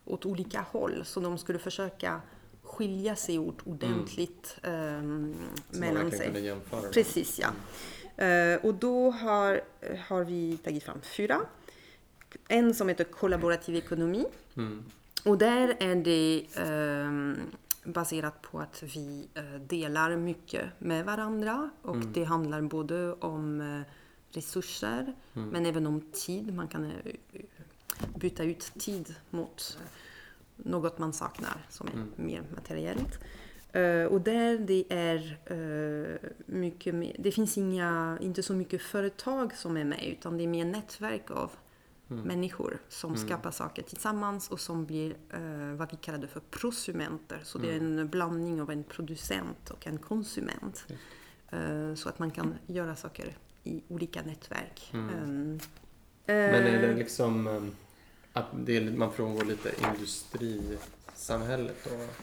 åt 0.05 0.27
olika 0.27 0.61
håll 0.71 1.03
så 1.05 1.21
de 1.21 1.39
skulle 1.39 1.59
försöka 1.59 2.21
skilja 2.63 3.17
sig 3.17 3.39
åt 3.39 3.67
ordentligt 3.67 4.57
ehm, 4.63 5.35
Så 5.71 5.81
man 5.81 5.95
mellan 5.95 6.11
sig. 6.11 6.55
Precis, 6.93 7.41
ja. 7.41 7.49
Eh, 8.25 8.65
och 8.65 8.75
då 8.75 9.11
har, 9.11 9.61
har 10.09 10.25
vi 10.25 10.57
tagit 10.57 10.83
fram 10.83 11.01
fyra. 11.03 11.41
En 12.49 12.75
som 12.75 12.89
heter 12.89 13.05
kollaborativ 13.05 13.77
ekonomi. 13.77 14.25
Mm. 14.57 14.85
Och 15.25 15.39
där 15.39 15.77
är 15.81 15.95
det 15.97 16.47
ehm, 16.57 17.37
baserat 17.85 18.43
på 18.43 18.61
att 18.61 18.83
vi 18.97 19.29
eh, 19.35 19.61
delar 19.67 20.17
mycket 20.17 20.65
med 20.79 21.05
varandra. 21.05 21.71
Och 21.83 21.95
Mm. 21.97 22.13
det 22.13 22.25
handlar 22.25 22.63
både 22.63 23.13
om 23.13 23.61
eh, 23.61 23.81
resurser 24.37 25.15
Mm. 25.35 25.49
men 25.49 25.67
även 25.67 25.87
om 25.87 26.01
tid. 26.13 26.55
Man 26.55 26.69
kan 26.69 26.85
eh, 26.85 27.13
byta 28.17 28.43
ut 28.45 28.73
tid 28.79 29.15
mot 29.31 29.79
eh, 29.81 29.87
något 30.57 30.99
man 30.99 31.13
saknar 31.13 31.67
som 31.71 31.87
är 31.87 31.93
Mm. 31.93 32.11
mer 32.17 32.43
materiellt. 32.55 33.19
Eh, 33.73 34.05
och 34.05 34.21
där 34.21 34.59
det 34.59 34.85
är 34.89 35.39
eh, 35.45 36.31
mycket 36.47 36.95
mer, 36.95 37.17
det 37.19 37.33
finns 37.33 37.59
inga, 37.59 38.19
inte 38.21 38.43
så 38.43 38.53
mycket 38.55 38.83
företag 38.83 39.55
som 39.57 39.77
är 39.77 39.85
med 39.85 40.05
utan 40.05 40.37
det 40.39 40.45
är 40.45 40.49
mer 40.49 40.65
nätverk 40.65 41.31
av 41.31 41.51
Mm. 42.15 42.27
människor 42.29 42.79
som 42.89 43.15
Mm. 43.15 43.27
skapar 43.27 43.51
saker 43.51 43.83
tillsammans 43.83 44.51
och 44.51 44.61
som 44.61 44.85
blir 44.87 45.11
eh, 45.31 45.75
vad 45.77 45.91
vi 45.91 45.97
kallade 45.97 46.27
för 46.29 46.41
prosumenter. 46.41 47.41
Så 47.45 47.59
det 47.59 47.71
är 47.73 47.77
Mm. 47.77 47.99
en 47.99 48.09
blandning 48.09 48.61
av 48.63 48.71
en 48.71 48.85
producent 48.85 49.71
och 49.71 49.87
en 49.87 49.99
konsument. 49.99 50.87
Eh, 51.51 51.95
så 51.95 52.09
att 52.09 52.19
man 52.19 52.31
kan 52.31 52.55
göra 52.67 52.97
saker 52.97 53.37
i 53.65 53.83
olika 53.89 54.23
nätverk. 54.23 54.91
Ehm, 54.93 55.59
Men 56.27 56.37
är 56.67 56.83
det 56.83 56.89
eh, 56.91 56.97
liksom 56.97 57.47
um, 57.47 57.77
att 58.33 58.47
det 58.65 58.77
är, 58.77 58.91
man 58.91 59.13
frångår 59.13 59.45
lite 59.45 59.71
industrisamhället 59.93 61.87
och 61.87 62.15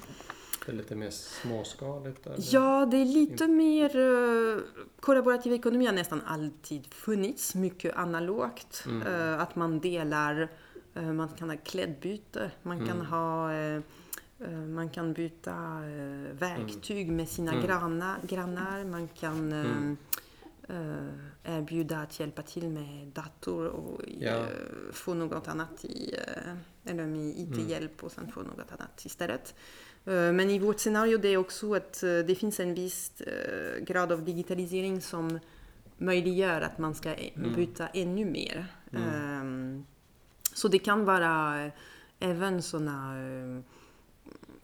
det 0.66 0.72
är 0.72 0.76
lite 0.76 0.96
mer 0.96 1.10
småskaligt? 1.10 2.26
Eller? 2.28 2.38
Ja, 2.40 2.86
det 2.92 2.98
är 2.98 3.06
lite 3.06 3.48
mer... 3.48 3.96
Uh, 3.98 4.60
kollaborativ 5.00 5.54
ekonomi 5.54 5.86
har 5.86 5.94
nästan 5.94 6.22
alltid 6.26 6.94
funnits, 6.94 7.56
mycket 7.56 7.96
analogt. 7.96 8.84
Mm. 8.88 9.08
Eh, 9.08 9.42
att 9.42 9.56
man 9.56 9.80
delar, 9.80 10.48
eh, 10.94 11.14
man 11.14 11.30
kan 11.30 11.50
ha 11.50 11.58
klädbyte, 11.58 12.52
man 12.64 12.78
kan 12.80 12.90
Mm. 12.96 13.06
ha... 13.06 13.54
eh, 13.54 13.82
eh, 14.40 14.52
man 14.52 14.90
kan 14.90 15.14
byta 15.14 15.52
eh, 15.86 16.34
verktyg 16.40 17.12
med 17.12 17.30
sina 17.30 17.52
Mm. 17.52 17.66
grannar, 17.66 18.18
grannar, 18.28 18.84
man 18.86 19.08
kan 19.08 19.52
eh, 19.52 19.60
Mm. 19.66 19.98
eh, 20.70 21.58
erbjuda 21.58 21.98
att 22.00 22.20
hjälpa 22.20 22.42
till 22.42 22.70
med 22.70 23.08
dator 23.08 23.66
och 23.68 24.02
Ja. 24.20 24.30
eh, 24.32 24.46
få 24.92 25.14
något 25.14 25.48
annat 25.48 25.86
i, 25.86 26.16
eh, 26.28 26.92
eller 26.92 27.06
med 27.06 27.28
IT-hjälp 27.40 28.04
och 28.04 28.12
sen 28.12 28.32
få 28.32 28.42
något 28.42 28.72
annat 28.80 29.06
istället. 29.06 29.56
Eh, 30.06 30.32
Men 30.34 30.50
i 30.50 30.60
vårt 30.60 30.80
scenario 30.80 31.18
det 31.18 31.28
är 31.30 31.38
också 31.38 31.74
att 31.76 32.04
eh, 32.04 32.18
det 32.18 32.36
finns 32.36 32.60
en 32.60 32.74
viss 32.74 33.22
eh, 33.22 33.84
grad 33.84 34.12
av 34.12 34.24
digitalisering 34.26 35.02
som 35.02 35.40
möjliggör 35.98 36.62
att 36.62 36.78
man 36.78 36.96
ska 36.96 37.10
e- 37.16 37.32
Mm. 37.36 37.56
byta 37.56 37.88
ännu 37.88 38.26
mer. 38.26 38.68
Mm. 38.92 39.04
Ehm, 39.10 39.86
Så 40.54 40.68
det 40.68 40.80
kan 40.80 41.06
vara 41.06 41.72
även 42.20 42.62
sådana 42.62 43.16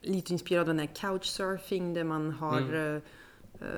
lite 0.01 0.33
inspirerade 0.33 0.61
av 0.71 0.75
den 0.77 0.87
här 0.87 0.95
couchsurfing 0.95 1.93
där 1.93 2.03
man 2.03 2.31
har 2.31 2.61
Mm. 2.61 3.01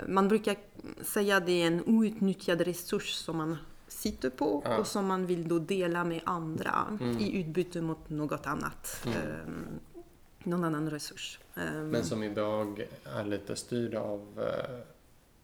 man 0.08 0.28
brukar 0.28 0.56
säga 1.04 1.38
att 1.38 1.46
det 1.46 1.64
är 1.64 1.68
en 1.68 1.84
outnyttjad 1.86 2.62
resurs 2.62 3.14
som 3.14 3.38
man 3.38 3.58
sitter 3.88 4.30
på 4.30 4.62
Ja. 4.66 4.78
och 4.78 4.88
som 4.88 5.06
man 5.06 5.26
vill 5.26 5.48
då 5.48 5.60
dela 5.60 6.04
med 6.04 6.22
andra 6.26 6.98
Mm. 7.02 7.18
i 7.20 7.40
utbyte 7.40 7.82
mot 7.82 8.10
något 8.10 8.48
annat. 8.48 9.08
Mm. 10.44 10.54
ehm, 10.54 10.62
någon 10.62 10.76
annan 10.76 10.90
resurs. 10.90 11.40
Ehm, 11.56 11.90
Men 11.90 12.04
som 12.04 12.24
idag 12.24 12.86
är 13.18 13.24
lite 13.24 13.56
styrd 13.56 13.96
av 13.96 14.22
eh, 14.38 14.80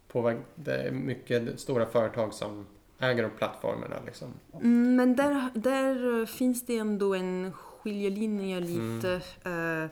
på, 0.07 0.41
det 0.55 0.75
är 0.75 0.91
mycket 0.91 1.59
stora 1.59 1.85
företag 1.85 2.33
som 2.33 2.65
äger 2.99 3.29
plattformarna 3.29 3.95
liksom. 4.05 4.27
Mm, 4.53 4.95
men 4.95 5.15
där, 5.15 5.49
där 5.53 6.25
finns 6.25 6.65
det 6.65 6.77
ändå 6.77 7.15
en 7.15 7.53
skiljelinje 7.53 8.59
lite. 8.59 9.13
eh, 9.43 9.89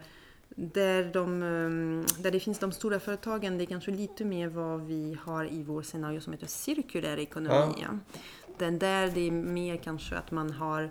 där, 0.56 1.14
de, 1.14 1.44
eh, 1.44 2.22
där 2.24 2.32
det 2.32 2.40
finns 2.40 2.60
de 2.60 2.72
stora 2.72 3.00
företagen, 3.00 3.58
det 3.58 3.64
är 3.64 3.66
kanske 3.66 3.92
lite 3.92 4.26
mer 4.26 4.48
vad 4.48 4.82
vi 4.82 5.18
har 5.24 5.52
i 5.54 5.64
vår 5.64 5.82
scenario 5.82 6.22
som 6.22 6.34
heter 6.34 6.48
cirkulär 6.48 7.20
ekonomi. 7.20 7.76
Ja. 7.82 7.98
Den 8.58 8.80
där 8.80 9.08
det 9.08 9.28
är 9.28 9.32
mer 9.32 9.78
kanske 9.78 10.16
att 10.16 10.32
man 10.32 10.52
har 10.52 10.90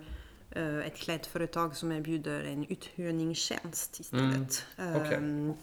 ett 0.85 0.95
klädföretag 0.95 1.75
som 1.75 1.91
erbjuder 1.91 2.43
en 2.43 2.65
uthyrningstjänst 2.69 3.99
istället. 3.99 4.65
okej. 4.77 5.13
Ehm, 5.13 5.53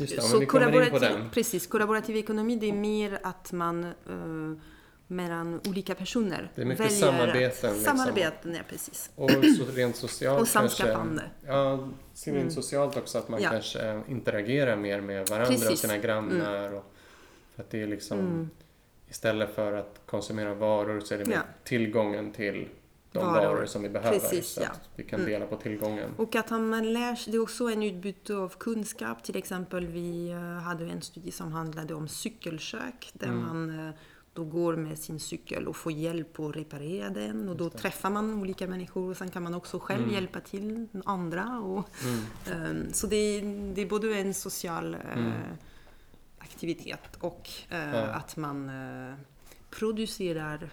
Just 0.00 0.16
det, 0.16 0.22
så 0.22 0.46
kollaborativ, 0.46 1.30
precis, 1.32 1.66
kollaborativ 1.66 2.16
ekonomi 2.16 2.56
det 2.56 2.68
är 2.68 2.72
mer 2.72 3.18
att 3.22 3.52
man 3.52 3.84
eh, 3.84 4.62
mellan 5.06 5.60
olika 5.68 5.94
personer 5.94 6.50
Det 6.54 6.62
är 6.62 6.66
mycket 6.66 6.92
samarbeten, 6.98 7.74
liksom. 7.74 7.96
Samarbeten, 7.96 8.54
ja 8.54 8.60
precis. 8.68 9.10
Och 9.14 9.30
så 9.30 9.64
rent 9.74 9.96
socialt 9.96 10.40
Och 10.40 10.48
samskapande. 10.48 11.22
Ja, 11.46 11.88
rent 12.24 12.36
Mm. 12.36 12.50
socialt 12.50 12.96
också 12.96 13.18
att 13.18 13.28
man 13.28 13.42
Ja. 13.42 13.50
kanske 13.50 14.02
interagerar 14.08 14.76
mer 14.76 15.00
med 15.00 15.26
varandra 15.28 15.54
och 15.54 15.60
Precis. 15.60 15.80
sina 15.80 15.98
grannar. 15.98 16.72
Och, 16.74 16.84
för 17.54 17.62
att 17.62 17.70
det 17.70 17.82
är 17.82 17.86
liksom 17.86 18.18
Mm. 18.18 18.50
istället 19.08 19.54
för 19.54 19.72
att 19.72 20.00
konsumera 20.06 20.54
varor 20.54 21.00
så 21.00 21.14
är 21.14 21.18
det 21.18 21.24
mer 21.26 21.34
Ja. 21.34 21.42
tillgången 21.64 22.32
till 22.32 22.68
de 23.12 23.18
Varor. 23.26 23.54
varor, 23.54 23.66
som 23.66 23.82
vi 23.82 23.88
behöver. 23.88 24.18
Precis, 24.18 24.48
så 24.48 24.60
ja. 24.60 24.68
att 24.68 24.88
vi 24.96 25.04
kan 25.04 25.20
Mm. 25.20 25.32
dela 25.32 25.46
på 25.46 25.56
tillgången. 25.56 26.10
Och 26.16 26.34
att 26.36 26.50
man 26.50 26.92
lär 26.92 27.14
sig, 27.14 27.30
det 27.32 27.36
är 27.36 27.42
också 27.42 27.64
en 27.70 27.82
utbyte 27.82 28.34
av 28.34 28.48
kunskap. 28.58 29.22
Till 29.22 29.36
exempel 29.36 29.86
vi 29.86 30.30
eh, 30.30 30.38
hade 30.40 30.84
en 30.86 31.02
studie 31.02 31.30
som 31.32 31.52
handlade 31.52 31.94
om 31.94 32.08
cykelsök 32.08 33.10
där 33.12 33.26
Mm. 33.26 33.42
man 33.42 33.86
eh, 33.88 33.94
då 34.32 34.44
går 34.44 34.76
med 34.76 34.98
sin 34.98 35.20
cykel 35.20 35.68
och 35.68 35.76
får 35.76 35.92
hjälp 35.92 36.40
att 36.40 36.56
reparera 36.56 37.08
den 37.10 37.48
och 37.48 37.56
då 37.56 37.70
träffar 37.70 38.10
man 38.10 38.34
olika 38.40 38.66
människor 38.66 39.10
och 39.10 39.16
sen 39.16 39.30
kan 39.30 39.42
man 39.42 39.54
också 39.54 39.78
själv 39.78 40.02
Mm. 40.02 40.14
hjälpa 40.14 40.40
till 40.40 40.88
andra. 41.04 41.58
Och, 41.60 41.88
Mm. 42.46 42.76
eh, 42.86 42.92
så 42.92 43.06
det 43.06 43.16
är, 43.16 43.74
det 43.74 43.82
är 43.82 43.86
både 43.86 44.14
en 44.18 44.34
social 44.34 44.94
Mm. 45.14 45.32
aktivitet 46.38 47.16
och 47.20 47.50
eh, 47.70 47.94
Ja. 47.96 48.02
att 48.02 48.36
man 48.36 48.68
eh, 48.68 49.14
producerar 49.70 50.70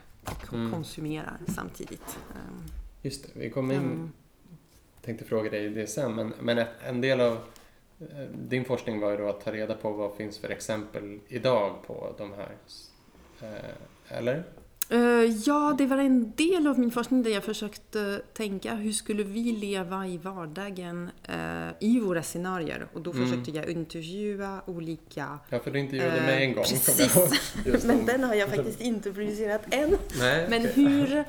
Mm. 0.53 0.71
konsumerar 0.71 1.37
samtidigt. 1.55 2.17
Eh, 2.35 2.71
Just 3.01 3.23
det, 3.23 3.29
vi 3.39 3.49
kommer 3.49 3.73
in 3.75 3.81
mm. 3.81 4.11
tänkte 5.01 5.25
fråga 5.25 5.49
dig 5.49 5.69
det 5.69 5.87
sen, 5.87 6.15
men, 6.15 6.33
men 6.39 6.65
en 6.87 7.01
del 7.01 7.21
av 7.21 7.33
eh, 7.99 8.29
din 8.33 8.65
forskning 8.65 8.99
var 8.99 9.11
ju 9.11 9.17
då 9.17 9.29
att 9.29 9.41
ta 9.45 9.51
reda 9.51 9.75
på 9.75 9.91
vad 9.91 10.15
finns 10.15 10.37
för 10.37 10.49
exempel 10.49 11.19
idag 11.27 11.75
på 11.87 12.15
de 12.17 12.33
här, 12.33 12.55
eh, 13.41 14.17
eller? 14.17 14.43
Eh, 14.89 14.99
ja, 15.45 15.75
det 15.77 15.85
var 15.85 15.97
en 15.97 16.31
del 16.35 16.67
av 16.67 16.79
min 16.79 16.91
forskning 16.91 17.23
där 17.23 17.31
jag 17.31 17.43
försökte 17.43 18.21
tänka 18.33 18.75
hur 18.75 18.91
skulle 18.91 19.23
vi 19.23 19.51
leva 19.51 20.07
i 20.07 20.17
vardagen 20.17 21.09
eh, 21.23 21.69
i 21.79 21.99
våra 21.99 22.23
scenarier? 22.23 22.87
Och 22.93 23.01
då 23.01 23.11
Mm. 23.11 23.27
försökte 23.29 23.51
jag 23.51 23.69
intervjua 23.69 24.61
olika... 24.65 25.39
Ja, 25.49 25.59
för 25.59 25.71
du 25.71 25.79
intervjuade 25.79 26.17
Eh, 26.17 26.25
mig 26.25 26.43
en 26.45 26.53
gång. 26.53 26.63
precis. 26.63 27.17
Men 27.85 28.05
den 28.05 28.23
har 28.23 28.33
jag 28.35 28.49
faktiskt 28.49 28.81
inte 28.81 29.13
producerat 29.13 29.61
än. 29.73 29.97
Nej, 30.19 30.47
Men 30.49 30.61
hur 30.65 31.15
eh, 31.17 31.23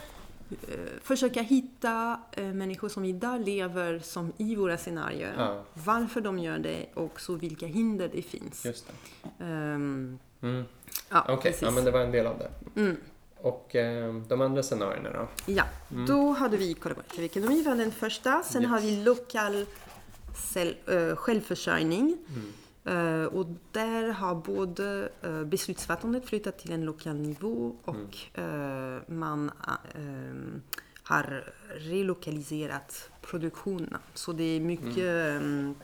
försöka 1.03 1.43
hitta 1.43 2.21
människor 2.37 2.89
som 2.89 3.05
idag 3.05 3.45
lever 3.47 3.99
som 3.99 4.33
i 4.39 4.55
våra 4.55 4.77
scenarier. 4.79 5.35
Ja, 5.39 5.65
Varför 5.75 6.21
de 6.21 6.39
gör 6.39 6.59
det 6.59 6.87
och 6.95 7.21
så 7.21 7.35
vilka 7.35 7.67
hinder 7.67 8.11
det 8.15 8.23
finns. 8.23 8.65
just 8.67 8.87
det. 8.87 9.45
Ehm, 9.45 10.19
Mm. 10.43 10.65
ja, 11.11 11.25
Okej, 11.29 11.37
precis. 11.43 11.63
ja, 11.63 11.71
men 11.71 11.85
det 11.85 11.91
var 11.91 12.01
en 12.01 12.13
del 12.13 12.27
av 12.27 12.39
det. 12.39 12.81
Mm. 12.81 12.97
Och 13.43 13.77
eh, 13.77 14.15
de 14.15 14.41
andra 14.41 14.63
scenarierna 14.63 15.11
då? 15.13 15.29
Ja, 15.47 15.65
Mm. 15.93 16.07
då 16.07 16.31
hade 16.33 16.57
vi 16.57 16.75
kollaborativ 16.75 17.25
ekonomi 17.25 17.63
var 17.63 17.75
den 17.77 17.91
första. 17.93 18.43
Sen 18.43 18.63
Yes. 18.63 18.71
har 18.71 18.81
vi 18.81 19.05
lokal 19.05 19.67
sel- 20.37 20.77
eh, 20.87 21.17
självförsörjning. 21.17 22.17
Mm. 22.29 22.53
Eh, 22.85 23.25
och 23.27 23.47
där 23.73 24.09
har 24.09 24.35
både 24.35 25.09
uh, 25.27 25.45
beslutsfattandet 25.45 26.27
flyttat 26.27 26.59
till 26.59 26.73
en 26.73 26.85
lokal 26.85 27.17
nivå 27.17 27.77
och 27.85 28.39
eh, 28.41 28.99
man 29.07 29.51
eh, 29.95 30.61
har 31.03 31.45
relokaliserat 31.77 33.11
produktionen. 33.23 34.01
Så 34.15 34.33
det 34.33 34.45
är 34.57 34.61
mycket, 34.61 34.99
Mm. 34.99 35.75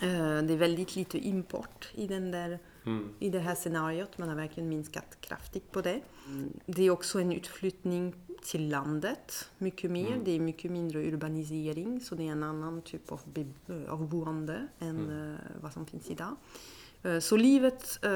eh, 0.00 0.08
eh, 0.36 0.42
det 0.42 0.52
är 0.52 0.56
väldigt 0.56 0.96
lite 0.96 1.18
import 1.18 1.88
i 1.94 2.06
den 2.06 2.30
där 2.30 2.58
Mm. 2.86 3.08
i 3.18 3.30
det 3.30 3.38
här 3.38 3.54
scenariot. 3.54 4.18
Man 4.18 4.28
har 4.28 4.36
verkligen 4.36 4.68
minskat 4.68 5.16
kraftigt 5.20 5.70
på 5.72 5.80
det. 5.80 6.00
Det 6.66 6.82
är 6.82 6.90
också 6.90 7.20
en 7.20 7.32
utflyttning 7.32 8.14
till 8.44 8.68
landet, 8.68 9.50
mycket 9.58 9.90
mer. 9.90 10.06
Mm. 10.12 10.24
Det 10.24 10.30
är 10.30 10.40
mycket 10.40 10.70
mindre 10.70 11.04
urbanisering, 11.06 12.00
så 12.00 12.14
det 12.14 12.22
är 12.28 12.32
en 12.32 12.42
annan 12.42 12.82
typ 12.82 13.12
av, 13.12 13.20
be- 13.24 13.88
av 13.90 14.08
boende 14.08 14.66
än 14.78 15.00
Mm. 15.00 15.30
eh, 15.32 15.36
vad 15.62 15.72
som 15.72 15.86
finns 15.86 16.10
idag. 16.10 16.36
Eh, 17.02 17.18
så 17.18 17.36
livet 17.36 17.98
eh, 18.02 18.10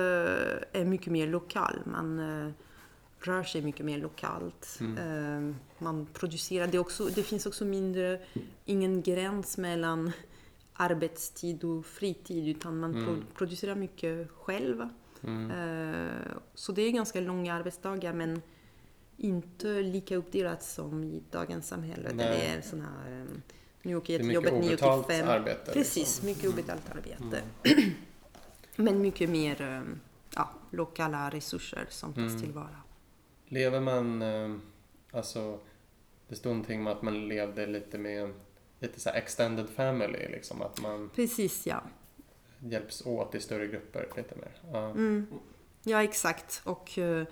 är 0.80 0.84
mycket 0.84 1.12
mer 1.12 1.26
lokal. 1.26 1.78
Man 1.84 2.18
eh, 2.18 2.52
rör 3.20 3.42
sig 3.42 3.62
mycket 3.62 3.86
mer 3.86 3.98
lokalt. 3.98 4.78
Mm. 4.80 5.48
Eh, 5.50 5.54
man 5.78 6.06
producerar. 6.12 6.66
Det, 6.66 6.78
också, 6.78 7.04
det 7.06 7.22
finns 7.22 7.46
också 7.46 7.64
mindre, 7.64 8.20
ingen 8.64 9.02
gräns 9.02 9.58
mellan 9.58 10.12
arbetstid 10.76 11.64
och 11.64 11.86
fritid 11.86 12.48
utan 12.48 12.78
man 12.80 12.94
Mm. 12.94 13.04
pro- 13.04 13.22
producerar 13.34 13.74
mycket 13.74 14.30
själv. 14.30 14.88
Mm. 15.22 15.50
Eh, 15.50 16.36
Så 16.54 16.72
det 16.72 16.82
är 16.82 16.90
ganska 16.90 17.20
långa 17.20 17.54
arbetsdagar 17.54 18.12
men 18.12 18.42
inte 19.16 19.68
lika 19.68 20.16
uppdelat 20.16 20.62
som 20.62 21.04
i 21.04 21.22
dagens 21.30 21.68
samhälle 21.68 22.08
där 22.08 22.16
det 22.30 22.46
är 22.46 22.60
såna 22.60 22.84
här, 22.84 23.20
eh, 23.20 23.26
nu 23.82 23.96
åker 23.96 24.12
jag 24.12 24.22
till 24.22 24.32
jobbet 24.32 24.52
9 24.54 24.68
obetalt 24.68 25.06
till 25.08 25.16
5. 25.16 25.28
arbete. 25.28 25.72
Precis, 25.72 25.96
liksom. 25.96 26.26
mycket 26.26 26.50
obetalt 26.50 26.90
arbete. 26.90 27.42
Mm. 27.64 27.90
Men 28.76 29.00
mycket 29.00 29.30
mer 29.30 29.62
eh, 29.62 29.82
ja, 30.34 30.50
lokala 30.70 31.30
resurser 31.30 31.86
som 31.88 32.12
tas 32.12 32.18
Mm. 32.32 32.42
tillvara. 32.42 32.76
Lever 33.48 33.80
man, 33.80 34.22
alltså, 35.10 35.58
det 36.28 36.36
stod 36.36 36.52
någonting 36.52 36.80
om 36.80 36.86
att 36.86 37.02
man 37.02 37.28
levde 37.28 37.66
lite 37.66 37.98
med 37.98 38.32
lite 38.80 39.00
så 39.00 39.10
extended 39.10 39.68
family, 39.68 40.28
liksom 40.28 40.62
att 40.62 40.80
man 40.82 41.10
Precis, 41.14 41.66
ja. 41.66 41.82
hjälps 42.60 43.06
åt 43.06 43.34
i 43.34 43.40
större 43.40 43.66
grupper 43.66 44.08
lite 44.16 44.34
mer. 44.36 44.52
Ja. 44.72 44.90
Mm. 44.90 45.26
Ja, 45.82 46.02
exakt. 46.02 46.60
Och 46.64 46.98
eh, 46.98 47.24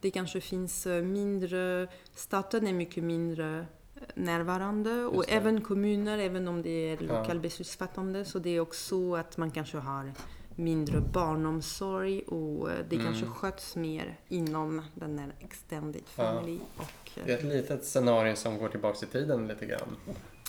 det 0.00 0.10
kanske 0.10 0.40
finns 0.40 0.86
eh, 0.86 1.02
mindre, 1.02 1.88
staten 2.14 2.66
är 2.66 2.72
mycket 2.72 3.04
mindre 3.04 3.66
eh, 3.94 4.02
närvarande 4.14 5.04
och 5.04 5.24
även 5.28 5.60
kommuner, 5.60 6.18
även 6.18 6.48
om 6.48 6.62
det 6.62 6.70
är 6.70 6.98
Ja. 7.02 7.18
lokal 7.20 7.40
beslutsfattande, 7.40 8.24
så 8.24 8.38
det 8.38 8.50
är 8.50 8.60
också 8.60 9.14
att 9.14 9.36
man 9.36 9.50
kanske 9.50 9.78
har 9.78 10.12
mindre 10.58 11.00
barnomsorg 11.00 12.22
och 12.22 12.68
det 12.88 12.96
Mm. 12.96 13.06
kanske 13.06 13.26
sköts 13.26 13.76
mer 13.76 14.20
inom 14.28 14.82
den 14.94 15.18
här 15.18 15.34
extended 15.40 16.02
Ja. 16.16 16.22
family. 16.24 16.58
Och, 16.76 17.10
eh, 17.18 17.24
Det 17.26 17.32
är 17.32 17.38
ett 17.38 17.44
litet 17.44 17.84
scenario 17.84 18.36
som 18.36 18.58
går 18.58 18.68
tillbaks 18.68 19.02
i 19.02 19.06
tiden 19.06 19.48
lite 19.48 19.66
grann. 19.66 19.96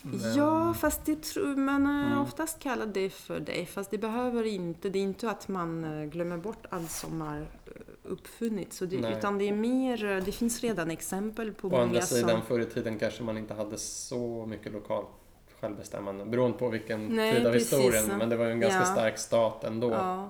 Men- 0.04 0.36
Ja, 0.36 0.74
fast 0.74 1.06
det 1.06 1.24
tror 1.24 1.56
man 1.56 1.86
Mm. 1.86 2.06
mm. 2.08 2.20
oftast 2.22 2.60
kallar 2.60 2.86
det 2.86 3.10
för 3.10 3.40
det. 3.40 3.66
Fast 3.66 3.92
det 3.92 3.98
behöver 3.98 4.44
inte. 4.46 4.90
Det 4.90 5.00
är 5.00 5.04
inte 5.04 5.30
att 5.30 5.48
man 5.48 5.84
eh, 6.02 6.06
glömmer 6.10 6.38
bort 6.38 6.66
allt 6.70 6.92
som 6.92 7.22
har 7.22 7.38
eh, 7.42 7.72
uppfunnits. 8.04 8.80
Det, 8.80 8.96
utan 8.96 9.38
det 9.38 9.50
är 9.50 9.54
mer, 9.54 10.06
eh, 10.06 10.24
det 10.24 10.32
finns 10.32 10.62
redan 10.62 10.92
exempel 10.92 11.54
på 11.54 11.68
Å 11.68 11.72
många 11.72 11.84
andra 11.84 12.02
sidan, 12.02 12.30
som... 12.30 12.42
förr 12.42 12.60
i 12.60 12.66
tiden 12.66 13.00
kanske 13.00 13.24
man 13.24 13.38
inte 13.38 13.54
hade 13.54 13.78
så 13.78 14.46
mycket 14.46 14.72
lokalt 14.74 15.08
självbestämmande 15.62 16.26
beroende 16.26 16.58
på 16.58 16.70
vilken 16.70 17.06
Nej, 17.06 17.36
tid 17.36 17.48
av 17.48 17.52
precis. 17.52 17.74
historien. 17.74 18.18
Men 18.18 18.30
det 18.30 18.36
var 18.38 18.46
ju 18.46 18.52
en 18.52 18.60
ganska 18.60 18.80
Ja. 18.80 18.86
stark 18.86 19.18
stat 19.18 19.64
ändå. 19.64 19.92
Ja. 19.92 20.30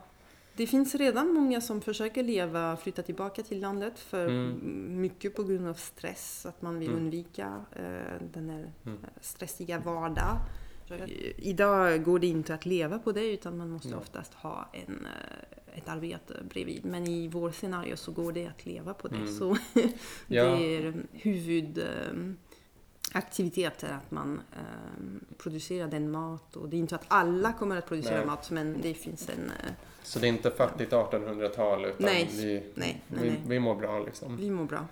Det 0.57 0.67
finns 0.67 0.95
redan 0.95 1.33
många 1.33 1.61
som 1.61 1.81
försöker 1.81 2.23
leva, 2.23 2.77
flytta 2.77 3.01
tillbaka 3.03 3.43
till 3.43 3.59
landet 3.59 3.99
för 3.99 4.27
Mm. 4.27 5.01
mycket 5.01 5.35
på 5.35 5.43
grund 5.43 5.67
av 5.67 5.73
stress, 5.73 6.45
att 6.45 6.61
man 6.61 6.79
vill 6.79 6.89
Mm. 6.89 7.01
undvika 7.01 7.65
eh, 7.75 8.27
den 8.33 8.49
här 8.49 8.71
Mm. 8.85 8.97
eh, 9.03 9.09
stressiga 9.21 9.79
vardag. 9.79 10.37
Idag 11.37 12.03
går 12.03 12.19
det 12.19 12.27
inte 12.27 12.53
att 12.53 12.65
leva 12.65 12.99
på 12.99 13.11
det 13.11 13.31
utan 13.33 13.57
man 13.57 13.69
måste 13.69 13.87
Nej. 13.89 13.97
oftast 13.97 14.33
ha 14.33 14.69
en, 14.73 15.05
eh, 15.05 15.77
ett 15.77 15.87
arbete 15.89 16.33
bredvid. 16.49 16.85
Men 16.85 17.07
i 17.07 17.27
vår 17.27 17.51
scenario 17.51 17.95
så 17.95 18.11
går 18.11 18.31
det 18.31 18.45
att 18.47 18.65
leva 18.65 18.93
på 18.93 19.07
det. 19.07 19.15
Mm. 19.15 19.27
Så 19.27 19.57
Ja. 20.27 20.43
det 20.45 20.77
är 20.77 20.93
huvudaktiviteter 23.17 23.87
att 24.05 24.11
man 24.11 24.41
eh, 24.55 25.37
producerar 25.37 25.87
den 25.87 26.11
mat. 26.11 26.55
Och 26.55 26.69
det 26.69 26.75
är 26.77 26.79
inte 26.79 26.95
att 26.95 27.05
alla 27.07 27.53
kommer 27.53 27.77
att 27.77 27.87
producera 27.87 28.17
Nej. 28.17 28.25
mat 28.25 28.51
men 28.51 28.81
det 28.81 28.93
finns 28.93 29.29
en... 29.29 29.45
eh, 29.65 29.71
Så 30.03 30.19
det 30.19 30.27
är 30.27 30.29
inte 30.29 30.51
fattigt 30.51 30.91
1800-tal 30.91 31.85
utan 31.85 31.95
Nej. 32.05 32.29
vi, 32.31 32.63
Nej, 32.75 33.03
nej, 33.07 33.29
vi, 33.29 33.49
vi 33.49 33.59
mår 33.59 33.75
bra 33.75 33.99
liksom. 33.99 34.37
Vi 34.37 34.49
mår 34.51 34.65
bra. 34.65 34.85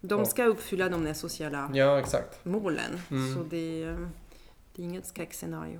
De 0.00 0.26
ska 0.26 0.44
uppfylla 0.44 0.88
de 0.88 1.04
där 1.04 1.14
sociala 1.14 1.70
Ja, 1.74 2.02
målen. 2.42 3.00
Mm. 3.10 3.34
Så 3.34 3.42
det, 3.42 3.82
är- 3.82 4.08
det 4.74 4.82
är 4.82 4.86
inget 4.86 5.06
skräckscenario. 5.06 5.78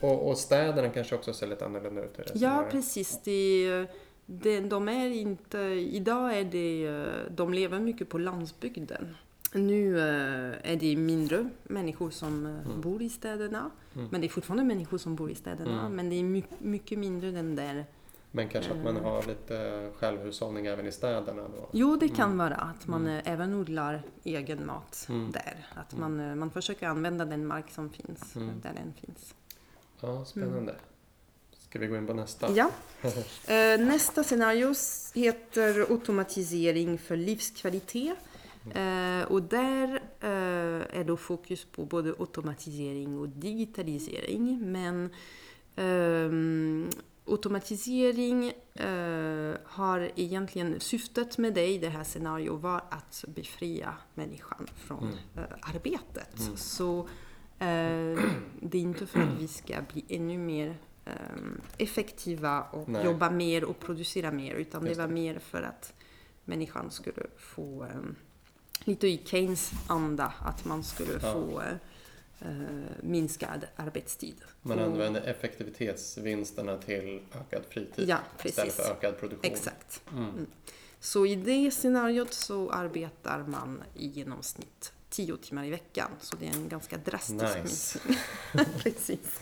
Och, 0.00 0.28
och 0.28 0.38
städerna 0.38 0.88
kanske 0.88 1.14
också 1.14 1.32
ser 1.32 1.46
lite 1.46 1.64
annorlunda 1.66 2.02
ut 2.04 2.30
Ja, 2.34 2.66
precis. 2.70 3.20
Det 3.24 3.86
det, 4.26 4.60
de 4.60 4.88
är 4.88 5.06
inte, 5.08 5.58
idag 5.58 6.38
är 6.38 6.44
det, 6.44 6.86
eh, 6.86 7.32
de 7.32 7.54
lever 7.54 7.80
mycket 7.80 8.08
på 8.08 8.18
landsbygden. 8.18 9.16
Nu 9.54 9.98
eh, 9.98 10.72
är 10.72 10.76
det 10.76 10.96
mindre 10.96 11.48
människor 11.64 12.10
som 12.10 12.46
eh, 12.46 12.52
Mm. 12.66 12.80
bor 12.80 13.02
i 13.02 13.08
städerna. 13.08 13.70
Mm. 13.94 14.08
Men 14.10 14.20
det 14.20 14.26
är 14.26 14.28
fortfarande 14.28 14.64
människor 14.64 14.98
som 14.98 15.16
bor 15.16 15.30
i 15.30 15.34
städerna. 15.34 15.80
Mm. 15.80 15.92
Men 15.96 16.10
det 16.10 16.16
är 16.16 16.22
mycket, 16.22 16.60
mycket 16.60 16.98
mindre 16.98 17.30
den 17.30 17.56
där... 17.56 17.86
Men 18.30 18.48
kanske 18.48 18.72
att 18.72 18.84
man 18.84 18.96
Eh. 18.96 19.02
har 19.02 19.22
lite 19.22 19.90
självhushållning 19.98 20.66
även 20.66 20.86
i 20.86 20.92
städerna 20.92 21.42
då? 21.42 21.68
Jo, 21.72 21.96
det 21.96 22.08
kan 22.08 22.26
Mm. 22.26 22.38
vara 22.38 22.54
att 22.54 22.86
man 22.86 23.06
Mm. 23.06 23.22
även 23.24 23.54
odlar 23.54 24.02
egen 24.24 24.66
mat 24.66 25.06
Mm. 25.08 25.32
där. 25.32 25.66
Att 25.74 25.98
man, 25.98 26.38
man 26.38 26.50
försöker 26.50 26.86
använda 26.88 27.24
den 27.24 27.46
mark 27.46 27.70
som 27.70 27.90
finns 27.90 28.32
där 28.34 28.72
den 28.76 28.92
finns. 29.06 29.34
Ja, 30.00 30.24
spännande. 30.24 30.74
Ska 31.68 31.78
vi 31.78 31.86
gå 31.86 31.96
in 31.96 32.06
på 32.06 32.14
nästa? 32.14 32.50
Ja. 32.52 32.70
Nästa 33.78 34.24
scenario 34.24 34.74
heter 35.14 35.80
automatisering 35.92 36.98
för 36.98 37.16
livskvalitet. 37.16 38.16
Eh, 38.70 39.24
och 39.32 39.42
där 39.42 39.94
eh, 40.20 40.98
är 41.00 41.04
då 41.04 41.16
fokus 41.16 41.64
på 41.64 41.84
både 41.84 42.14
automatisering 42.18 43.18
och 43.18 43.28
digitalisering. 43.28 44.72
Men 44.72 45.10
ehm, 45.76 46.88
automatisering 47.26 48.52
eh, 48.74 49.54
har 49.64 50.10
egentligen 50.16 50.80
syftet 50.80 51.38
med 51.38 51.54
det 51.54 51.66
i 51.66 51.78
det 51.78 51.88
här 51.88 52.04
scenariot 52.04 52.60
var 52.62 52.84
att 52.90 53.24
befria 53.28 53.94
människan 54.14 54.66
från 54.76 54.98
Mm. 55.04 55.14
eh, 55.36 55.74
arbetet. 55.74 56.40
Mm. 56.40 56.56
Så 56.56 56.98
eh, 57.58 58.18
det 58.60 58.78
är 58.78 58.82
inte 58.82 59.06
för 59.06 59.20
att 59.20 59.38
vi 59.38 59.48
ska 59.48 59.74
bli 59.92 60.04
ännu 60.08 60.38
mer 60.38 60.76
ehm, 61.04 61.60
effektiva 61.78 62.62
och 62.62 62.88
Nej. 62.88 63.04
jobba 63.04 63.30
mer 63.30 63.64
och 63.64 63.80
producera 63.80 64.30
mer 64.32 64.54
utan 64.54 64.86
Just 64.86 64.96
det 64.96 65.02
var 65.06 65.12
mer 65.12 65.38
för 65.38 65.62
att 65.62 65.92
människan 66.44 66.90
skulle 66.90 67.26
få 67.36 67.82
ehm, 67.82 68.16
lite 68.84 69.06
i 69.08 69.20
Keynes 69.24 69.70
anda 69.86 70.32
att 70.40 70.64
man 70.64 70.84
skulle 70.84 71.12
Ja. 71.12 71.32
få 71.32 71.62
eh, 72.40 72.48
minskad 73.00 73.66
arbetstid. 73.76 74.34
Man 74.62 74.78
använder 74.78 75.20
effektivitetsvinsterna 75.20 76.76
till 76.78 77.20
ökad 77.40 77.62
fritid 77.70 78.08
Ja, 78.08 78.18
istället 78.44 78.74
för 78.74 78.90
ökad 78.92 79.18
produktion. 79.20 79.52
Exakt. 79.52 80.02
Mm. 80.12 80.46
Så 81.00 81.26
i 81.26 81.36
det 81.36 81.70
scenariot 81.70 82.32
så 82.34 82.70
arbetar 82.70 83.38
man 83.48 83.82
i 83.94 84.06
genomsnitt 84.06 84.92
10 85.10 85.36
timmar 85.36 85.64
i 85.64 85.70
veckan. 85.70 86.10
Så 86.20 86.36
det 86.36 86.46
är 86.46 86.52
en 86.54 86.68
ganska 86.68 86.96
drastisk 86.96 87.42
Nice. 87.42 87.58
minskning. 87.62 88.18
Precis. 88.82 89.40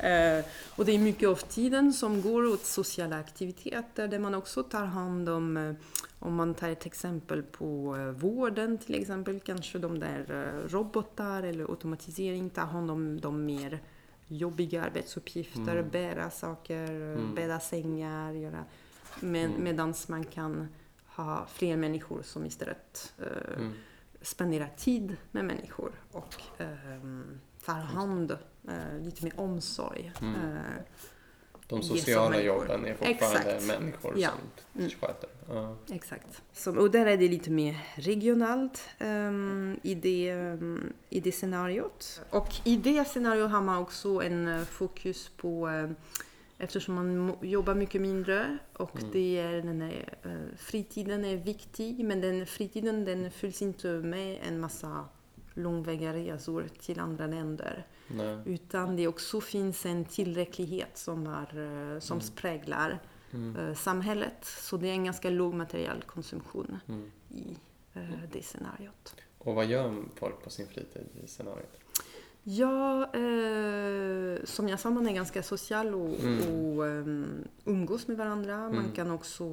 Eh, 0.00 0.44
och 0.76 0.84
det 0.84 0.92
är 0.92 0.98
mycket 0.98 1.28
av 1.28 1.34
tiden 1.36 1.92
som 1.92 2.22
går 2.22 2.44
åt 2.46 2.64
sociala 2.64 3.16
aktiviteter 3.18 4.08
där 4.08 4.18
man 4.18 4.34
också 4.34 4.62
tar 4.62 4.84
hand 4.84 5.28
om, 5.28 5.56
eh, 5.56 5.74
om 6.18 6.34
man 6.34 6.54
tar 6.54 6.68
ett 6.68 6.86
exempel 6.86 7.42
på 7.42 7.96
eh, 7.96 8.06
vården 8.06 8.78
till 8.78 8.94
exempel, 8.94 9.40
kanske 9.40 9.78
de 9.78 9.98
där 9.98 10.30
eh, 10.30 10.68
robotar 10.68 11.42
eller 11.42 11.64
automatisering 11.70 12.50
tar 12.50 12.66
hand 12.66 12.90
om 12.90 13.20
de 13.20 13.44
mer 13.44 13.82
jobbiga 14.28 14.84
arbetsuppgifter, 14.84 15.76
Mm. 15.76 15.90
bära 15.90 16.30
saker, 16.30 16.90
Mm. 16.90 17.34
bädda 17.34 17.60
sängar, 17.60 18.32
göra 18.32 18.64
med, 19.20 19.44
Mm. 19.50 19.64
Medan 19.64 19.94
man 20.08 20.24
kan 20.24 20.68
ha 21.06 21.46
fler 21.48 21.76
människor 21.76 22.22
som 22.22 22.46
istället 22.46 23.12
eh, 23.18 23.56
Mm. 23.58 23.72
spenderar 24.22 24.70
tid 24.76 25.16
med 25.30 25.44
människor 25.44 25.92
och 26.12 26.34
ehm, 26.58 27.40
tar 27.64 27.74
hand, 27.80 28.30
eh, 28.68 28.98
lite 29.00 29.24
mer 29.24 29.40
omsorg. 29.40 30.12
Mm. 30.20 30.34
Eh, 30.34 30.60
De 31.68 31.82
sociala 31.82 32.40
jobben 32.42 32.84
är 32.84 32.94
fortfarande 32.94 33.50
Exakt. 33.52 33.66
människor 33.80 34.14
Ja. 34.18 34.30
som 34.72 34.80
Mm. 34.80 34.90
sköter. 35.00 35.30
Ja. 35.48 35.76
exakt. 35.92 36.42
Så, 36.52 36.76
och 36.78 36.90
där 36.90 37.06
är 37.06 37.16
det 37.16 37.28
lite 37.28 37.50
mer 37.50 37.76
regionalt 37.94 38.80
ehm, 38.98 39.76
i, 39.82 39.94
det, 39.94 40.28
ehm, 40.28 40.92
i 41.10 41.20
det 41.20 41.32
scenariot. 41.32 42.20
Och 42.30 42.48
i 42.64 42.76
det 42.76 43.04
scenariot 43.04 43.50
har 43.50 43.60
man 43.62 43.78
också 43.82 44.08
en 44.22 44.48
eh, 44.48 44.62
fokus 44.64 45.30
på 45.36 45.68
eh, 45.68 45.90
Eftersom 46.58 46.94
man 46.94 47.36
jobbar 47.42 47.74
mycket 47.74 48.00
mindre 48.00 48.58
och 48.72 48.98
Mm. 48.98 49.10
det 49.12 49.38
är, 49.38 49.52
den 49.62 49.82
är, 49.82 50.14
eh, 50.22 50.56
fritiden 50.58 51.24
är 51.24 51.36
viktig 51.36 52.04
men 52.04 52.20
den 52.20 52.46
fritiden 52.46 53.04
den 53.04 53.30
fylls 53.30 53.62
inte 53.62 53.88
med 53.88 54.38
en 54.48 54.60
massa 54.60 55.04
långväga 55.56 56.12
resor 56.12 56.68
till 56.80 57.00
andra 57.00 57.26
länder. 57.26 57.86
Nej. 58.08 58.38
Utan 58.44 58.96
det 58.96 59.08
också 59.08 59.40
finns 59.40 59.86
en 59.86 60.04
tillräcklighet 60.04 60.98
som, 60.98 61.26
är, 61.26 61.92
eh, 61.94 62.00
som 62.00 62.18
Mm. 62.18 62.30
präglar 62.36 62.98
Mm. 63.32 63.56
eh, 63.56 63.74
samhället. 63.74 64.44
Så 64.44 64.76
det 64.76 64.88
är 64.88 64.92
en 64.92 65.04
ganska 65.04 65.30
låg 65.30 65.54
materialkonsumtion 65.54 66.78
Mm. 66.88 67.10
i 67.28 67.56
eh, 67.94 68.02
det 68.32 68.42
scenariot. 68.42 69.14
Och 69.38 69.54
vad 69.54 69.66
gör 69.66 70.04
folk 70.14 70.42
på 70.44 70.50
sin 70.50 70.66
fritid 70.66 71.06
i 71.24 71.26
scenariot? 71.26 71.78
Ja, 72.42 73.02
eh, 73.14 74.44
som 74.44 74.68
jag 74.68 74.80
sa, 74.80 74.90
man 74.90 75.06
är 75.08 75.12
ganska 75.14 75.42
social 75.42 75.94
och, 75.94 76.20
Mm. 76.20 76.38
och 76.38 76.82
um, 76.84 77.44
umgås 77.64 78.08
med 78.08 78.16
varandra. 78.16 78.56
Man 78.56 78.74
Mm. 78.78 78.92
kan 78.92 79.10
också 79.10 79.44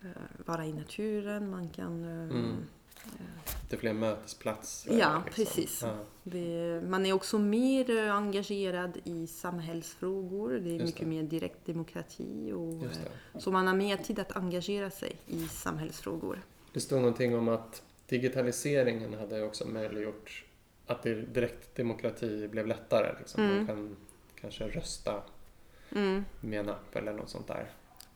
eh, 0.00 0.08
vara 0.46 0.66
i 0.66 0.72
naturen, 0.72 1.50
man 1.50 1.68
kan... 1.68 2.04
eh, 2.04 2.36
Mm. 2.38 2.56
Lite 3.62 3.76
fler 3.76 3.92
mötesplatser? 3.92 4.98
Ja, 4.98 5.22
liksom. 5.26 5.44
precis. 5.44 5.82
Ja. 5.82 5.96
Det, 6.22 6.82
man 6.88 7.06
är 7.06 7.12
också 7.12 7.38
mer 7.38 7.96
eh, 7.96 8.14
engagerad 8.16 8.98
i 9.04 9.26
samhällsfrågor. 9.26 10.50
Det 10.50 10.56
är 10.70 10.72
Just 10.72 10.84
mycket 10.84 11.00
det. 11.00 11.06
mer 11.06 11.22
direktdemokrati. 11.22 12.52
Och, 12.52 12.82
eh, 12.84 13.40
så 13.40 13.50
man 13.50 13.66
har 13.66 13.74
mer 13.74 13.96
tid 13.96 14.18
att 14.18 14.36
engagera 14.36 14.90
sig 14.90 15.16
i 15.26 15.48
samhällsfrågor. 15.48 16.42
det 16.72 16.80
stod 16.80 16.98
någonting 16.98 17.36
om 17.36 17.48
att 17.48 17.82
digitaliseringen 18.08 19.14
hade 19.14 19.42
också 19.42 19.68
möjliggjort 19.68 20.44
att 20.86 21.02
direktdemokrati 21.02 22.48
blev 22.48 22.66
lättare. 22.66 23.14
Liksom. 23.18 23.42
Mm. 23.44 23.56
Man 23.56 23.66
kan 23.66 23.96
kanske 24.40 24.64
rösta 24.68 25.22
Mm. 25.94 26.24
med 26.40 26.60
en 26.60 26.68
app 26.68 26.96
eller 26.96 27.12
något 27.12 27.30
sånt 27.30 27.46
där. 27.46 27.70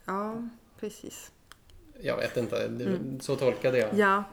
Ja, 0.05 0.49
precis. 0.81 1.33
Jag 2.01 2.17
vet 2.17 2.37
inte, 2.37 2.65
Mm. 2.65 3.21
så 3.21 3.37
tolkade 3.37 3.79
jag. 3.79 3.99
Ja, 3.99 4.25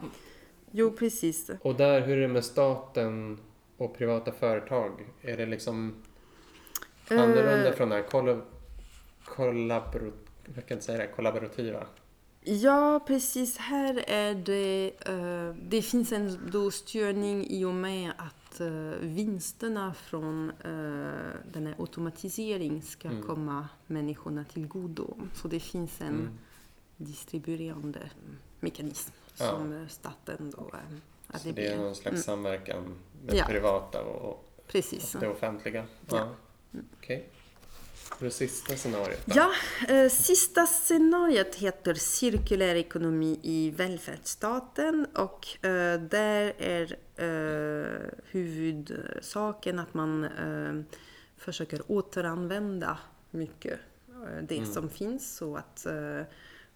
jo 0.76 0.90
precis. 0.90 1.50
Och 1.62 1.74
där, 1.74 2.00
hur 2.00 2.16
är 2.16 2.20
det 2.20 2.28
med 2.28 2.44
staten 2.44 3.38
och 3.76 3.96
privata 3.98 4.32
företag? 4.32 4.90
Är 5.22 5.36
det 5.36 5.46
liksom 5.46 5.94
annorlunda 7.08 7.68
Eh, 7.68 7.74
från 7.74 7.88
det 7.88 7.94
här 7.94 8.06
kolla- 8.10 8.40
kollabor... 9.24 10.12
Jag 10.54 10.66
kan 10.66 10.80
säga 10.80 10.98
det, 10.98 11.06
kollaborativa? 11.06 11.86
Ja, 12.42 13.00
precis. 13.06 13.56
Här 13.58 14.04
är 14.06 14.34
det... 14.34 14.92
eh, 15.06 15.54
det 15.70 15.82
finns 15.82 16.12
en 16.12 16.50
då 16.52 16.70
styrning 16.70 17.46
i 17.50 17.64
och 17.64 17.74
med 17.74 18.12
att 18.18 18.60
eh, 18.60 18.68
vinsterna 19.00 19.94
från 19.94 20.50
uh, 20.50 21.32
den 21.52 21.66
här 21.66 21.74
automatiseringen 21.78 22.82
ska 22.82 23.08
Mm. 23.08 23.22
komma 23.22 23.68
människorna 23.86 24.44
till 24.44 24.66
godo. 24.66 25.14
Så 25.34 25.48
det 25.48 25.60
finns 25.60 26.00
en 26.00 26.06
Mm. 26.08 26.28
distribuerande 26.96 28.10
mekanism 28.60 29.12
Ja. 29.38 29.48
som 29.50 29.72
eh, 29.82 29.88
staten 29.88 30.52
då... 30.56 30.70
eh, 31.32 31.38
Så 31.40 31.48
det 31.48 31.66
är 31.66 31.76
någon 31.76 31.94
slags 31.94 32.06
Mm. 32.14 32.22
samverkan 32.22 32.94
med 33.26 33.34
Ja. 33.34 33.44
privata 33.46 34.02
och, 34.02 34.30
och 34.30 34.44
Precis. 34.66 35.16
det 35.20 35.28
offentliga? 35.28 35.84
Ja. 36.10 36.16
Ja. 36.70 36.80
Okej. 36.98 37.28
Och 38.10 38.24
Det 38.24 38.30
sista 38.30 38.76
scenariot 38.76 39.20
då? 39.26 39.32
Ja, 39.36 39.50
eh, 39.94 40.08
sista 40.10 40.66
scenariot 40.66 41.54
heter 41.54 41.94
cirkulär 41.94 42.74
ekonomi 42.74 43.40
i 43.42 43.70
välfärdsstaten 43.70 45.06
och 45.14 45.64
eh, 45.66 46.00
där 46.00 46.52
är 46.58 46.96
eh, 47.16 48.10
huvudsaken 48.30 49.78
att 49.78 49.94
man 49.94 50.24
eh, 50.24 50.84
försöker 51.36 51.82
återanvända 51.92 52.98
mycket 53.30 53.78
det 54.48 54.56
Mm. 54.58 54.72
som 54.72 54.88
finns 54.90 55.36
så 55.36 55.56
att 55.56 55.86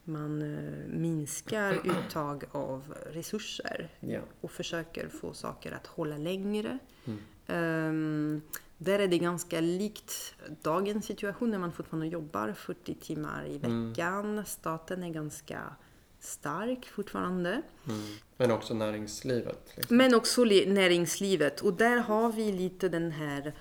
man 0.08 0.42
eh, 0.42 0.86
minskar 0.88 1.74
uttag 1.84 2.44
av 2.52 2.94
resurser 3.12 3.88
Ja. 4.00 4.20
och 4.40 4.50
försöker 4.50 5.08
få 5.08 5.34
saker 5.34 5.72
att 5.72 5.86
hålla 5.86 6.18
längre. 6.18 6.78
Mm. 7.04 7.18
Ehm, 7.46 8.40
där 8.78 8.98
är 8.98 9.08
det 9.08 9.18
ganska 9.18 9.60
likt 9.60 10.34
dagens 10.62 11.06
situation 11.06 11.50
när 11.50 11.58
man 11.58 11.72
fortfarande 11.72 12.06
jobbar 12.06 12.52
40 12.52 12.94
timmar 12.94 13.44
i 13.44 13.56
Mm. 13.56 13.88
veckan. 13.88 14.44
Staten 14.46 15.02
är 15.02 15.10
ganska 15.10 15.62
stark 16.20 16.86
fortfarande. 16.88 17.50
Mm. 17.88 18.00
Men 18.36 18.50
också 18.50 18.74
näringslivet? 18.74 19.72
Liksom. 19.76 19.96
Men 19.96 20.14
också 20.14 20.44
li- 20.44 20.66
näringslivet. 20.66 21.60
Och 21.60 21.72
där 21.72 21.96
har 21.96 22.32
vi 22.32 22.52
lite 22.52 22.88
den 22.88 23.10
här 23.10 23.54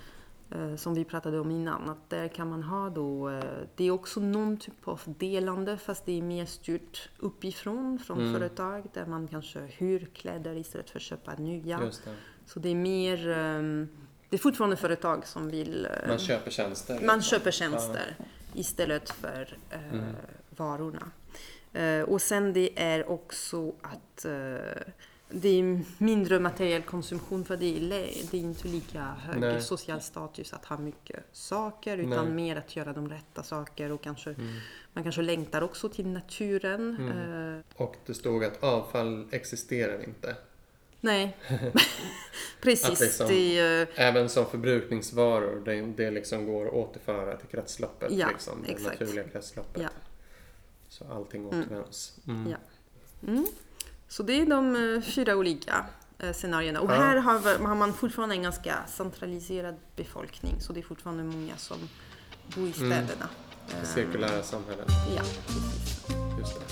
som 0.76 0.94
vi 0.94 1.04
pratade 1.04 1.40
om 1.40 1.50
innan. 1.50 1.90
Att 1.90 2.10
där 2.10 2.28
kan 2.28 2.48
man 2.50 2.62
ha 2.62 2.90
då, 2.90 3.30
eh, 3.30 3.44
det 3.76 3.84
är 3.84 3.90
också 3.90 4.20
någon 4.20 4.56
typ 4.56 4.88
av 4.88 5.00
delande 5.04 5.76
fast 5.78 6.06
det 6.06 6.18
är 6.18 6.22
mer 6.22 6.44
styrt 6.46 7.08
uppifrån 7.18 7.98
från 7.98 8.18
Mm. 8.20 8.32
företag 8.32 8.86
där 8.94 9.06
man 9.06 9.28
kanske 9.28 9.60
hyr 9.60 10.08
kläder 10.14 10.56
istället 10.56 10.90
för 10.90 10.98
att 10.98 11.02
köpa 11.02 11.34
nya. 11.34 11.78
Det. 11.80 11.92
Så 12.46 12.58
det 12.60 12.68
är 12.68 12.74
mer, 12.74 13.28
ehm, 13.28 13.88
det 14.28 14.36
är 14.36 14.40
fortfarande 14.40 14.76
företag 14.76 15.26
som 15.26 15.48
vill... 15.48 15.86
eh, 15.86 16.08
Man 16.08 16.18
köper 16.18 16.50
tjänster? 16.50 17.00
man 17.06 17.22
köper 17.22 17.50
tjänster. 17.50 18.16
istället 18.54 19.10
för 19.10 19.56
eh, 19.70 19.92
Mm. 19.92 20.04
varorna. 20.50 21.10
Eh, 21.72 22.02
och 22.02 22.22
sen 22.22 22.52
det 22.52 22.82
är 22.82 23.08
också 23.10 23.72
att 23.82 24.24
eh, 24.24 24.92
det 25.30 25.48
är 25.48 25.80
mindre 25.98 26.40
materiell 26.40 26.82
konsumtion 26.82 27.44
för 27.44 27.56
det 27.56 27.76
är, 27.76 27.80
det 28.30 28.36
är 28.36 28.40
inte 28.40 28.68
lika 28.68 29.02
hög 29.02 29.40
Nej. 29.40 29.62
social 29.62 30.00
status 30.00 30.52
att 30.52 30.64
ha 30.64 30.78
mycket 30.78 31.24
saker 31.32 31.98
utan 31.98 32.24
Nej. 32.24 32.34
mer 32.34 32.56
att 32.56 32.76
göra 32.76 32.92
de 32.92 33.08
rätta 33.08 33.42
saker 33.42 33.92
och 33.92 34.02
kanske, 34.02 34.30
Mm. 34.30 34.54
man 34.92 35.04
kanske 35.04 35.22
längtar 35.22 35.62
också 35.62 35.88
till 35.88 36.06
naturen. 36.06 36.96
Mm. 37.00 37.54
Eh, 37.58 37.62
Och 37.76 37.96
det 38.06 38.14
stod 38.14 38.44
att 38.44 38.62
avfall 38.62 39.28
existerar 39.30 40.04
inte. 40.04 40.36
nej, 41.00 41.36
precis. 42.60 43.00
Liksom- 43.00 43.28
det, 43.28 43.58
Även 43.94 44.28
som 44.28 44.46
förbrukningsvaror, 44.46 45.62
det, 45.64 45.80
det 45.80 46.10
liksom 46.10 46.46
går 46.46 46.66
att 46.66 46.72
återföra 46.72 47.36
till 47.36 47.48
kretsloppet. 47.48 48.12
Ja, 48.12 48.28
liksom, 48.28 48.62
det 48.66 48.72
exakt. 48.72 49.00
naturliga 49.00 49.28
kretsloppet. 49.28 49.82
Ja. 49.82 49.88
Så 50.88 51.04
allting 51.10 51.46
återvänds. 51.46 52.18
Mm. 52.26 52.50
Ja. 52.50 52.56
Mm. 54.08 54.12
Så 54.12 54.22
det 54.22 54.32
är 54.40 54.46
de 54.46 54.94
eh, 54.96 55.00
fyra 55.02 55.36
olika 55.36 55.86
eh, 56.18 56.32
scenarierna. 56.32 56.80
Och 56.80 56.90
Ja. 56.90 56.94
här 56.94 57.16
har, 57.16 57.74
man 57.74 57.92
fortfarande 57.92 58.34
en 58.34 58.42
ganska 58.42 58.74
centraliserad 58.86 59.76
befolkning. 59.96 60.60
Så 60.60 60.72
det 60.72 60.80
är 60.80 60.84
fortfarande 60.84 61.22
många 61.24 61.56
som 61.56 61.76
bor 62.54 62.68
i 62.68 62.72
Mm. 62.72 62.72
städerna. 62.72 63.28
Eh, 63.68 63.84
cirkulära 63.84 64.42
samhället. 64.42 64.88
Ja, 65.16 65.22
precis. 65.46 66.06
Just 66.38 66.60
det. 66.60 66.64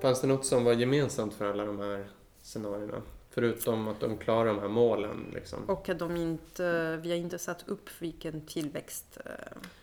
Fanns 0.00 0.20
det 0.20 0.26
något 0.26 0.46
som 0.46 0.64
var 0.64 0.72
gemensamt 0.72 1.34
för 1.34 1.50
alla 1.50 1.64
de 1.64 1.78
här 1.78 2.08
scenarierna? 2.42 3.02
Förutom 3.38 3.88
att 3.88 4.00
de 4.00 4.16
klarar 4.18 4.46
de 4.46 4.58
här 4.58 4.68
målen. 4.68 5.30
Liksom. 5.34 5.64
Och 5.66 5.88
att 5.88 5.98
de 5.98 6.16
inte, 6.16 6.96
vi 7.02 7.10
har 7.10 7.16
inte 7.16 7.38
satt 7.38 7.68
upp 7.68 7.88
vilken 7.98 8.40
tillväxt... 8.40 9.18
eh, 9.24 9.32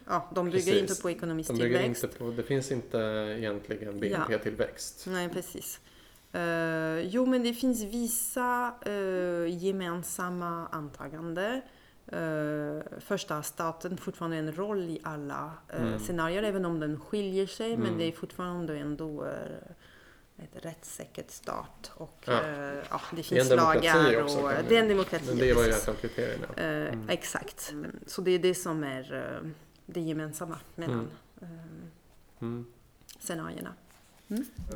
Ja, 0.07 0.31
de 0.35 0.45
bygger 0.45 0.57
Precis. 0.71 0.81
inte 0.91 1.01
på 1.01 1.09
ekonomisk 1.09 1.49
De 1.49 1.53
bygger 1.57 1.79
tillväxt. 1.79 2.03
inte 2.03 2.17
på, 2.17 2.31
det 2.31 2.43
finns 2.43 2.71
inte 2.71 2.97
egentligen 3.39 3.99
BNP-tillväxt. 3.99 5.05
Nej, 5.09 5.29
precis. 5.29 5.79
Eh, 6.31 6.99
jo, 6.99 7.25
men 7.25 7.43
det 7.43 7.53
finns 7.53 7.83
vissa 7.83 8.73
uh, 8.87 9.47
gemensamma 9.63 10.67
antaganden. 10.71 11.61
Uh, 12.13 12.81
första 12.99 13.43
staten 13.43 13.97
fortfarande 13.97 14.37
en 14.37 14.55
roll 14.55 14.81
i 14.89 14.99
alla 15.03 15.51
uh, 15.75 15.81
Mm. 15.87 15.99
scenarier, 15.99 16.43
även 16.43 16.65
om 16.65 16.79
den 16.79 16.99
skiljer 16.99 17.47
sig. 17.47 17.77
Men 17.77 17.87
Mm. 17.87 17.97
det 17.99 18.05
är 18.05 18.11
fortfarande 18.11 18.77
ändå 18.77 19.23
uh, 19.25 19.29
ett 20.37 20.65
rättssäkert 20.65 21.31
stat. 21.31 21.91
Och 21.95 22.23
Ja. 22.25 22.33
uh, 22.33 22.39
ja, 22.89 23.01
det 23.11 23.15
Det 23.15 23.23
finns 23.23 23.49
demokrati 23.49 23.87
lagar. 23.87 24.23
också, 24.23 24.41
och, 24.41 24.51
det 24.69 24.75
är 24.77 24.81
en 24.81 24.87
demokrati. 24.89 25.25
Men 25.27 25.37
det 25.37 25.53
var 25.53 25.63
ju 25.63 25.69
ett 25.69 25.87
av 25.87 25.93
kriterierna. 25.93 26.45
Eh, 26.57 26.93
Mm. 26.93 27.09
Exakt. 27.09 27.73
Så 28.07 28.21
det 28.21 28.31
är 28.31 28.39
det 28.39 28.55
som 28.55 28.83
är 28.83 29.13
uh, 29.43 29.49
det 29.85 29.99
gemensamma 30.01 30.59
mellan 30.75 31.09
Mm. 31.41 31.53
uh, 31.53 31.59
Mm. 32.41 32.65
scenarierna. 33.19 33.73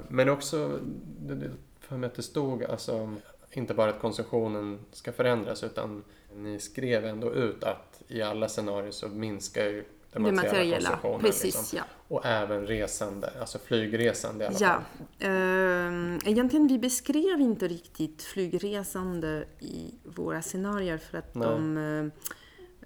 Men 0.08 0.30
också, 0.30 0.80
det- 1.20 1.36
det- 1.36 1.52
för 1.80 1.98
mig 1.98 2.08
att 2.08 2.16
det 2.16 2.24
stod 2.24 2.64
alltså, 2.64 3.16
inte 3.52 3.74
bara 3.74 3.90
att 3.90 4.00
konsumtionen 4.02 4.80
ska 4.92 5.12
förändras 5.12 5.64
utan 5.64 6.04
ni 6.36 6.60
skrev 6.60 7.06
ändå 7.06 7.34
ut 7.34 7.64
att 7.64 8.02
i 8.08 8.22
alla 8.22 8.50
scenarier 8.50 8.92
så 8.92 9.08
minskar 9.08 9.66
ju 9.66 9.86
den 10.12 10.24
Det 10.24 10.32
materiella, 10.32 10.56
materiella, 10.56 10.90
konsumtionen. 10.90 11.20
precis. 11.22 11.44
Liksom. 11.44 11.78
Ja. 11.78 11.84
Och 12.08 12.26
även 12.26 12.68
resande, 12.68 13.34
alltså 13.40 13.60
flygresande 13.60 14.44
i 14.44 14.48
alla 14.48 14.58
Ja, 14.60 14.68
fall. 14.68 14.84
eh, 15.20 16.30
egentligen 16.32 16.68
vi 16.68 16.80
beskrev 16.80 17.42
inte 17.42 17.68
riktigt 17.68 18.24
flygresande 18.24 19.46
i 19.60 19.94
våra 20.04 20.42
scenarier 20.42 20.98
för 20.98 21.18
att 21.18 21.36
Nej. 21.36 21.48
de, 21.48 21.78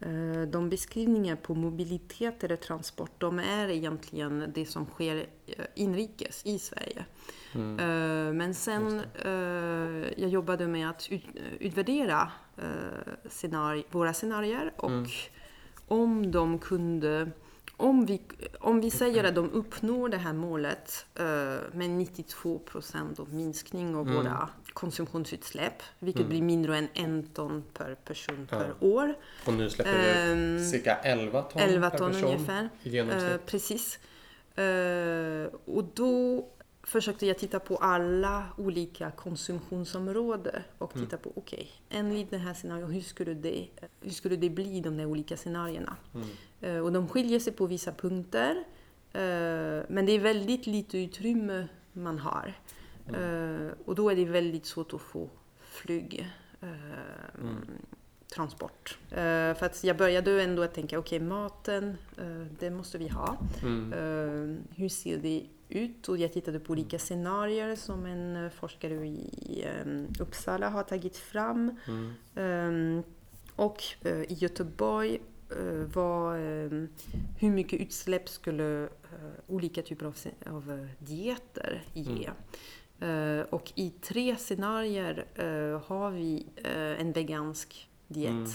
eh, 0.02 0.42
de 0.48 0.70
beskrivningar 0.70 1.36
på 1.36 1.56
mobilitet 1.56 2.44
eller 2.44 2.56
transport, 2.56 3.12
de 3.18 3.40
är 3.40 3.70
egentligen 3.70 4.52
det 4.56 4.66
som 4.66 4.86
sker 4.86 5.16
eh, 5.48 5.66
inrikes 5.76 6.42
i 6.46 6.60
Sverige. 6.60 7.06
Mm. 7.56 7.80
Eh, 7.80 8.34
Men 8.34 8.54
sen 8.54 9.02
eh, 9.26 10.12
jag 10.22 10.30
jobbade 10.30 10.68
med 10.68 10.90
att 10.90 11.08
ut, 11.12 11.24
utvärdera 11.60 12.32
eh, 12.58 12.64
scenari- 13.30 13.86
våra 13.92 14.14
scenarier 14.14 14.74
och 14.78 14.90
Mm. 14.90 15.06
Om 16.02 16.32
de 16.32 16.60
kunde 16.60 17.32
om 17.78 18.06
vi, 18.06 18.22
om 18.60 18.82
vi 18.82 18.92
säger 18.92 19.24
att 19.24 19.36
de 19.36 19.52
uppnår 19.52 20.10
det 20.10 20.18
här 20.18 20.34
målet 20.34 21.06
eh, 21.16 21.26
med 21.78 21.90
92 21.90 22.60
procent 22.60 23.20
av 23.20 23.34
minskning 23.34 23.96
av 23.96 24.02
Mm. 24.08 24.16
våra 24.16 24.50
konsumtionsutsläpp, 24.74 25.84
vilket 26.00 26.20
Mm. 26.22 26.30
blir 26.30 26.42
mindre 26.42 26.78
än 26.78 26.88
en 26.94 27.24
ton 27.24 27.64
per 27.74 27.96
person 27.96 28.48
Ja. 28.52 28.58
per 28.60 28.74
år. 28.80 29.16
Och 29.48 29.54
nu 29.54 29.70
släpper 29.70 30.32
Ehm, 30.32 30.56
ut 30.58 30.70
cirka 30.70 30.96
11 30.96 31.42
ton 31.42 31.62
11 31.62 31.90
per 31.90 31.98
ton 31.98 32.12
person 32.12 32.28
ungefär. 32.30 32.70
i 32.84 32.90
genomsnitt. 32.90 33.32
Eh, 33.32 33.38
precis. 33.46 34.00
Eh, 34.56 35.54
och 35.66 35.84
då 35.94 36.46
försökte 36.84 37.26
jag 37.26 37.38
titta 37.38 37.60
på 37.60 37.76
alla 37.76 38.44
olika 38.58 39.12
konsumtionsområden 39.12 40.62
och 40.78 40.96
Mm. 40.96 41.06
titta 41.08 41.18
på, 41.18 41.32
okej, 41.36 41.72
enligt 41.90 42.32
det 42.32 42.38
här 42.38 42.54
scenariot, 42.54 42.92
hur 42.92 43.02
skulle 43.02 43.34
det, 43.34 43.68
hur 44.02 44.10
skulle 44.12 44.36
det 44.36 44.50
bli 44.50 44.82
de 44.82 44.98
där 44.98 45.06
olika 45.06 45.38
scenarierna? 45.38 45.96
Mm. 46.14 46.28
Eh, 46.62 46.84
och 46.84 46.92
de 46.92 47.08
skiljer 47.08 47.40
sig 47.40 47.54
på 47.54 47.66
vissa 47.68 47.92
punkter, 47.92 48.56
eh, 49.14 49.84
men 49.90 50.06
det 50.06 50.12
är 50.12 50.20
väldigt 50.20 50.68
lite 50.68 50.98
utrymme 50.98 51.68
man 51.94 52.20
har. 52.20 52.54
Mm. 53.08 53.66
Eh, 53.68 53.72
och 53.86 53.96
då 53.96 54.10
är 54.10 54.16
det 54.16 54.26
väldigt 54.26 54.66
svårt 54.66 54.94
att 54.94 55.02
få 55.02 55.30
flyg. 55.60 56.30
Mm. 57.40 57.56
transport. 58.36 58.98
Eh, 59.10 59.18
för 59.56 59.64
att 59.66 59.84
jag 59.84 59.98
började 59.98 60.44
ändå 60.44 60.62
att 60.64 60.74
tänka, 60.74 61.00
okej 61.00 61.20
maten, 61.20 61.98
eh, 62.18 62.46
det 62.60 62.70
måste 62.70 62.98
vi 62.98 63.08
ha. 63.08 63.38
Mm. 63.62 63.94
Eh, 63.94 64.76
hur 64.76 64.90
ser 64.90 65.18
det 65.18 65.46
ut? 65.70 66.10
Och 66.10 66.18
jag 66.18 66.34
tittade 66.34 66.60
på 66.60 66.72
olika 66.72 67.00
scenarier 67.00 67.76
som 67.76 68.06
en 68.06 68.36
eh, 68.36 68.50
forskare 68.50 69.08
i 69.08 69.66
eh, 69.66 70.22
Uppsala 70.22 70.70
har 70.70 70.84
tagit 70.84 71.18
fram. 71.18 71.78
Mm. 71.88 72.98
Eh, 73.00 73.04
och 73.56 73.84
eh, 74.02 74.22
i 74.22 74.34
Göteborg 74.34 75.22
eh, 75.50 75.88
var 75.94 76.38
eh, 76.38 76.88
hur 77.40 77.52
mycket 77.52 77.82
utsläpp 77.82 78.30
skulle 78.30 78.90
olika 79.48 79.82
typer 79.82 80.06
av, 80.46 80.88
dieter 81.00 81.84
ge. 81.94 82.30
Eh, 83.08 83.42
och 83.42 83.72
i 83.76 83.90
tre 83.90 84.36
scenarier 84.36 85.26
har 85.86 86.12
vi 86.12 86.48
en 87.00 87.12
vegansk 87.12 87.90
diet. 88.08 88.32
Mm. 88.32 88.52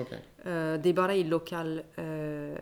Okej. 0.00 0.18
Eh, 0.38 0.80
Det 0.82 0.86
är 0.88 0.92
bara 0.92 1.14
i 1.14 1.24
lokal 1.24 1.78
eh, 1.94 2.04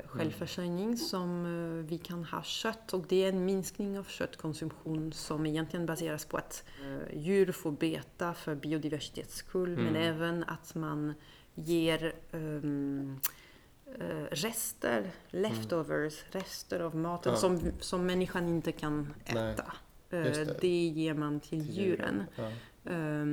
självförsörjning 0.07 0.97
som 0.97 1.45
eh, 1.47 1.85
vi 1.91 1.99
kan 1.99 2.25
ha 2.25 2.43
kött 2.43 2.93
och 2.95 3.05
det 3.09 3.25
är 3.25 3.29
en 3.29 3.45
minskning 3.45 3.99
av 3.99 4.05
köttkonsumtion 4.05 5.13
som 5.13 5.47
egentligen 5.47 5.87
baseras 5.87 6.25
på 6.25 6.37
att 6.37 6.65
djur 7.13 7.53
får 7.53 7.73
beta 7.73 8.35
för 8.35 8.55
biodiversitets 8.55 9.35
skull 9.37 9.77
men 9.77 9.87
Mm. 9.97 10.03
även 10.15 10.45
att 10.45 10.75
man 10.75 11.15
ger 11.55 12.13
eh, 12.33 14.25
rester, 14.31 15.11
leftovers, 15.31 16.25
rester 16.31 16.81
av 16.81 16.97
maten 16.97 17.33
Ja. 17.33 17.39
som, 17.39 17.61
som 17.81 18.07
människan 18.07 18.49
inte 18.49 18.73
kan 18.73 19.15
äta. 19.25 19.73
Det. 20.09 20.61
det. 20.61 20.87
ger 20.89 21.15
man 21.15 21.41
till, 21.41 21.67
Till 21.67 21.77
djuren. 21.79 22.23
Ja. 22.37 22.45
Eh, 22.93 23.25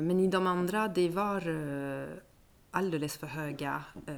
men 0.00 0.20
i 0.20 0.26
de 0.28 0.46
andra, 0.46 0.88
det 0.88 1.08
var 1.08 1.40
alldeles 2.72 3.16
för 3.16 3.26
höga 3.26 3.84
eh, 4.06 4.14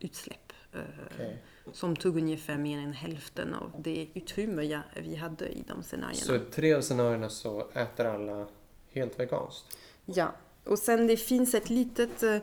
utsläpp. 0.00 0.52
eh, 0.72 0.80
Okej. 1.14 1.42
Som 1.72 1.96
tog 1.96 2.16
ungefär 2.16 2.58
mer 2.58 2.78
än 2.78 2.92
hälften 2.92 3.54
av 3.54 3.72
det 3.78 4.08
utrymme 4.14 4.62
jag, 4.62 4.80
vi 5.02 5.16
hade 5.16 5.48
i 5.48 5.64
de 5.68 5.82
scenarierna. 5.82 6.14
Så 6.26 6.34
i 6.36 6.38
tre 6.38 6.74
av 6.74 6.80
scenarierna 6.80 7.28
så 7.28 7.68
äter 7.72 8.04
alla 8.06 8.46
helt 8.90 9.20
veganskt? 9.20 9.78
Ja, 10.04 10.32
och 10.64 10.78
sen 10.78 11.06
det 11.06 11.16
finns 11.16 11.54
ett 11.54 11.70
litet... 11.70 12.22
eh, 12.22 12.38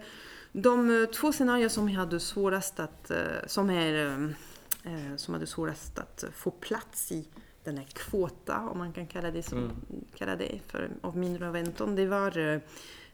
De 0.52 1.02
eh, 1.04 1.10
två 1.10 1.32
scenarier 1.32 1.70
som 1.70 1.90
jag 1.90 2.00
hade 2.00 2.20
svårast 2.20 2.80
att... 2.80 3.12
Som, 3.48 3.70
är, 3.70 4.34
som 5.18 5.34
hade 5.34 5.48
svårast 5.48 6.00
att 6.00 6.24
få 6.36 6.52
plats 6.52 7.12
i 7.12 7.28
den 7.64 7.78
här 7.78 7.86
kvota, 7.94 8.60
om 8.60 8.78
man 8.78 8.94
kan 8.94 9.08
kalla 9.08 9.32
det, 9.32 9.44
som, 9.44 9.58
Mm. 9.60 9.76
kalla 10.16 10.36
det 10.36 10.60
för, 10.68 10.90
av 11.02 11.18
mindre 11.18 11.48
av 11.48 11.56
en 11.56 11.72
ton, 11.74 11.96
det 11.96 12.06
var 12.06 12.62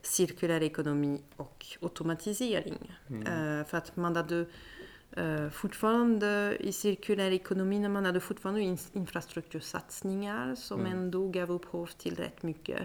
cirkulär 0.02 0.64
ekonomi 0.64 1.22
och 1.36 1.66
automatisering. 1.82 2.92
Mm. 3.10 3.22
Eh, 3.60 3.66
för 3.66 3.78
att 3.78 3.96
man 3.96 4.16
hade 4.16 4.46
eh, 5.12 5.50
fortfarande 5.50 6.58
i 6.60 6.72
cirkulär 6.72 7.32
ekonomi, 7.32 7.80
när 7.80 7.90
man 7.90 8.06
hade 8.06 8.20
fortfarande 8.20 8.62
in, 8.62 8.78
infrastruktursatsningar 8.94 10.56
som 10.56 10.80
Mm. 10.80 10.92
ändå 10.92 11.28
gav 11.28 11.52
upphov 11.52 11.90
till 11.98 12.16
rätt 12.16 12.44
mycket 12.44 12.82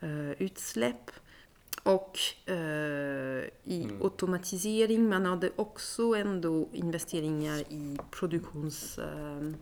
eh, 0.00 0.30
utsläpp. 0.30 1.10
Och 1.82 2.18
eh, 2.46 2.54
i 3.64 3.82
Mm. 3.84 4.02
automatisering, 4.02 5.08
man 5.08 5.26
hade 5.26 5.50
också 5.56 6.02
ändå 6.02 6.68
investeringar 6.72 7.58
i 7.58 7.98
produktions... 8.10 8.98
Eh, 8.98 9.52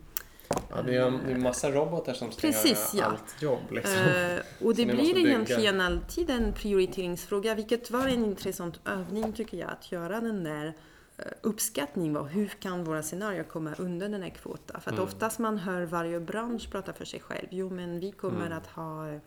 Ja, 0.69 0.81
det 0.81 0.95
är 0.95 1.29
ju 1.29 1.37
massa 1.37 1.71
robotar 1.71 2.13
som 2.13 2.31
ska 2.31 2.41
Precis, 2.41 2.93
göra 2.93 3.05
ja. 3.05 3.11
allt 3.11 3.41
jobb. 3.41 3.71
Liksom. 3.71 3.93
Eh, 3.97 4.39
och 4.67 4.75
det 4.75 4.85
blir 4.85 5.13
bygga. 5.15 5.29
egentligen 5.29 5.81
alltid 5.81 6.29
en 6.29 6.53
prioriteringsfråga, 6.53 7.55
vilket 7.55 7.91
var 7.91 8.07
en 8.07 8.25
intressant 8.25 8.79
övning 8.85 9.33
tycker 9.33 9.57
jag, 9.57 9.69
att 9.69 9.91
göra 9.91 10.21
den 10.21 10.43
där 10.43 10.73
eh, 11.17 11.25
uppskattning 11.41 12.17
av 12.17 12.27
hur 12.27 12.47
kan 12.47 12.83
våra 12.83 13.03
scenarier 13.03 13.43
komma 13.43 13.73
under 13.77 14.09
den 14.09 14.21
här 14.21 14.29
kvotan. 14.29 14.81
För 14.81 14.91
att 14.91 14.97
Mm. 14.97 15.07
oftast 15.09 15.39
man 15.39 15.57
hör 15.57 15.81
varje 15.81 16.19
bransch 16.19 16.71
prata 16.71 16.93
för 16.93 17.05
sig 17.05 17.19
själv. 17.19 17.47
Jo, 17.51 17.69
men 17.69 17.99
vi 17.99 18.11
kommer 18.11 18.45
Mm. 18.45 18.57
att 18.57 18.67
ha 18.67 19.19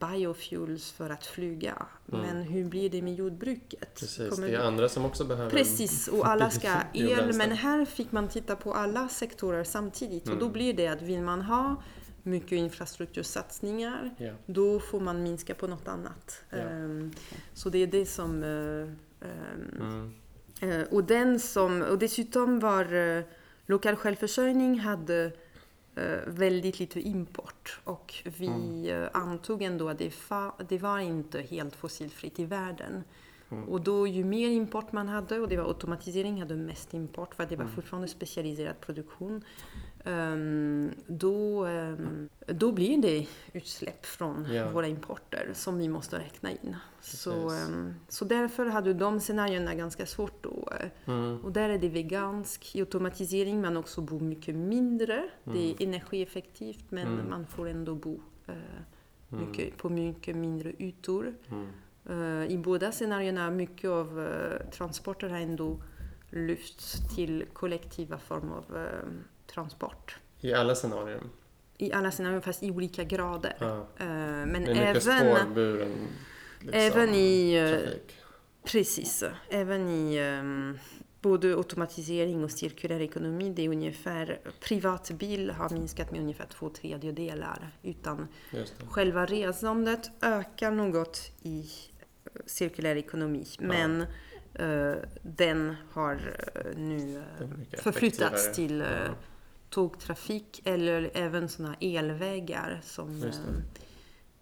biofuels 0.00 0.92
för 0.92 1.10
att 1.10 1.26
flyga. 1.26 1.86
Mm. 2.12 2.20
Men 2.26 2.42
hur 2.42 2.64
blir 2.64 2.90
det 2.90 3.02
med 3.02 3.14
jordbruket? 3.14 3.94
Precis, 4.00 4.30
Kommer 4.34 4.48
det 4.48 4.54
är 4.54 4.60
andra 4.60 4.88
som 4.88 5.04
också 5.04 5.24
behöver 5.24 5.50
Precis, 5.50 6.08
och 6.08 6.26
alla 6.28 6.50
ska 6.50 6.68
ha 6.70 6.82
el. 6.92 7.32
Men 7.34 7.52
här 7.52 7.84
fick 7.84 8.12
man 8.12 8.28
titta 8.28 8.56
på 8.56 8.74
alla 8.74 9.08
sektorer 9.08 9.64
samtidigt. 9.64 10.28
Och 10.28 10.36
då 10.36 10.44
Mm. 10.44 10.52
blir 10.52 10.74
det 10.74 10.86
att 10.88 11.02
vill 11.02 11.22
man 11.22 11.42
ha 11.42 11.82
mycket 12.22 12.52
infrastruktursatsningar 12.52 14.14
Ja. 14.18 14.32
då 14.46 14.80
får 14.80 15.00
man 15.00 15.22
minska 15.22 15.54
på 15.54 15.66
något 15.66 15.88
annat. 15.88 16.42
Ehm, 16.50 17.12
Så 17.54 17.68
det 17.70 17.78
är 17.78 17.86
det 17.86 18.06
som... 18.06 18.42
eh, 18.42 19.28
ehm, 19.28 20.12
Mm. 20.60 20.80
eh, 20.80 20.86
Och, 20.90 21.04
den 21.04 21.40
som, 21.40 21.82
och 21.82 21.98
dessutom 21.98 22.60
var 22.60 22.94
eh, 22.94 23.24
lokal 23.66 23.96
självförsörjning 23.96 24.78
hade 24.80 25.24
eh, 25.24 25.30
väldigt 26.26 26.78
lite 26.80 27.00
import 27.00 27.80
och 27.84 28.14
vi 28.38 28.46
Mm. 28.46 29.02
eh, 29.02 29.08
antog 29.12 29.62
ändå 29.62 29.88
att 29.88 29.98
det, 29.98 30.12
det 30.68 30.78
var 30.78 30.98
inte 30.98 31.40
helt 31.42 31.76
fossilfritt 31.76 32.38
i 32.38 32.44
världen. 32.44 33.04
Mm. 33.50 33.68
Och 33.68 33.80
då 33.80 34.06
ju 34.06 34.24
mer 34.24 34.48
import 34.48 34.92
man 34.92 35.08
hade, 35.08 35.38
och 35.40 35.48
det 35.48 35.56
var 35.56 35.64
automatisering 35.64 36.40
hade 36.40 36.56
mest 36.56 36.94
import 36.94 37.34
för 37.34 37.42
det 37.48 37.56
var 37.56 37.64
Mm. 37.64 37.74
fortfarande 37.74 38.08
specialiserad 38.08 38.80
produktion. 38.80 39.44
Ehm, 40.04 40.90
då, 41.06 41.64
ehm, 41.64 42.28
då 42.46 42.72
blir 42.72 42.98
det 43.02 43.26
utsläpp 43.52 44.06
från 44.06 44.46
Ja. 44.52 44.70
våra 44.70 44.86
importer 44.86 45.50
som 45.54 45.78
vi 45.78 45.88
måste 45.88 46.18
räkna 46.18 46.50
in. 46.50 46.76
Så, 47.00 47.30
Precis. 47.48 47.68
ehm, 47.68 47.94
så 48.08 48.24
därför 48.24 48.66
hade 48.66 48.94
de 48.94 49.20
scenarierna 49.20 49.74
ganska 49.74 50.06
svårt 50.06 50.42
då. 50.42 50.68
Mm. 51.06 51.40
Och 51.44 51.52
där 51.52 51.68
är 51.68 51.78
det 51.78 51.88
vegansk 51.88 52.76
i 52.76 52.80
automatisering, 52.80 53.60
man 53.60 53.76
också 53.76 54.00
bo 54.00 54.20
mycket 54.20 54.54
mindre. 54.54 55.28
Det 55.44 55.70
är 55.70 55.82
energieffektivt 55.82 56.84
men 56.90 57.06
Mm. 57.08 57.30
man 57.30 57.46
får 57.46 57.68
ändå 57.68 57.94
bo 57.94 58.20
eh, 58.46 58.54
Mm. 59.32 59.46
mycket, 59.48 59.76
på 59.76 59.88
mycket 59.88 60.36
mindre 60.36 60.72
ytor. 60.78 61.34
Mm. 61.50 61.66
Eh, 62.08 62.52
I 62.52 62.58
båda 62.58 62.92
scenarierna, 62.92 63.50
mycket 63.50 63.90
av 63.90 64.20
eh, 64.20 64.70
transporter 64.70 65.28
har 65.28 65.38
ändå 65.38 65.82
lyfts 66.30 67.14
till 67.14 67.44
kollektiva 67.52 68.18
former 68.18 68.54
av 68.56 68.76
transport. 69.54 70.16
I 70.40 70.54
alla 70.54 70.74
scenarier. 70.74 71.20
I 71.78 71.92
alla 71.92 72.10
scenarier, 72.10 72.40
fast 72.40 72.62
i 72.62 72.70
olika 72.70 73.04
grader. 73.04 73.56
Ja. 73.58 73.86
Eh, 73.98 74.06
men 74.46 74.66
även, 74.66 75.00
spårburen 75.00 76.08
liksom, 76.60 76.80
även 76.80 77.14
i... 77.14 77.54
eh, 77.54 77.68
trafik. 77.68 78.20
Precis, 78.64 79.24
även 79.50 79.88
i 79.88 80.16
ehm, 80.16 80.78
både 81.20 81.54
automatisering 81.54 82.44
och 82.44 82.50
cirkulär 82.50 83.00
ekonomi, 83.00 83.52
det 83.56 83.64
är 83.64 83.68
ungefär, 83.68 84.40
privatbil 84.60 85.50
har 85.50 85.70
minskat 85.70 86.10
med 86.10 86.20
ungefär 86.20 86.46
två 86.46 86.68
tredjedelar. 86.68 87.76
Utan 87.82 88.28
själva 88.88 89.26
resandet 89.26 90.10
ökar 90.20 90.70
något 90.70 91.32
i 91.42 91.58
eh, 91.60 92.30
cirkulär 92.46 92.96
ekonomi. 92.96 93.46
Men 93.58 94.00
eh, 94.54 94.94
den 95.22 95.76
har 95.92 96.36
nu 96.76 97.22
förflyttats 97.78 98.52
till 98.52 98.80
Ja. 98.80 99.14
Tågtrafik 99.74 100.62
eller 100.64 101.10
även 101.14 101.48
sådana 101.48 101.76
elvägar 101.80 102.80
som 102.84 103.22
eh, 103.22 103.28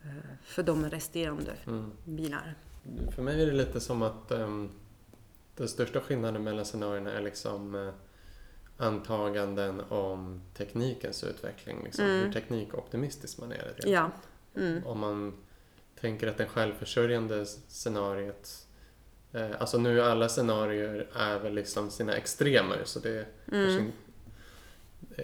eh, 0.03 0.13
för 0.45 0.63
de 0.63 0.91
resterande 0.91 1.53
Mm. 1.67 1.93
bilar. 2.05 2.55
För 3.15 3.23
mig 3.23 3.43
är 3.43 3.47
det 3.47 3.53
lite 3.53 3.81
som 3.81 4.03
att 4.03 4.31
um, 4.33 4.71
den 5.57 5.69
största 5.69 6.01
skillnaden 6.01 6.45
mellan 6.45 6.65
scenarierna 6.65 7.13
är 7.13 7.23
liksom 7.23 7.75
eh, 7.75 7.93
antaganden 8.77 9.81
om 9.89 10.43
teknikens 10.55 11.25
utveckling. 11.25 11.85
Liksom, 11.85 12.05
Mm. 12.05 12.25
Hur 12.27 12.33
teknikoptimistisk 12.33 13.39
man 13.39 13.53
är. 13.53 13.73
lite. 13.77 13.91
Ja. 13.91 14.11
Mm. 14.57 14.87
Om 14.87 14.99
man 14.99 15.33
tänker 16.01 16.27
att 16.27 16.39
den 16.39 16.49
självförsörjande 16.49 17.47
scenariet 17.69 18.67
Alltså 19.59 19.79
nu 19.79 20.03
alla 20.03 20.29
scenarier 20.29 21.09
är 21.15 21.39
väl 21.39 21.55
liksom 21.55 21.91
sina 21.91 22.17
extremer 22.17 22.83
så 22.85 22.99
det 23.01 23.27
Mm. 23.53 23.93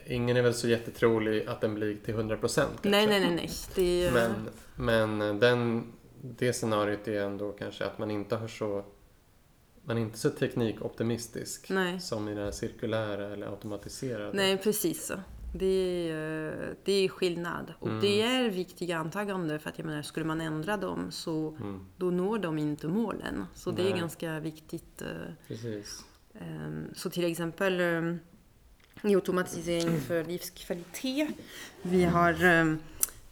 Ingen 0.07 0.37
är 0.37 0.43
väl 0.43 0.55
så 0.55 0.69
jättetrolig 0.69 1.47
att 1.47 1.61
den 1.61 1.75
blir 1.75 1.97
till 2.05 2.15
100% 2.15 2.39
kanske. 2.39 2.89
Nej, 2.91 3.07
nej, 3.07 3.21
nej, 3.21 3.35
nej. 3.35 3.51
Det 3.75 4.07
är, 4.07 4.13
Men, 4.13 4.49
men 5.19 5.39
den, 5.41 5.93
det 6.23 6.53
scenariot 6.53 7.09
är 7.09 7.23
ändå 7.23 7.53
kanske 7.53 7.85
att 7.87 7.99
man 7.99 8.11
inte 8.11 8.37
har 8.37 8.49
så 8.49 8.85
man 9.85 9.99
är 9.99 10.03
inte 10.03 10.19
så 10.19 10.31
teknikoptimistisk 10.31 11.71
Nej. 11.71 12.01
som 12.01 12.29
i 12.29 12.35
den 12.35 12.45
här 12.45 12.51
cirkulära 12.51 13.33
eller 13.33 13.47
automatiserade. 13.47 14.33
nej, 14.33 14.59
precis 14.59 15.07
så. 15.07 15.15
Det 15.55 16.11
är, 16.11 16.75
det 16.85 16.93
är 16.93 17.09
skillnad. 17.09 17.73
Och 17.79 17.89
Mm. 17.89 18.01
det 18.01 18.23
är 18.23 18.51
viktiga 18.51 18.99
antaganden 18.99 19.61
för 19.61 19.71
att 19.71 19.79
jag 19.79 19.85
menar, 19.87 20.03
skulle 20.03 20.27
man 20.27 20.41
ändra 20.41 20.77
dem 20.77 21.11
så 21.11 21.57
Mm, 21.61 21.87
då 21.97 22.11
når 22.11 22.39
de 22.39 22.59
inte 22.59 22.89
målen. 22.89 23.45
Så 23.55 23.71
det 23.71 23.83
är 23.83 23.91
Nej. 23.91 24.01
ganska 24.01 24.41
viktigt. 24.41 25.03
eh, 25.03 25.09
precis. 25.49 26.05
Ehm, 26.35 26.85
Så 26.95 27.11
till 27.11 27.25
exempel 27.25 27.81
ehm, 27.81 28.19
i 29.03 29.15
automatisering 29.15 30.01
för 30.01 30.25
livskvalitet. 30.25 31.29
Vi 31.83 32.05
har 32.05 32.45
ehm, 32.45 32.79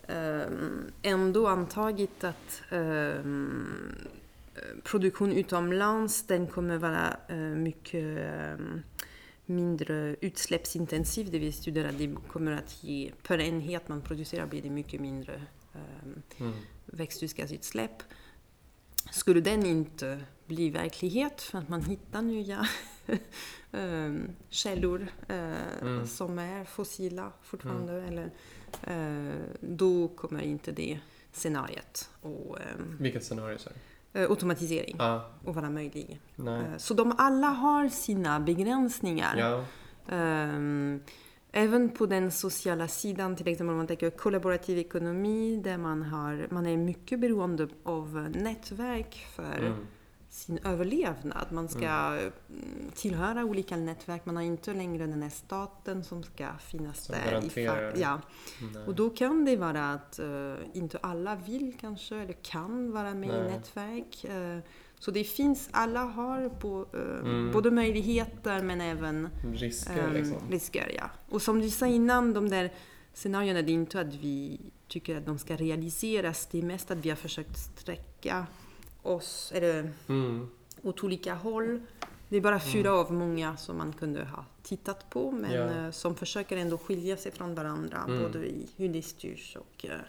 ehm, 0.07 0.93
ändå 1.03 1.47
antagit 1.47 2.25
att 2.25 2.63
ehm, 2.71 3.95
eh, 4.55 4.83
produktion 4.85 5.33
utomlands 5.33 6.23
den 6.23 6.47
kommer 6.47 6.79
vara 6.79 7.17
eh, 7.29 7.37
mycket 7.37 8.19
mindre 9.47 10.17
utsläppsintensiv. 10.21 11.31
Det 11.31 11.39
vill 11.39 11.53
säga 11.53 11.89
att 11.89 11.99
det 11.99 12.17
kommer 12.29 12.53
att 12.53 12.85
ge, 12.85 13.11
per 13.23 13.41
enhet 13.41 13.89
man 13.89 14.01
producerar 14.01 14.47
blir 14.47 14.63
det 14.63 14.71
mycket 14.71 15.01
mindre 15.01 15.41
Mm, 16.39 16.53
växthusgasutsläpp. 16.85 18.03
Skulle 19.11 19.41
den 19.41 19.67
inte 19.67 20.21
bli 20.47 20.71
verklighet 20.71 21.43
för 21.43 21.59
att 21.59 21.69
man 21.69 21.85
hittar 21.85 22.23
nya 22.23 22.69
källor 24.49 25.07
eh, 25.29 25.83
Mm. 25.83 26.07
som 26.07 26.39
är 26.39 26.65
fossila 26.65 27.33
fortfarande, 27.43 28.03
eller, 28.03 28.31
eh, 28.83 29.35
då 29.61 30.09
kommer 30.09 30.41
inte 30.43 30.73
det 30.73 30.99
scenariet 31.33 32.11
och 32.23 32.59
ehm, 32.61 32.97
Vilket 33.01 33.25
scenario 33.25 33.59
du? 34.13 34.21
eh, 34.21 34.31
automatisering 34.31 34.97
Ah, 34.99 35.21
att 35.47 35.55
vara 35.55 35.71
möjlig. 35.71 36.21
nej. 36.37 36.65
Så 36.79 36.95
de 36.95 37.15
alla 37.19 37.47
har 37.47 37.89
sina 37.89 38.41
begränsningar. 38.41 39.37
Ja, 39.39 39.65
Ehm, 40.09 41.01
även 41.53 41.89
på 41.91 42.07
den 42.07 42.31
sociala 42.33 42.89
sidan, 42.89 43.37
till 43.37 43.49
exempel 43.49 43.71
om 43.71 43.77
man 43.77 43.87
tänker 43.87 44.11
kollaborativ 44.11 44.79
ekonomi, 44.79 45.61
där 45.65 45.77
man, 45.79 46.03
har, 46.03 46.47
man 46.51 46.67
är 46.67 46.77
mycket 46.77 47.21
beroende 47.21 47.69
av 47.83 48.31
nätverk 48.35 49.27
för 49.35 49.59
mm, 49.59 49.87
sin 50.37 50.59
överlevnad. 50.65 51.47
Man 51.51 51.69
ska 51.69 51.87
mm, 51.89 52.33
tillhöra 52.95 53.45
olika 53.45 53.77
nätverk, 53.77 54.27
man 54.27 54.37
har 54.37 54.43
inte 54.43 54.75
längre 54.75 55.07
den 55.07 55.23
här 55.23 55.31
staten 55.31 56.05
som 56.05 56.23
ska 56.23 56.49
finnas 56.59 57.05
Som 57.05 57.15
där. 57.15 57.31
garanterar. 57.31 57.89
Ifall, 57.89 58.01
ja. 58.01 58.21
nej. 58.75 58.85
Och 58.87 58.95
då 58.95 59.11
kan 59.11 59.45
det 59.45 59.57
vara 59.57 59.93
att 59.93 60.19
eh, 60.19 60.55
inte 60.73 60.99
alla 61.01 61.35
vill 61.37 61.75
kanske, 61.81 62.17
eller 62.17 62.33
kan 62.33 62.93
vara 62.93 63.15
med 63.15 63.29
i 63.29 63.33
Nej. 63.33 63.51
nätverk. 63.51 64.25
Eh, 64.25 64.59
så 64.99 65.11
det 65.11 65.25
finns, 65.25 65.69
alla 65.73 66.01
har 66.01 66.49
på, 66.49 66.87
eh, 66.95 67.01
Mm. 67.31 67.53
både 67.53 67.71
möjligheter 67.71 68.63
men 68.63 68.81
även 68.81 69.29
Risker 69.55 70.05
Ehm, 70.09 70.13
liksom. 70.13 70.39
risker, 70.51 70.93
ja. 70.97 71.11
Och 71.29 71.43
som 71.43 71.61
du 71.61 71.71
sa 71.71 71.87
innan, 71.87 72.33
de 72.33 72.49
där 72.49 72.73
scenarierna, 73.15 73.63
det 73.63 73.73
är 73.73 73.75
inte 73.75 74.01
att 74.01 74.15
vi 74.15 74.61
tycker 74.89 75.17
att 75.17 75.27
de 75.27 75.39
ska 75.39 75.57
realiseras. 75.57 76.47
Det 76.51 76.59
är 76.59 76.63
mest 76.63 76.91
att 76.91 76.99
vi 76.99 77.09
har 77.09 77.17
försökt 77.17 77.59
sträcka 77.59 78.47
oss 79.07 79.53
eller, 79.55 79.93
Mm, 80.09 80.49
åt 80.83 81.05
olika 81.05 81.35
håll. 81.35 81.81
Det 82.29 82.37
är 82.37 82.41
bara 82.41 82.61
fyra 82.61 82.93
av 82.93 83.13
många 83.13 83.57
som 83.57 83.77
man 83.79 83.93
kunde 83.93 84.25
ha 84.25 84.45
tittat 84.63 85.11
på, 85.11 85.31
men 85.31 85.85
eh, 85.85 85.91
som 85.91 86.15
försöker 86.15 86.57
ändå 86.57 86.79
skilja 86.79 87.17
sig 87.17 87.33
från 87.33 87.55
varandra, 87.55 88.05
Mm. 88.09 88.23
både 88.23 88.47
i 88.47 88.69
hur 88.77 88.89
det 88.89 89.03
styrs 89.03 89.57
och 89.57 89.87
eh, 89.87 90.01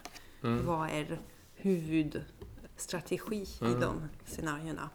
mm. 0.44 0.66
vad 0.66 0.90
är 0.90 1.20
huvudstrategi 1.56 3.46
Mm. 3.62 3.78
i 3.78 3.80
de 3.82 4.10
scenarierna. 4.26 4.90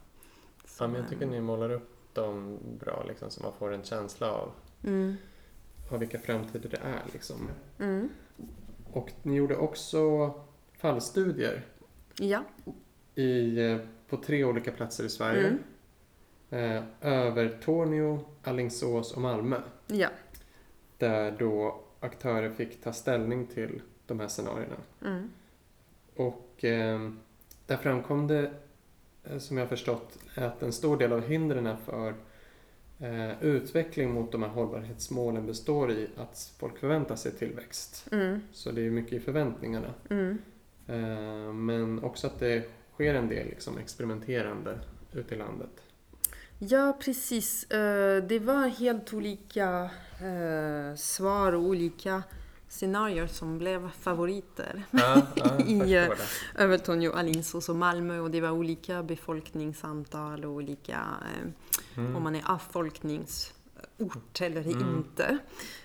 Ja, 0.79 0.87
men 0.87 1.01
jag 1.01 1.09
tycker 1.11 1.25
eh, 1.25 1.31
ni 1.31 1.41
målar 1.41 1.71
upp 1.71 2.15
dem 2.15 2.59
bra 2.81 3.05
liksom, 3.09 3.31
så 3.31 3.43
man 3.43 3.53
får 3.59 3.73
en 3.73 3.85
känsla 3.85 4.31
av, 4.33 4.51
Mm. 4.85 5.15
av 5.91 5.99
vilka 5.99 6.19
framtider 6.19 6.69
det 6.69 6.77
är. 6.77 7.03
Liksom. 7.13 7.37
Mm. 7.79 8.09
Och 8.93 9.13
ni 9.23 9.35
gjorde 9.35 9.57
också 9.57 10.31
fallstudier 10.79 11.67
Ja. 12.19 12.45
I, 13.15 13.59
eh, 13.59 13.79
på 14.09 14.17
tre 14.17 14.45
olika 14.45 14.73
platser 14.73 15.05
i 15.05 15.09
Sverige. 15.09 15.49
Mm. 16.51 16.77
Eh, 16.77 16.83
Övertorneå, 17.01 18.19
Alingsås 18.43 19.13
och 19.13 19.23
Malmö. 19.23 19.61
ja. 19.87 20.09
Där 20.99 21.37
då 21.39 21.81
aktörer 22.01 22.51
fick 22.51 22.81
ta 22.83 22.93
ställning 22.93 23.47
till 23.47 23.81
de 24.07 24.21
här 24.21 24.29
scenarierna. 24.29 24.77
Mm. 25.05 25.31
Och 26.17 26.65
eh, 26.65 27.11
där 27.67 27.77
framkom 27.77 28.27
det, 28.27 28.51
eh, 29.25 29.39
som 29.39 29.57
jag 29.57 29.65
har 29.65 29.69
förstått, 29.69 30.19
att 30.35 30.63
en 30.63 30.73
stor 30.73 30.97
del 30.97 31.13
av 31.13 31.23
hindren 31.23 31.77
för 31.77 32.15
eh, 32.99 33.43
utveckling 33.43 34.11
mot 34.15 34.33
de 34.33 34.43
här 34.43 34.51
hållbarhetsmålen 34.51 35.47
består 35.47 35.91
i 35.91 36.09
att 36.17 36.55
folk 36.59 36.79
förväntar 36.79 37.17
sig 37.17 37.33
tillväxt. 37.33 38.07
Mm. 38.13 38.41
Så 38.53 38.71
det 38.71 38.87
är 38.87 38.91
mycket 38.91 39.13
i 39.13 39.21
förväntningarna. 39.21 39.95
Mm. 40.11 40.39
Eh, 40.87 41.53
men 41.53 42.05
också 42.05 42.27
att 42.27 42.39
det 42.39 42.71
sker 42.95 43.15
en 43.15 43.29
del 43.29 43.47
liksom, 43.47 43.79
experimenterande 43.79 44.79
ute 45.13 45.35
i 45.35 45.39
landet. 45.39 45.71
Ja, 46.59 46.99
precis. 47.05 47.65
Eh, 47.71 48.23
Det 48.25 48.39
var 48.39 48.67
helt 48.69 49.15
olika 49.15 49.91
eh, 50.21 50.97
svar 50.97 51.53
och 51.53 51.63
olika 51.63 52.23
scenarier 52.69 53.27
som 53.27 53.59
blev 53.59 53.91
favoriter. 53.91 54.83
Ja, 54.91 55.23
ja, 55.35 55.59
I, 55.67 55.95
eh. 55.97 56.09
Övertorneå, 56.55 57.13
Alingsås 57.13 57.69
och 57.69 57.77
Malmö 57.77 58.19
och 58.19 58.31
det 58.31 58.41
var 58.41 58.51
olika 58.51 59.03
befolkningsantal 59.03 60.45
och 60.45 60.51
olika 60.53 60.99
Mm. 61.97 62.17
om 62.17 62.23
man 62.23 62.35
är 62.35 62.43
avfolkningsort 62.51 64.41
eller 64.41 64.63
Mm. 64.63 64.97
inte. 64.97 65.39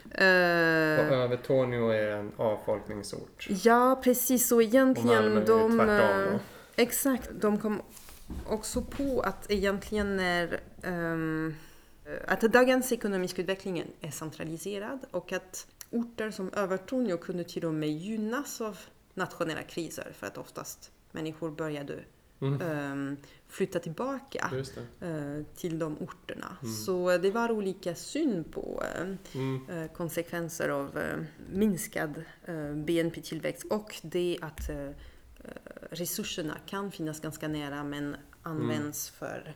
Och 0.06 1.16
Övertorneå 1.16 1.90
är 1.90 2.08
en 2.12 2.32
avfolkningsort. 2.38 3.48
ja, 3.50 4.02
precis. 4.04 4.52
Och 4.52 4.56
Och 4.56 4.64
egentligen 4.64 5.08
Malmö 5.24 5.42
är 5.42 5.46
de... 5.46 5.78
tvärtom 5.78 6.34
då. 6.34 6.40
Exakt. 6.78 7.30
De 7.34 7.58
kom 7.60 7.82
också 8.48 8.82
på 8.82 9.22
att 9.22 9.52
egentligen 9.52 10.20
är 10.20 10.60
ehm, 10.84 11.56
att 12.28 12.42
dagens 12.42 12.92
ekonomiska 12.92 13.42
utveckling 13.42 13.84
är 14.02 14.12
centraliserad 14.12 15.00
och 15.12 15.32
att 15.34 15.68
orter 15.90 16.32
som 16.32 16.54
Övertorneå 16.54 17.18
kunde 17.18 17.44
till 17.44 17.66
och 17.66 17.74
med 17.74 17.90
gynnas 17.90 18.62
av 18.62 18.78
nationella 19.14 19.64
kriser 19.64 20.12
för 20.18 20.28
att 20.28 20.38
oftast 20.38 20.92
människor 21.12 21.52
började 21.52 22.00
Mm. 22.42 22.62
ehm, 22.62 23.18
flytta 23.48 23.80
tillbaka 23.80 24.50
eh, 25.02 25.44
till 25.56 25.80
de 25.80 25.98
orterna. 25.98 26.58
Mm. 26.62 26.74
Så 26.76 27.18
det 27.18 27.32
var 27.32 27.52
olika 27.52 27.96
syn 27.96 28.44
på 28.44 28.84
eh, 28.96 29.08
Mm. 29.36 29.70
eh, 29.70 29.92
konsekvenser 29.92 30.70
av 30.70 30.98
eh, 30.98 31.20
minskad 31.54 32.24
eh, 32.46 32.74
BNP-tillväxt 32.74 33.64
och 33.70 33.96
det 34.02 34.38
att 34.42 34.70
eh, 34.70 34.78
eh, 34.80 34.90
resurserna 35.92 36.58
kan 36.66 36.92
finnas 36.92 37.20
ganska 37.20 37.48
nära 37.48 37.84
men 37.84 38.16
används 38.44 39.10
för 39.10 39.56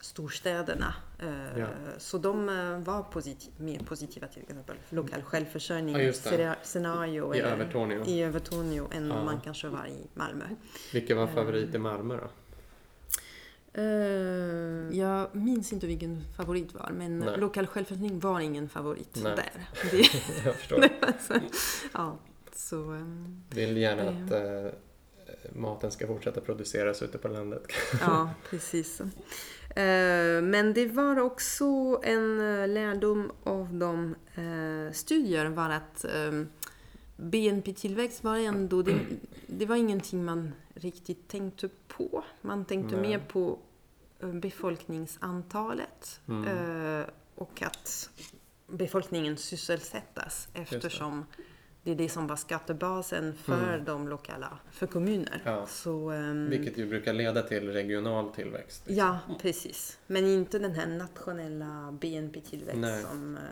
storstäderna. 0.00 0.94
Eh, 1.18 1.58
Ja. 1.58 1.66
Så 1.98 2.18
de 2.18 2.48
eh, 2.48 2.78
var 2.78 3.02
positiv, 3.02 3.52
mer 3.56 3.78
positiva 3.78 4.26
till 4.26 4.42
exempel 4.42 4.76
lokal 4.90 5.22
självförsörjning 5.22 5.96
Ja, 6.38 6.54
scenario 6.62 7.34
I 7.34 7.38
eller- 7.38 8.08
i 8.08 8.22
Övertorneå 8.22 8.88
än 8.92 9.08
Ja. 9.08 9.24
man 9.24 9.40
kanske 9.40 9.68
var 9.68 9.86
i 9.86 10.06
Malmö. 10.14 10.44
Vilken 10.92 11.16
var 11.16 11.26
favorit 11.26 11.74
i 11.74 11.78
Malmö 11.78 12.16
då? 12.16 12.28
Eh, 13.72 14.98
jag 14.98 15.34
minns 15.36 15.72
inte 15.72 15.86
vilken 15.86 16.24
favorit 16.36 16.74
var, 16.74 16.90
men 16.94 17.18
Nej. 17.18 17.38
lokal 17.38 17.66
självförsörjning 17.66 18.20
var 18.20 18.40
ingen 18.40 18.68
favorit 18.68 19.18
Nej. 19.22 19.36
där. 19.36 19.68
Det, 19.90 19.98
Jag 20.44 20.54
förstår. 20.54 20.80
det 20.80 20.90
var 21.00 21.12
så, 21.20 21.34
ja, 21.92 22.18
så, 22.54 22.90
ehm, 22.92 23.42
Vill 23.50 23.76
gärna 23.76 24.02
att 24.02 24.30
eh, 24.32 24.78
maten 25.52 25.90
ska 25.90 26.06
fortsätta 26.06 26.40
produceras 26.40 27.02
ute 27.02 27.18
på 27.18 27.28
landet. 27.28 27.62
ja, 28.00 28.30
precis. 28.50 29.00
Eh, 29.78 30.42
men 30.42 30.72
det 30.74 30.86
var 30.86 31.18
också 31.18 31.64
en 32.02 32.40
eh, 32.40 32.68
lärdom 32.68 33.32
av 33.44 33.74
de 33.74 34.14
eh, 34.34 34.92
studier 34.92 35.46
var 35.46 35.70
att 35.70 36.04
BNP-tillväxt 37.16 38.24
var 38.24 38.36
ändå, 38.36 38.82
det, 38.82 38.98
det 39.46 39.66
var 39.66 39.76
ingenting 39.76 40.24
man 40.24 40.52
riktigt 40.74 41.28
tänkte 41.28 41.68
på. 41.88 42.24
Man 42.40 42.64
tänkte 42.64 42.96
Nej. 42.96 43.08
mer 43.08 43.18
på 43.18 43.58
befolkningsantalet 44.18 46.20
Mm. 46.26 47.04
och 47.34 47.62
att 47.62 48.10
befolkningen 48.66 49.36
sysselsättas 49.36 50.48
eftersom 50.54 51.24
det 51.88 51.92
är 51.94 51.96
det 51.96 52.08
som 52.08 52.26
var 52.26 52.36
skattebasen 52.36 53.34
för 53.34 53.68
Mm. 53.74 53.84
de 53.84 54.08
lokala, 54.08 54.58
för 54.70 54.86
kommuner. 54.86 55.42
Ja. 55.44 55.66
Så, 55.66 56.10
ehm, 56.10 56.50
Vilket 56.50 56.78
ju 56.78 56.86
brukar 56.86 57.12
leda 57.12 57.42
till 57.42 57.72
regional 57.72 58.30
tillväxt. 58.30 58.82
liksom. 58.86 59.06
Ja, 59.06 59.18
precis. 59.42 59.98
Men 60.06 60.26
inte 60.26 60.58
den 60.58 60.74
här 60.74 60.86
nationella 60.86 61.92
BNP-tillväxt 62.00 63.08
som 63.10 63.36
eh, 63.36 63.42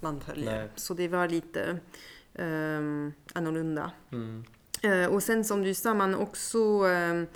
man 0.00 0.20
följer. 0.20 0.58
Nej. 0.58 0.68
Så 0.76 0.94
det 0.94 1.08
var 1.08 1.28
lite 1.28 1.78
um, 2.34 3.12
annorlunda. 3.32 3.90
Mm. 4.12 4.44
Eh, 4.82 5.06
och 5.06 5.22
sen 5.22 5.44
som 5.44 5.62
du 5.62 5.74
sa, 5.74 5.94
man 5.94 6.14
också, 6.14 6.58
ehm, 6.86 7.26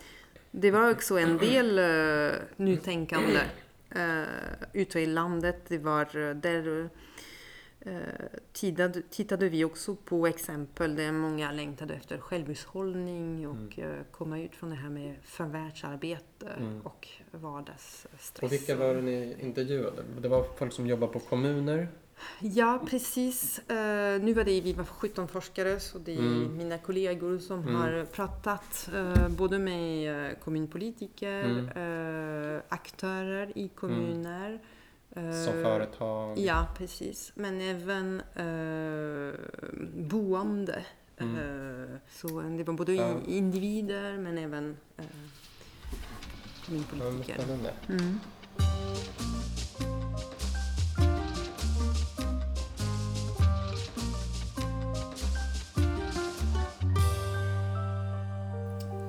det 0.51 0.71
var 0.71 0.91
också 0.91 1.19
en 1.19 1.39
del 1.39 1.79
uh, 1.79 2.33
nytänkande 2.57 3.41
uh, 3.97 4.25
ute 4.73 5.01
i 5.01 5.07
landet. 5.07 5.57
Det 5.69 5.79
var 5.79 6.35
där 6.35 6.69
uh, 6.69 6.87
tittade, 8.53 9.03
tittade 9.11 9.49
vi 9.49 9.65
också 9.65 9.95
på 9.97 10.27
exempel 10.27 10.97
där 10.97 11.13
många 11.13 11.53
längtade 11.53 11.95
efter 11.95 12.19
självhushållning 12.19 13.49
och 13.49 13.79
eh, 13.79 13.97
komma 14.11 14.39
ut 14.41 14.55
från 14.55 14.71
det 14.71 14.77
här 14.77 14.91
med 14.91 15.15
förvärvsarbete 15.23 16.47
Mm. 16.59 16.81
och 16.81 17.09
vardagsstress. 17.31 18.33
Och 18.43 18.53
vilka 18.53 18.77
var 18.77 18.95
det 18.95 19.03
ni 19.03 19.37
intervjuade? 19.41 20.03
Det 20.21 20.29
var 20.29 20.45
folk 20.59 20.73
som 20.73 20.87
jobbar 20.87 21.09
på 21.09 21.19
kommuner. 21.19 21.89
Ja, 22.41 22.83
precis. 22.91 23.59
Eh, 23.59 24.23
nu 24.23 24.33
var 24.33 24.45
det 24.45 24.61
vi 24.61 24.73
var 24.73 24.85
17 24.85 25.29
forskare 25.29 25.81
så 25.81 25.99
det 25.99 26.15
är 26.15 26.19
Mm. 26.19 26.57
mina 26.57 26.79
kollegor 26.79 27.39
som 27.39 27.61
Mm. 27.63 27.75
har 27.75 28.05
pratat 28.05 28.89
eh, 28.95 29.29
både 29.29 29.59
med 29.59 30.27
eh, 30.31 30.39
kommunpolitiker, 30.39 31.45
Mm. 31.45 31.69
eh, 32.57 32.63
aktörer 32.69 33.59
i 33.59 33.69
kommuner. 33.69 34.61
Som 35.17 35.57
eh, 35.59 35.63
företag. 35.63 36.39
Ja, 36.39 36.67
precis. 36.77 37.33
Men 37.35 37.61
även 37.61 38.21
eh, 38.21 39.35
boende. 39.95 40.85
Mm. 41.19 41.37
Eh, 41.37 41.97
så 42.11 42.41
det 42.41 42.65
var 42.65 42.75
både 42.75 42.95
Ja. 42.95 43.15
individer 43.27 44.19
men 44.19 44.39
även 44.39 44.77
eh, 44.97 45.05
kommunpolitiker. 46.67 47.45
Mm. 47.89 48.21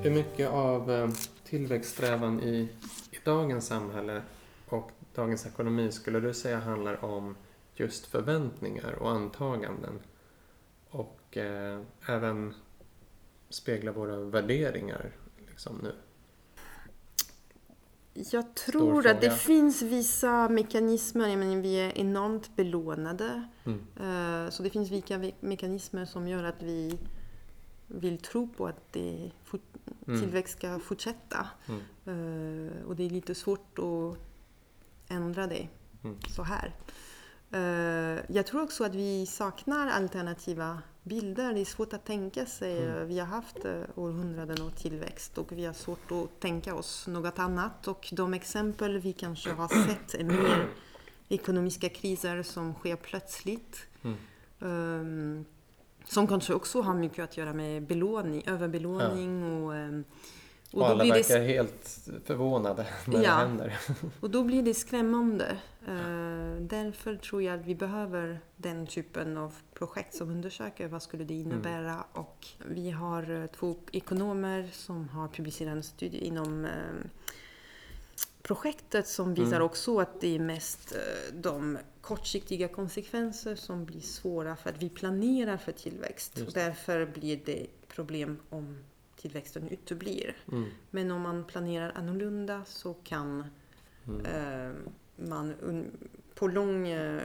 Hur 0.04 0.12
mycket 0.12 0.50
av 0.50 0.92
eh, 0.92 1.10
tillväxtsträvan 1.46 2.44
i, 2.44 2.70
i 3.12 3.18
dagens 3.26 3.68
samhälle 3.68 4.22
och 4.70 4.92
dagens 5.18 5.46
ekonomi 5.46 5.92
skulle 5.92 6.20
du 6.20 6.34
säga 6.34 6.60
handlar 6.60 7.06
om 7.06 7.36
just 7.76 8.06
förväntningar 8.06 8.94
och 8.94 9.10
antaganden 9.12 10.00
och 10.90 11.38
eh, 11.38 11.82
även 12.08 12.54
spegla 13.50 13.92
våra 13.92 14.20
värderingar 14.20 15.12
liksom 15.48 15.80
nu? 15.84 15.92
Jag 18.32 18.56
tror 18.56 19.08
att 19.08 19.22
det 19.22 19.32
finns 19.32 19.82
vissa 19.82 20.50
mekanismer, 20.50 21.28
jag 21.28 21.40
menar, 21.40 21.62
vi 21.62 21.76
är 21.76 21.98
enormt 21.98 22.56
belånade. 22.56 23.48
Mm. 23.66 23.80
Eh, 24.46 24.50
Så 24.52 24.64
det 24.64 24.70
finns 24.70 24.92
vilka 24.92 25.32
mekanismer 25.40 26.06
som 26.06 26.28
gör 26.28 26.44
att 26.44 26.62
vi 26.64 27.00
vill 27.88 28.18
tro 28.18 28.48
på 28.58 28.68
att 28.68 28.94
det 28.94 29.32
Mm. 30.08 30.22
tillväxt 30.22 30.58
ska 30.58 30.80
fortsätta. 30.80 31.48
Mm. 31.68 31.82
Eh, 32.06 32.84
Och 32.88 32.96
det 32.96 33.06
är 33.06 33.10
lite 33.10 33.36
svårt 33.36 33.80
att 33.80 34.18
ändra 35.08 35.48
det 35.48 35.68
Mm. 36.04 36.18
så 36.30 36.44
här. 36.44 36.74
Eh, 37.52 38.24
Jag 38.36 38.46
tror 38.48 38.62
också 38.64 38.84
att 38.84 38.96
vi 38.96 39.26
saknar 39.26 39.88
alternativa 39.88 40.82
bilder. 41.04 41.54
Det 41.54 41.62
är 41.62 41.66
svårt 41.66 41.94
att 41.94 42.06
tänka 42.06 42.46
sig. 42.46 42.84
Mm. 42.86 43.08
Vi 43.08 43.20
har 43.20 43.28
haft 43.28 43.66
eh, 43.66 43.82
århundraden 43.96 44.62
av 44.62 44.70
tillväxt 44.70 45.38
och 45.38 45.52
vi 45.52 45.66
har 45.66 45.74
svårt 45.74 46.12
att 46.12 46.40
tänka 46.40 46.76
oss 46.76 47.08
något 47.08 47.40
annat. 47.40 47.88
Och 47.88 48.10
de 48.12 48.34
exempel 48.34 48.98
vi 49.00 49.14
kanske 49.14 49.52
har 49.52 49.68
sett 49.68 50.14
är 50.14 50.24
mer 50.24 50.68
ekonomiska 51.30 51.90
kriser 51.90 52.44
som 52.44 52.74
sker 52.74 52.96
plötsligt. 52.96 53.78
Mm. 54.04 54.18
Ehm, 54.62 55.46
som 56.06 56.28
kanske 56.28 56.54
också 56.54 56.82
har 56.82 56.94
mycket 56.94 57.24
att 57.24 57.38
göra 57.38 57.54
med 57.54 57.84
belåning, 57.88 58.44
överbelåning 58.48 59.44
och, 59.64 59.76
ehm, 59.76 60.04
Och, 60.72 60.74
och, 60.74 60.80
då 60.80 60.86
alla 60.86 61.04
blir 61.04 61.14
verkar 61.14 61.40
det, 61.40 61.46
helt 61.46 62.10
förvånade 62.26 62.88
när 63.06 63.16
Ja. 63.16 63.22
det 63.22 63.28
händer. 63.28 63.80
och 64.20 64.30
då 64.30 64.44
blir 64.44 64.64
det 64.64 64.74
skrämmande. 64.74 65.58
Eh, 65.88 66.62
därför 66.62 67.16
tror 67.16 67.44
jag 67.44 67.60
att 67.60 67.66
vi 67.66 67.76
behöver 67.76 68.40
den 68.56 68.88
typen 68.88 69.38
av 69.38 69.54
projekt 69.74 70.16
som 70.16 70.30
undersöker 70.30 70.88
vad 70.88 71.04
skulle 71.04 71.24
det 71.24 71.34
innebära. 71.34 72.04
Och 72.14 72.48
vi 72.66 72.92
har 72.92 73.42
eh, 73.42 73.48
två 73.48 73.76
ekonomer 73.92 74.70
som 74.74 75.10
har 75.10 75.28
publicerat 75.28 75.72
en 75.72 75.84
studie 75.84 76.18
inom 76.18 76.66
eh, 76.66 76.72
projektet 78.42 79.08
som 79.08 79.34
visar 79.34 79.60
också 79.60 80.00
att 80.00 80.22
det 80.22 80.36
är 80.36 80.40
mest 80.40 80.96
de 81.34 81.78
kortsiktiga 82.02 82.68
konsekvenser 82.68 83.56
som 83.56 83.86
blir 83.86 84.02
svåra 84.02 84.56
för 84.56 84.70
att 84.70 84.82
vi 84.82 84.90
planerar 84.90 85.58
för 85.58 85.72
tillväxt. 85.72 86.42
Och 86.48 86.54
därför 86.54 87.06
blir 87.06 87.40
det 87.46 87.68
problem 87.88 88.40
om 88.50 88.78
tillväxten 89.18 89.68
uteblir. 89.70 90.36
Mm. 90.52 90.70
Men 90.92 91.12
om 91.12 91.22
man 91.22 91.44
planerar 91.44 91.92
annorlunda 91.96 92.66
så 92.66 92.94
kan 92.94 93.44
Mm. 94.08 94.26
eh, 94.26 94.76
man 95.16 95.54
på 96.36 96.48
lång, 96.48 96.88
eh, 96.88 97.22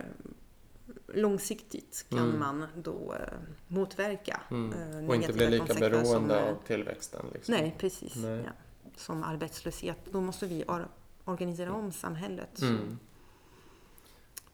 långsiktigt 1.07 2.07
kan 2.09 2.19
Mm. 2.19 2.39
man 2.41 2.67
då 2.77 3.15
eh, 3.15 3.39
motverka 3.69 4.41
Mm. 4.51 4.73
eh, 5.03 5.09
Och 5.09 5.15
inte 5.15 5.33
bli 5.33 5.51
lika 5.51 5.67
konsekvenser 5.67 6.05
som, 6.05 6.29
beroende 6.29 6.41
eh, 6.41 6.53
av 6.53 6.57
tillväxten. 6.67 7.27
Liksom. 7.33 7.55
Nej, 7.55 7.75
precis. 7.79 8.17
Nej. 8.17 8.43
Ja. 8.47 8.51
Som 8.97 9.23
arbetslöshet. 9.25 9.99
Då 10.13 10.21
måste 10.21 10.47
vi 10.47 10.65
or- 10.65 10.89
organisera 11.25 11.73
om 11.73 11.93
samhället. 11.93 12.63
Mm. 12.63 12.99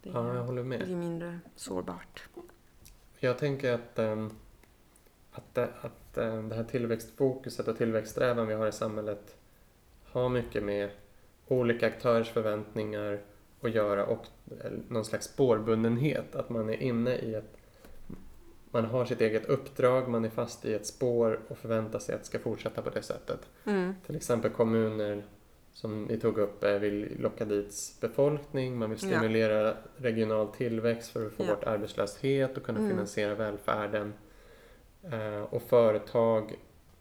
det 0.02 0.10
Ja, 0.10 0.34
jag 0.34 0.44
håller 0.44 0.62
med. 0.64 0.84
blir 0.84 0.96
mindre 0.96 1.38
sårbart. 1.56 2.28
Jag 3.18 3.38
tänker 3.38 3.72
att, 3.72 3.98
ehm, 3.98 4.30
att, 5.32 5.58
att 5.58 5.97
det 6.22 6.54
här 6.54 6.64
tillväxtfokuset 6.64 7.68
och 7.68 7.76
tillväxtsträvan 7.78 8.46
vi 8.46 8.54
har 8.54 8.66
i 8.66 8.72
samhället 8.72 9.36
har 10.04 10.28
mycket 10.28 10.62
med 10.62 10.90
olika 11.48 11.86
aktörers 11.86 12.30
förväntningar 12.30 13.20
att 13.60 13.74
göra 13.74 14.06
och 14.06 14.26
eh, 14.64 14.70
någon 14.88 15.04
slags 15.04 15.26
spårbundenhet. 15.26 16.36
Att 16.36 16.48
man 16.50 16.68
är 16.70 16.82
inne 16.82 17.14
i 17.16 17.34
ett... 17.34 17.56
Man 18.70 18.84
har 18.84 19.04
sitt 19.04 19.20
eget 19.20 19.46
uppdrag, 19.46 20.08
man 20.08 20.24
är 20.24 20.30
fast 20.30 20.64
i 20.64 20.74
ett 20.74 20.86
spår 20.86 21.40
och 21.48 21.58
förväntar 21.58 21.98
sig 21.98 22.14
att 22.14 22.20
det 22.20 22.26
ska 22.26 22.38
fortsätta 22.38 22.82
på 22.82 22.90
det 22.90 23.02
sättet. 23.02 23.40
Mm. 23.64 23.94
Till 24.06 24.16
exempel 24.16 24.50
kommuner 24.50 25.24
som 25.72 26.04
ni 26.04 26.20
tog 26.20 26.38
upp 26.38 26.64
eh, 26.64 26.78
vill 26.78 27.16
locka 27.20 27.44
dit 27.44 27.74
befolkning, 28.00 28.76
man 28.78 28.90
vill 28.90 28.98
Ja. 29.02 29.08
stimulera 29.18 29.74
regional 29.96 30.48
tillväxt 30.48 31.10
för 31.10 31.26
att 31.26 31.32
få 31.32 31.44
Ja. 31.44 31.54
bort 31.54 31.64
arbetslöshet 31.64 32.56
och 32.56 32.62
kunna 32.62 32.78
Mm. 32.78 32.90
finansiera 32.90 33.34
välfärden. 33.34 34.12
Eh, 35.02 35.42
och 35.50 35.62
företag 35.62 36.54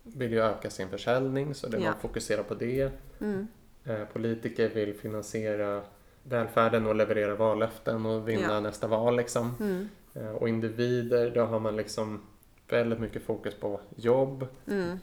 vill 0.04 0.32
ju 0.32 0.41
öka 0.41 0.70
sin 0.70 0.89
försäljning 0.89 1.54
så 1.56 1.68
det 1.68 1.78
Ja. 1.78 1.84
man 1.91 2.00
fokuserar 2.00 2.43
på 2.43 2.54
det. 2.54 2.91
Mm. 3.22 3.48
Eh, 3.86 4.04
politiker 4.06 4.70
vill 4.70 4.93
finansiera 4.93 5.82
välfärden 6.24 6.88
och 6.88 6.95
leverera 6.95 7.36
vallöften 7.36 8.06
och 8.06 8.30
vinna 8.30 8.54
Ja. 8.54 8.60
nästa 8.60 8.88
val 8.88 9.16
liksom. 9.18 9.54
Mm. 9.60 9.89
Eh, 10.14 10.32
och 10.32 10.50
individer, 10.50 11.32
då 11.32 11.45
har 11.45 11.60
man 11.60 11.76
liksom 11.76 12.22
väldigt 12.70 13.00
mycket 13.00 13.24
fokus 13.24 13.56
på 13.56 13.80
jobb, 13.95 14.48
Mm. 14.68 14.98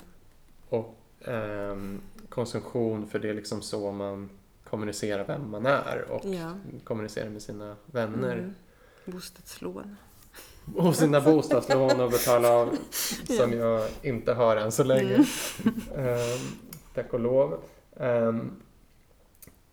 och 0.68 0.94
ehm, 1.24 2.00
konsumtion 2.28 3.06
för 3.06 3.18
det 3.18 3.28
är 3.30 3.34
liksom 3.34 3.62
så 3.62 3.92
man 3.92 4.30
kommunicerar 4.64 5.24
vem 5.24 5.50
man 5.50 5.66
är 5.66 6.04
och 6.10 6.24
Ja. 6.24 6.52
kommunicerar 6.84 7.30
med 7.30 7.42
sina 7.42 7.76
vänner. 7.86 8.32
Mm. 8.36 8.54
Bostadslån. 9.04 9.96
Och 10.76 10.96
sina 10.96 11.20
bostadslån 11.20 12.00
och 12.00 12.10
betala 12.10 12.50
av 12.50 12.76
som 13.36 13.52
jag 13.52 13.88
inte 14.02 14.32
har 14.32 14.56
än 14.56 14.72
så 14.72 14.84
länge. 14.84 15.14
Mm. 15.14 16.08
Ehm, 16.08 16.38
tack 16.94 17.12
och 17.14 17.20
lov. 17.20 17.60
Ehm, 17.96 18.52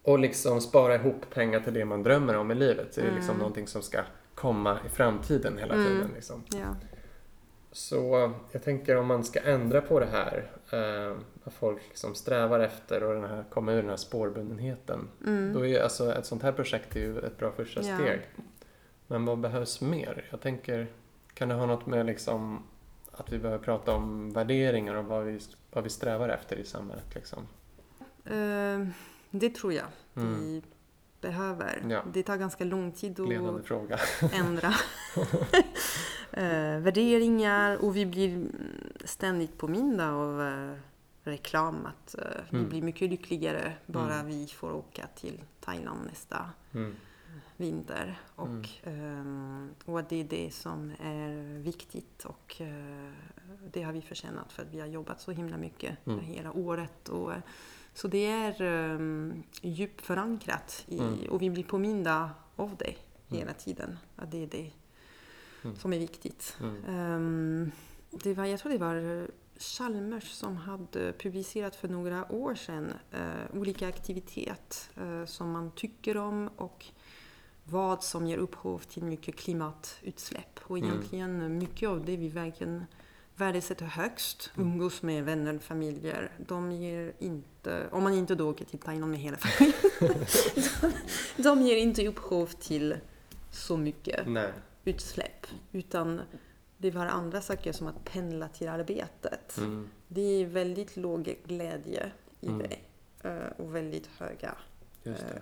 och 0.04 0.20
liksom 0.20 0.62
spara 0.62 0.96
ihop 0.96 1.30
pengar 1.34 1.60
till 1.60 1.74
det 1.74 1.86
man 1.86 2.04
drömmer 2.04 2.38
om 2.38 2.52
i 2.52 2.56
livet. 2.56 2.96
Det 2.96 3.02
är 3.02 3.06
liksom 3.06 3.30
Mm. 3.30 3.38
någonting 3.38 3.68
som 3.68 3.82
ska 3.82 4.02
komma 4.36 4.78
i 4.86 4.90
framtiden 4.90 5.58
hela 5.58 5.74
Mm. 5.74 5.88
tiden. 5.88 6.10
Liksom. 6.16 6.44
Ja. 6.52 6.76
Så 7.72 8.32
jag 8.52 8.64
tänker 8.64 8.96
om 8.98 9.08
man 9.08 9.24
ska 9.24 9.40
ändra 9.40 9.82
på 9.82 10.00
det 10.00 10.06
här, 10.12 10.52
eh, 10.72 11.16
vad 11.44 11.54
folk 11.54 11.82
liksom 11.90 12.16
strävar 12.16 12.60
efter 12.60 13.04
och 13.04 13.14
den 13.14 13.24
här, 13.24 13.44
komma 13.50 13.72
ur 13.74 13.82
den 13.82 13.90
här 13.90 13.98
spårbundenheten. 13.98 15.08
Mm. 15.26 15.54
Då 15.54 15.66
är 15.66 15.82
alltså 15.84 16.14
ett 16.14 16.26
sånt 16.26 16.44
här 16.44 16.52
projekt 16.52 16.96
är 16.96 17.00
ju 17.00 17.20
ett 17.20 17.38
bra 17.38 17.52
första 17.52 17.82
Ja. 17.82 17.96
steg. 17.98 18.22
Men 19.12 19.26
vad 19.26 19.40
behövs 19.40 19.82
mer? 19.82 20.26
Jag 20.30 20.42
tänker, 20.42 20.88
kan 21.34 21.50
det 21.50 21.56
ha 21.56 21.66
något 21.66 21.86
med 21.86 22.06
liksom 22.06 22.64
att 23.12 23.32
vi 23.32 23.38
behöver 23.40 23.64
prata 23.64 23.96
om 23.96 24.34
värderingar 24.34 24.96
och 24.96 25.06
vad 25.06 25.24
vi, 25.24 25.40
vad 25.72 25.84
vi 25.84 25.90
strävar 25.90 26.30
efter 26.30 26.56
i 26.56 26.66
samhället 26.66 27.16
liksom? 27.16 27.48
Eh, 28.26 28.88
det 29.30 29.50
tror 29.56 29.74
jag 29.74 29.86
Mm. 30.16 30.40
vi 30.40 30.62
behöver. 31.22 31.84
Ja. 31.90 32.04
Det 32.14 32.24
tar 32.24 32.38
ganska 32.38 32.64
lång 32.64 32.92
tid 32.92 33.20
att 33.20 33.72
ändra 34.34 34.74
eh, 36.32 36.80
värderingar 36.80 37.78
och 37.78 37.96
vi 37.96 38.06
blir 38.06 38.46
ständigt 39.06 39.58
påminda 39.58 40.12
av 40.12 40.42
eh, 40.42 40.78
reklam 41.24 41.86
att 41.86 42.16
eh, 42.16 42.24
vi 42.50 42.58
Mm. 42.58 42.70
blir 42.70 42.82
mycket 42.82 43.10
lyckligare 43.10 43.74
bara 43.86 44.14
Mm. 44.14 44.28
vi 44.28 44.48
får 44.48 44.72
åka 44.72 45.08
till 45.16 45.42
Thailand 45.60 46.00
nästa 46.10 46.50
Mm. 46.74 46.96
Vinter. 47.62 48.20
Och, 48.36 48.48
Mm. 48.48 49.02
ehm, 49.20 49.70
och 49.86 50.04
det 50.04 50.16
är 50.20 50.24
det 50.24 50.52
som 50.54 50.92
är 51.00 51.58
viktigt 51.60 52.26
och 52.26 52.62
eh, 52.62 53.12
det 53.74 53.82
har 53.84 53.94
vi 53.94 54.02
förtjänat 54.02 54.52
för 54.52 54.62
att 54.64 54.70
vi 54.74 54.80
har 54.80 54.88
jobbat 54.88 55.22
så 55.22 55.32
himla 55.32 55.58
mycket 55.58 56.08
Mm. 56.08 56.20
hela 56.20 56.52
året. 56.52 57.10
Och, 57.10 57.34
eh, 57.34 57.40
så 57.94 58.08
det 58.08 58.26
är 58.28 58.62
um, 58.62 59.44
djupt 59.62 60.02
förankrat 60.02 60.84
i, 60.88 61.00
Mm. 61.00 61.20
och 61.30 61.42
vi 61.42 61.50
blir 61.50 61.64
påminda 61.64 62.30
av 62.56 62.76
det 62.78 62.96
hela 63.38 63.54
tiden. 63.54 63.98
Att 64.16 64.32
det 64.32 64.44
är 64.44 64.48
det 64.48 64.72
Mm. 65.64 65.76
som 65.76 65.94
är 65.94 66.00
viktigt. 66.00 66.58
Mm. 66.62 66.84
Ehm, 66.88 67.72
det 68.10 68.34
var, 68.34 68.46
jag 68.46 68.60
tror 68.60 68.72
det 68.72 68.78
var 68.78 69.28
Chalmers 69.58 70.30
som 70.32 70.58
hade 70.58 71.14
publicerat 71.14 71.76
för 71.76 71.88
några 71.88 72.32
år 72.32 72.56
sedan 72.56 72.94
eh, 73.12 73.60
olika 73.60 73.88
aktivitet 73.88 74.90
eh, 74.98 75.26
som 75.26 75.52
man 75.52 75.72
tycker 75.72 76.18
om 76.18 76.50
och 76.56 76.86
vad 77.64 78.04
som 78.04 78.28
ger 78.28 78.38
upphov 78.38 78.80
till 78.80 79.04
mycket 79.04 79.36
klimatutsläpp. 79.36 80.60
Och 80.64 80.78
Mm. 80.78 80.90
egentligen 80.90 81.58
mycket 81.58 81.90
av 81.90 82.06
det 82.06 82.18
vi 82.18 82.28
verkligen 82.30 82.86
värdesätter 83.36 83.86
högst, 83.86 84.52
Mm. 84.58 84.68
umgås 84.72 85.02
med 85.02 85.24
vänner, 85.26 85.60
familjer, 85.60 86.32
de 86.48 86.72
ger 86.72 87.14
inte, 87.20 87.88
om 87.92 88.04
man 88.04 88.14
inte 88.14 88.36
då 88.36 88.50
åker 88.50 88.66
till 88.66 88.80
Thailand 88.80 89.12
med 89.12 89.20
hela 89.20 89.38
familjen, 89.38 89.82
de, 91.38 91.44
de 91.44 91.62
ger 91.62 91.78
inte 91.78 92.08
upphov 92.08 92.46
till 92.46 92.96
så 93.52 93.78
mycket 93.78 94.28
Nej. 94.28 94.52
utsläpp. 94.84 95.48
Utan 95.72 96.22
det 96.78 96.92
var 96.92 97.06
andra 97.06 97.42
saker 97.42 97.72
som 97.72 97.88
att 97.88 98.04
pendla 98.06 98.48
till 98.48 98.68
arbetet. 98.68 99.58
Mm. 99.58 99.90
Det 100.08 100.22
är 100.22 100.46
väldigt 100.46 100.98
låg 100.98 101.36
glädje 101.48 102.12
i 102.42 102.48
Mm. 102.48 102.60
det. 102.60 102.78
eh, 103.30 103.48
Och 103.58 103.76
väldigt 103.76 104.08
höga 104.18 104.56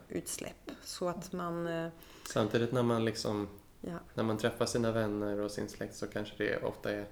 utsläpp. 0.10 0.72
Så 0.84 1.10
att 1.10 1.34
man... 1.34 1.68
eh, 1.68 1.90
Samtidigt 2.30 2.72
när 2.72 2.84
man 2.84 3.06
liksom 3.06 3.48
Ja, 3.82 4.00
när 4.14 4.24
man 4.24 4.38
träffar 4.38 4.66
sina 4.66 4.92
vänner 4.92 5.40
och 5.40 5.52
sin 5.52 5.70
släkt 5.70 5.96
så 5.96 6.08
kanske 6.08 6.34
det 6.38 6.64
ofta 6.64 6.92
är 6.92 7.06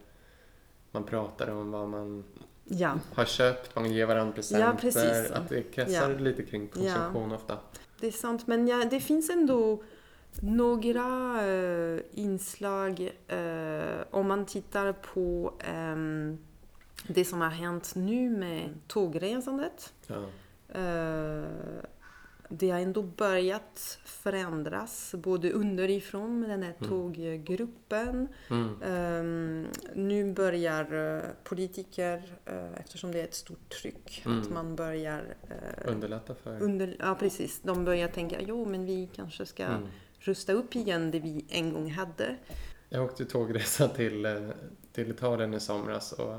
man 0.92 1.04
pratar 1.04 1.50
om 1.50 1.72
vad 1.72 1.90
man 1.90 2.24
ja, 2.64 3.00
har 3.14 3.26
köpt, 3.26 3.76
man 3.76 3.92
ger 3.94 4.06
varandra 4.06 4.34
presenter. 4.34 4.74
precis. 4.82 5.32
Att 5.32 5.50
det 5.50 5.64
kretsar 5.64 6.10
Ja. 6.12 6.18
lite 6.20 6.44
kring 6.44 6.68
konsumtion 6.68 7.32
ofta. 7.32 7.58
det 8.00 8.08
är 8.08 8.12
sant. 8.12 8.48
Men 8.48 8.68
ja, 8.68 8.86
det 8.90 9.00
finns 9.00 9.30
ändå 9.30 9.84
några 10.42 11.42
eh, 11.48 12.00
inslag 12.12 13.12
eh, 13.28 14.02
om 14.12 14.28
man 14.28 14.46
tittar 14.46 14.94
på 14.94 15.54
ehm, 15.60 16.38
det 17.08 17.26
som 17.26 17.42
har 17.42 17.50
hänt 17.50 17.96
nu 17.96 18.30
med 18.30 18.70
tågresandet. 18.88 19.94
Det 22.50 22.70
har 22.70 22.80
ändå 22.80 23.02
börjat 23.02 24.00
förändras, 24.06 25.16
både 25.18 25.52
underifrån 25.52 26.40
med 26.40 26.50
den 26.50 26.64
här 26.64 26.74
Mm. 26.80 26.90
tåggruppen. 26.90 28.28
Mm. 28.50 28.82
Eh, 28.82 29.70
nu 29.96 30.34
börjar 30.34 31.16
eh, 31.18 31.22
politiker, 31.44 32.24
eh, 32.46 32.74
eftersom 32.80 33.12
det 33.12 33.20
är 33.20 33.24
ett 33.24 33.34
stort 33.34 33.70
tryck, 33.82 34.24
Mm. 34.26 34.42
att 34.42 34.50
man 34.50 34.76
börjar... 34.76 35.36
eh, 35.50 35.92
Underlätta 35.92 36.36
för... 36.36 36.62
under, 36.62 36.96
ja, 37.00 37.16
precis. 37.20 37.62
De 37.64 37.86
börjar 37.86 38.08
tänka, 38.08 38.42
jo 38.42 38.66
men 38.66 38.86
vi 38.86 39.10
kanske 39.16 39.46
ska 39.46 39.64
Mm. 39.64 39.88
rusta 40.20 40.54
upp 40.54 40.76
igen 40.76 41.12
det 41.12 41.20
vi 41.20 41.46
en 41.50 41.74
gång 41.74 41.92
hade. 41.92 42.36
Jag 42.90 43.04
åkte 43.06 43.26
tågresa 43.26 43.88
till, 43.88 44.28
till 44.92 45.10
Italien 45.12 45.54
i 45.54 45.60
somras 45.60 46.12
och 46.12 46.36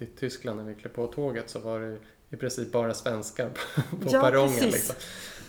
i 0.00 0.06
Tyskland 0.06 0.56
när 0.58 0.64
vi 0.64 0.74
klev 0.74 0.90
på 0.90 1.06
tåget 1.06 1.50
så 1.50 1.58
var 1.58 1.80
det 1.80 1.98
i 2.30 2.36
princip 2.36 2.72
bara 2.72 2.94
svenskar 2.94 3.50
på, 3.50 3.80
Ja, 4.10 4.20
perrongen. 4.20 4.64
Liksom. 4.70 4.96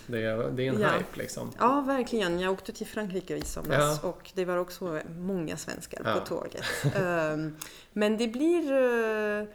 Det, 0.06 0.22
är, 0.24 0.50
det 0.50 0.66
är 0.66 0.72
en 0.72 0.80
Ja. 0.80 0.88
hype 0.88 1.18
liksom. 1.18 1.52
Ja, 1.58 1.80
verkligen. 1.80 2.40
Jag 2.40 2.52
åkte 2.52 2.72
till 2.72 2.86
Frankrike 2.86 3.36
i 3.36 3.42
somras 3.44 4.00
Ja. 4.02 4.08
och 4.08 4.30
det 4.34 4.44
var 4.44 4.56
också 4.56 5.00
många 5.18 5.56
svenskar 5.56 6.02
Ja. 6.04 6.14
på 6.20 6.26
tåget. 6.26 6.64
Ehm, 6.96 7.56
Men 7.92 8.16
det 8.16 8.28
blir, 8.28 8.72
eh, 8.72 9.46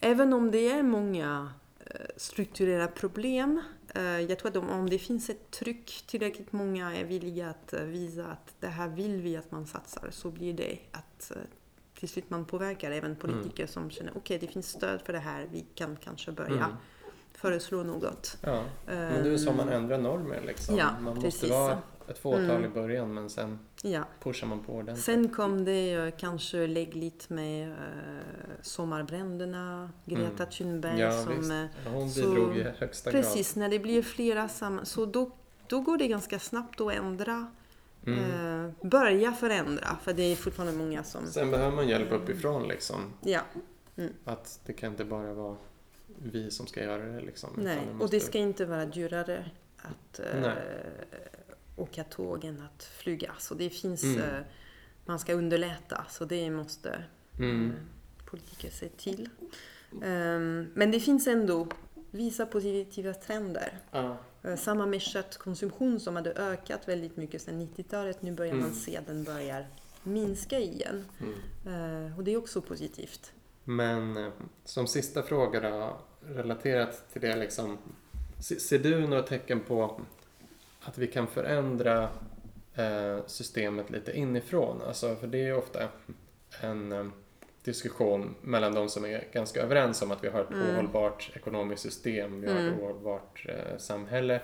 även 0.00 0.32
om 0.32 0.50
det 0.50 0.70
är 0.70 0.82
många 0.82 1.52
eh, 1.86 1.96
strukturella 2.16 2.86
problem, 2.88 3.60
eh, 3.94 4.02
jag 4.20 4.38
tror 4.38 4.50
att 4.50 4.56
om, 4.56 4.90
det 4.90 4.98
finns 4.98 5.30
ett 5.30 5.50
tryck, 5.50 6.04
tillräckligt 6.06 6.52
många 6.52 6.96
är 6.96 7.04
villiga 7.04 7.48
att 7.50 7.74
visa 7.82 8.24
att 8.26 8.54
det 8.60 8.66
här 8.66 8.88
vill 8.88 9.22
vi 9.22 9.36
att 9.36 9.50
man 9.50 9.66
satsar, 9.66 10.08
så 10.10 10.30
blir 10.30 10.52
det 10.54 10.78
att 10.92 11.32
till 12.02 12.08
slut 12.08 12.30
man 12.30 12.44
påverkar 12.44 12.90
även 12.90 13.16
politiker 13.16 13.66
som 13.66 13.90
känner 13.90 14.12
okej, 14.16 14.38
det 14.38 14.46
finns 14.46 14.68
stöd 14.68 15.00
för 15.00 15.12
det 15.12 15.18
här, 15.18 15.46
vi 15.52 15.64
kan 15.74 15.96
kanske 15.96 16.32
börja 16.32 16.64
Mm. 16.64 16.76
föreslå 17.32 17.82
något. 17.82 18.36
Ja, 18.42 18.64
men 18.86 19.26
är 19.26 19.36
så 19.36 19.52
man 19.52 19.68
ändrar 19.68 19.98
normer 19.98 20.40
liksom. 20.46 20.76
Ja, 20.76 20.86
man 21.00 21.04
måste 21.14 21.20
precis. 21.30 21.50
vara 21.50 21.78
ett 22.08 22.18
fåtal 22.18 22.44
Mm. 22.50 22.64
i 22.64 22.68
början 22.68 23.14
men 23.14 23.30
sen 23.30 23.58
Ja. 23.82 24.04
pushar 24.22 24.46
man 24.46 24.60
på 24.64 24.72
ordentligt. 24.72 25.04
Sen 25.04 25.28
kom 25.28 25.64
det 25.64 25.92
eh, 25.94 26.10
kanske 26.18 26.66
lägligt 26.66 27.30
med 27.30 27.68
uh, 27.68 27.74
sommarbränderna, 28.62 29.90
Greta 30.04 30.46
Thunberg 30.46 31.00
ja, 31.00 31.22
som... 31.24 31.36
visst. 31.38 31.50
eh, 31.50 31.92
Hon 31.92 32.10
så- 32.10 32.20
bidrog 32.20 32.56
i 32.56 32.62
högsta 32.78 33.10
precis, 33.10 33.56
när 33.56 33.68
det 33.68 33.78
blir 33.78 34.02
flera 34.02 34.48
samman... 34.48 34.86
Så 34.86 35.06
då, 35.06 35.30
då 35.66 35.80
går 35.80 35.98
det 35.98 36.08
ganska 36.08 36.38
snabbt 36.38 36.80
att 36.80 36.92
ändra, 36.92 37.24
grad. 37.24 37.46
Mm. 38.06 38.64
eh, 38.64 38.70
börja 38.88 39.32
förändra. 39.32 39.96
För 40.02 40.12
det 40.12 40.22
är 40.22 40.36
fortfarande 40.36 40.78
många 40.78 41.04
som... 41.04 41.26
Sen 41.26 41.50
behöver 41.50 41.76
man 41.76 41.88
hjälp 41.88 42.12
uppifrån 42.12 42.68
liksom. 42.68 43.12
Ja, 43.20 43.40
Att 44.24 44.60
det 44.66 44.72
kan 44.72 44.90
inte 44.90 45.04
bara 45.04 45.34
vara 45.34 45.56
vi 46.22 46.50
som 46.50 46.66
ska 46.66 46.82
göra 46.84 47.04
det 47.04 47.20
liksom. 47.20 47.50
nej. 47.56 47.78
Och 47.90 47.94
måste- 47.96 48.16
det 48.16 48.20
ska 48.20 48.38
inte 48.38 48.64
vara 48.66 48.86
dyrare 48.86 49.50
att 49.76 50.20
eh, 50.20 50.52
åka 51.76 52.04
tåg 52.04 52.44
än 52.44 52.62
att 52.62 52.84
flyga. 52.84 53.32
Så 53.38 53.54
det 53.54 53.70
finns... 53.70 54.04
Mm. 54.04 54.18
eh, 54.20 54.40
man 55.06 55.18
ska 55.18 55.32
underlätta, 55.34 56.04
så 56.10 56.24
det 56.24 56.50
måste 56.50 57.04
Mm. 57.38 57.70
eh, 57.70 58.24
politiker 58.24 58.70
se 58.70 58.88
till. 58.88 59.28
Ehm, 60.02 60.66
men 60.74 60.90
det 60.90 61.00
finns 61.00 61.26
ändå 61.26 61.66
vissa 62.10 62.46
positiva 62.46 63.14
trender. 63.14 63.78
Ja. 63.90 64.16
Eh, 64.44 64.56
Samma 64.56 64.86
med 64.86 65.00
köttkonsumtion 65.00 66.00
som 66.00 66.16
hade 66.16 66.32
ökat 66.32 66.88
väldigt 66.88 67.16
mycket 67.16 67.42
sedan 67.42 67.60
90-talet. 67.76 68.22
Nu 68.22 68.32
börjar 68.32 68.52
man 68.54 68.62
Mm. 68.64 68.74
se 68.74 68.96
att 68.96 69.06
den 69.06 69.24
börjar 69.24 69.66
minska 70.02 70.58
igen. 70.58 71.04
Mm. 71.20 72.06
Eh, 72.06 72.18
Och 72.18 72.24
det 72.24 72.32
är 72.32 72.36
också 72.36 72.60
positivt. 72.60 73.32
Men 73.64 74.16
eh, 74.16 74.30
som 74.64 74.86
sista 74.86 75.22
fråga 75.22 75.60
då, 75.60 75.96
relaterat 76.26 77.12
till 77.12 77.20
det 77.20 77.36
liksom. 77.36 77.78
se- 78.40 78.60
Ser 78.60 78.78
du 78.78 79.06
några 79.06 79.22
tecken 79.22 79.60
på 79.60 80.00
att 80.80 80.98
vi 80.98 81.06
kan 81.06 81.26
förändra 81.26 82.08
systemet 83.26 83.90
lite 83.90 84.12
inifrån? 84.18 84.82
Alltså, 84.82 85.16
för 85.16 85.26
det 85.26 85.38
är 85.38 85.44
ju 85.46 85.54
ofta 85.54 85.88
en 86.60 87.12
diskussion 87.64 88.34
mellan 88.42 88.74
de 88.74 88.88
som 88.88 89.04
är 89.04 89.24
ganska 89.32 89.62
överens 89.62 90.02
om 90.02 90.10
att 90.10 90.24
vi 90.24 90.28
har 90.28 90.40
ett 90.40 90.50
Mm. 90.50 90.70
ohållbart 90.76 91.30
ekonomiskt 91.34 91.82
system, 91.82 92.40
vi 92.40 92.46
har 92.48 92.54
ett 92.54 92.60
Mm. 92.72 92.80
ohållbart 92.80 93.46
eh, 93.48 93.78
samhälle. 93.78 94.40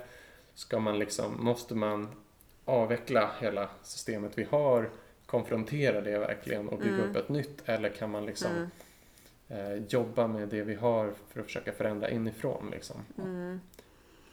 Ska 0.54 0.78
man 0.78 0.98
liksom, 0.98 1.44
måste 1.44 1.74
man 1.74 2.08
avveckla 2.64 3.30
hela 3.40 3.68
systemet 3.82 4.32
vi 4.38 4.44
har, 4.44 4.90
konfrontera 5.26 6.00
det 6.00 6.18
verkligen 6.18 6.68
och 6.68 6.78
bygga 6.78 6.94
Mm. 6.94 7.10
upp 7.10 7.16
ett 7.16 7.28
nytt? 7.28 7.62
Eller 7.68 7.88
kan 7.88 8.10
man 8.10 8.26
liksom 8.26 8.50
Mm. 8.50 8.68
eh, 9.76 9.84
jobba 9.88 10.26
med 10.26 10.48
det 10.48 10.62
vi 10.62 10.74
har 10.74 11.12
för 11.28 11.40
att 11.40 11.46
försöka 11.46 11.72
förändra 11.72 12.10
inifrån. 12.10 12.68
Liksom. 12.70 12.96
Mm. 13.18 13.60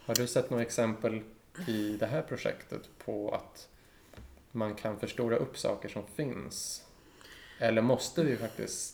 Har 0.06 0.14
du 0.14 0.26
sett 0.26 0.50
några 0.50 0.62
exempel 0.62 1.22
i 1.66 1.96
det 2.00 2.06
här 2.06 2.22
projektet 2.22 2.88
på 3.04 3.30
att 3.34 3.68
man 4.52 4.74
kan 4.74 4.98
förstora 4.98 5.36
upp 5.36 5.58
saker 5.58 5.88
som 5.88 6.02
finns? 6.06 6.85
Eller 7.58 7.82
måste 7.82 8.24
vi 8.24 8.36
faktiskt 8.36 8.92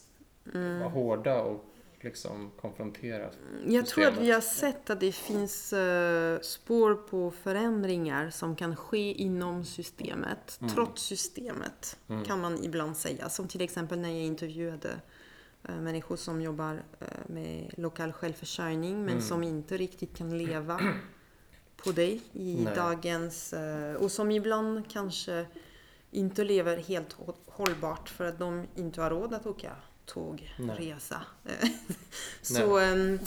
Mm. 0.55 0.79
vara 0.79 0.89
hårda 0.89 1.43
och 1.43 1.65
liksom 2.01 2.51
konfrontera? 2.61 3.31
Jag 3.67 3.87
tror 3.87 4.05
att 4.07 4.19
vi 4.19 4.31
har 4.31 4.41
systemet. 4.41 4.75
sett 4.75 4.91
att 4.91 5.01
det 5.01 5.13
finns 5.13 5.73
eh, 5.73 6.41
spår 6.41 6.95
på 6.95 7.31
förändringar 7.31 8.31
som 8.31 8.57
kan 8.57 8.77
ske 8.77 9.13
inom 9.13 9.65
systemet. 9.65 10.59
Mm. 10.61 10.75
Trots 10.75 11.03
systemet 11.03 11.99
Mm. 12.09 12.25
kan 12.25 12.41
man 12.41 12.65
ibland 12.65 12.97
säga. 12.97 13.29
Som 13.29 13.49
till 13.49 13.61
exempel 13.61 13.99
när 13.99 14.09
jag 14.09 14.21
intervjuade 14.23 14.91
eh, 15.69 15.77
människor 15.77 16.17
som 16.17 16.43
jobbar 16.43 16.83
eh, 17.01 17.07
med 17.27 17.75
lokal 17.77 18.13
självförsörjning 18.13 18.99
men 19.05 19.09
Mm. 19.15 19.23
som 19.23 19.43
inte 19.43 19.77
riktigt 19.77 20.17
kan 20.17 20.39
leva 20.39 20.81
på 21.85 21.93
det 21.93 22.21
i 22.33 22.61
Nej. 22.65 22.75
dagens... 22.77 23.55
och 23.99 24.13
som 24.13 24.31
ibland 24.31 24.91
kanske 24.91 25.47
inte 26.13 26.45
lever 26.45 26.77
helt 26.77 27.17
hå- 27.17 27.35
hållbart 27.47 28.09
för 28.09 28.25
att 28.25 28.39
de 28.39 28.67
inte 28.75 29.01
har 29.03 29.11
råd 29.11 29.35
att 29.35 29.47
åka 29.47 29.73
tågresa. 30.07 31.21
Så, 32.43 32.79
ehm, 32.79 33.19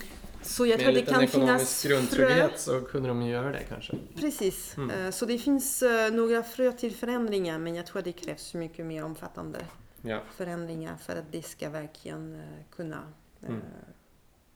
så 0.42 0.66
jag 0.66 0.80
tror 0.80 0.92
det 0.92 1.02
kan 1.02 1.28
finnas 1.28 1.82
frö. 1.82 1.90
grundtrygghet 1.90 2.60
så 2.60 2.82
kunde 2.82 3.08
de 3.10 3.22
göra 3.22 3.52
det 3.52 3.64
kanske. 3.70 3.96
Precis. 4.16 4.78
Mm. 4.78 4.90
Eh, 5.06 5.12
Så 5.12 5.26
det 5.26 5.38
finns 5.38 5.84
eh, 5.84 6.14
några 6.14 6.44
frö 6.44 6.72
till 6.72 6.96
förändringar 6.96 7.60
men 7.60 7.76
jag 7.76 7.86
tror 7.86 8.00
att 8.00 8.06
det 8.06 8.12
krävs 8.12 8.54
mycket 8.54 8.86
mer 8.86 9.04
omfattande 9.04 9.66
Ja. 10.02 10.20
förändringar 10.36 10.98
för 10.98 11.16
att 11.16 11.32
det 11.32 11.46
ska 11.46 11.70
verkligen 11.70 12.36
eh, 12.36 12.42
kunna 12.76 13.14
Mm. 13.48 13.62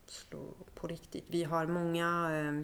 slå 0.08 0.54
på 0.76 0.88
riktigt. 0.88 1.26
Vi 1.28 1.44
har 1.44 1.66
många, 1.68 2.30
eh, 2.32 2.48
eh, 2.48 2.62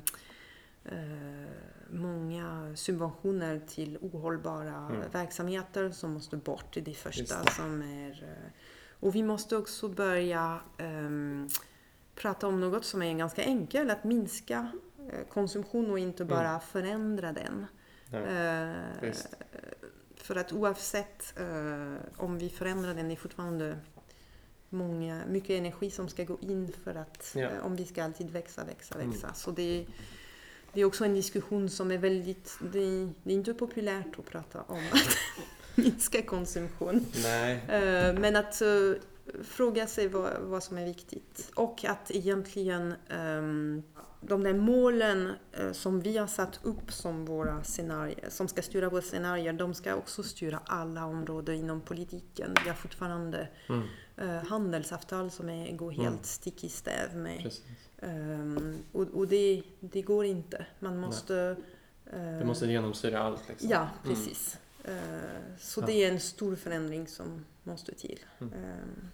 många 1.90 2.72
subventioner 2.76 3.62
till 3.68 3.98
ohållbara 4.02 4.90
Mm. 4.92 5.12
verksamheter 5.12 5.90
som 5.92 6.12
måste 6.14 6.38
bort. 6.38 6.78
Är 6.78 6.82
det 6.82 6.94
första 6.94 7.44
det. 7.44 7.52
som 7.52 7.82
är... 7.82 8.24
eh, 8.24 8.52
Och 9.00 9.16
vi 9.16 9.24
måste 9.24 9.58
också 9.58 9.90
börja 9.90 10.60
ehm, 10.78 11.48
prata 12.16 12.48
om 12.48 12.60
något 12.62 12.86
som 12.86 13.02
är 13.02 13.14
ganska 13.18 13.44
enkelt, 13.44 13.92
att 13.92 14.04
minska 14.04 14.72
eh, 15.12 15.28
konsumtion 15.30 15.92
och 15.92 16.00
inte 16.00 16.24
Mm. 16.24 16.36
bara 16.36 16.60
förändra 16.60 17.32
den. 17.32 17.66
Ja. 18.12 18.18
Eh, 18.20 18.76
Visst. 19.02 19.28
för 20.16 20.36
att 20.36 20.54
oavsett 20.54 21.40
eh, 21.40 21.94
om 22.18 22.38
vi 22.38 22.50
förändrar 22.50 22.94
den, 22.94 23.08
det 23.08 23.14
är 23.14 23.16
fortfarande 23.16 23.78
många, 24.70 25.22
mycket 25.30 25.50
energi 25.50 25.92
som 25.92 26.08
ska 26.10 26.24
gå 26.24 26.38
in 26.42 26.74
för 26.84 26.96
att 26.96 27.32
Ja. 27.36 27.50
eh, 27.50 27.66
om 27.66 27.76
vi 27.76 27.86
ska 27.86 28.04
alltid 28.04 28.30
växa, 28.30 28.64
växa, 28.64 28.96
Mm. 28.96 29.10
växa. 29.12 29.34
Så 29.34 29.52
det, 29.52 29.86
det 30.76 30.82
är 30.82 30.86
också 30.86 31.06
en 31.06 31.14
diskussion 31.14 31.70
som 31.70 31.92
är 31.92 31.98
väldigt, 31.98 32.58
det, 32.62 33.10
det 33.24 33.32
är 33.32 33.36
inte 33.36 33.54
populärt 33.54 34.20
att 34.20 34.26
prata 34.26 34.62
om 34.62 34.82
att 34.92 35.18
minska 35.76 36.22
konsumtion. 36.22 37.06
Nej. 37.24 37.54
Eh, 37.68 38.14
Men 38.20 38.36
att 38.36 38.62
eh, 38.62 38.68
fråga 39.44 39.88
sig 39.88 40.08
vad, 40.08 40.32
vad 40.42 40.64
som 40.64 40.78
är 40.78 40.86
viktigt. 40.86 41.52
Och 41.56 41.86
att 41.86 42.12
egentligen 42.12 42.94
ehm, 43.10 43.84
de 44.28 44.44
där 44.44 44.54
målen 44.54 45.32
eh, 45.52 45.72
som 45.72 46.00
vi 46.00 46.18
har 46.18 46.28
satt 46.28 46.60
upp 46.64 46.92
som 46.92 47.26
våra 47.26 47.64
scenarier, 47.64 48.30
som 48.30 48.48
ska 48.48 48.62
styra 48.62 48.90
våra 48.90 49.02
scenarier, 49.02 49.54
de 49.54 49.74
ska 49.74 49.96
också 49.96 50.24
styra 50.24 50.60
alla 50.66 51.06
områden 51.06 51.56
inom 51.56 51.82
politiken. 51.82 52.56
Vi 52.64 52.70
har 52.70 52.76
fortfarande 52.76 53.48
Mm. 53.70 53.88
eh, 54.18 54.44
handelsavtal 54.48 55.32
som 55.32 55.50
är, 55.50 55.72
går 55.72 55.92
helt 55.92 56.08
Mm. 56.08 56.24
stick 56.24 56.64
i 56.64 56.70
stäv 56.70 57.16
med. 57.16 57.52
Ehm, 58.00 58.78
och 58.92 59.08
och 59.14 59.28
det, 59.28 59.64
det 59.80 60.02
går 60.02 60.26
inte. 60.26 60.66
Man 60.80 60.98
måste... 60.98 61.56
eh, 62.06 62.38
Det 62.38 62.46
måste 62.46 62.66
genomsyra 62.68 63.20
allt. 63.20 63.50
Liksom. 63.50 63.70
Ja, 63.70 63.78
Mm. 64.04 64.16
precis. 64.16 64.58
Eh, 64.84 64.94
Så 65.60 65.82
Ja. 65.82 65.86
det 65.86 65.94
är 66.04 66.12
en 66.12 66.20
stor 66.20 66.56
förändring 66.56 67.08
som 67.08 67.46
måste 67.64 67.96
till. 67.96 68.20
Mm. 68.40 68.54
Eh, 68.54 68.70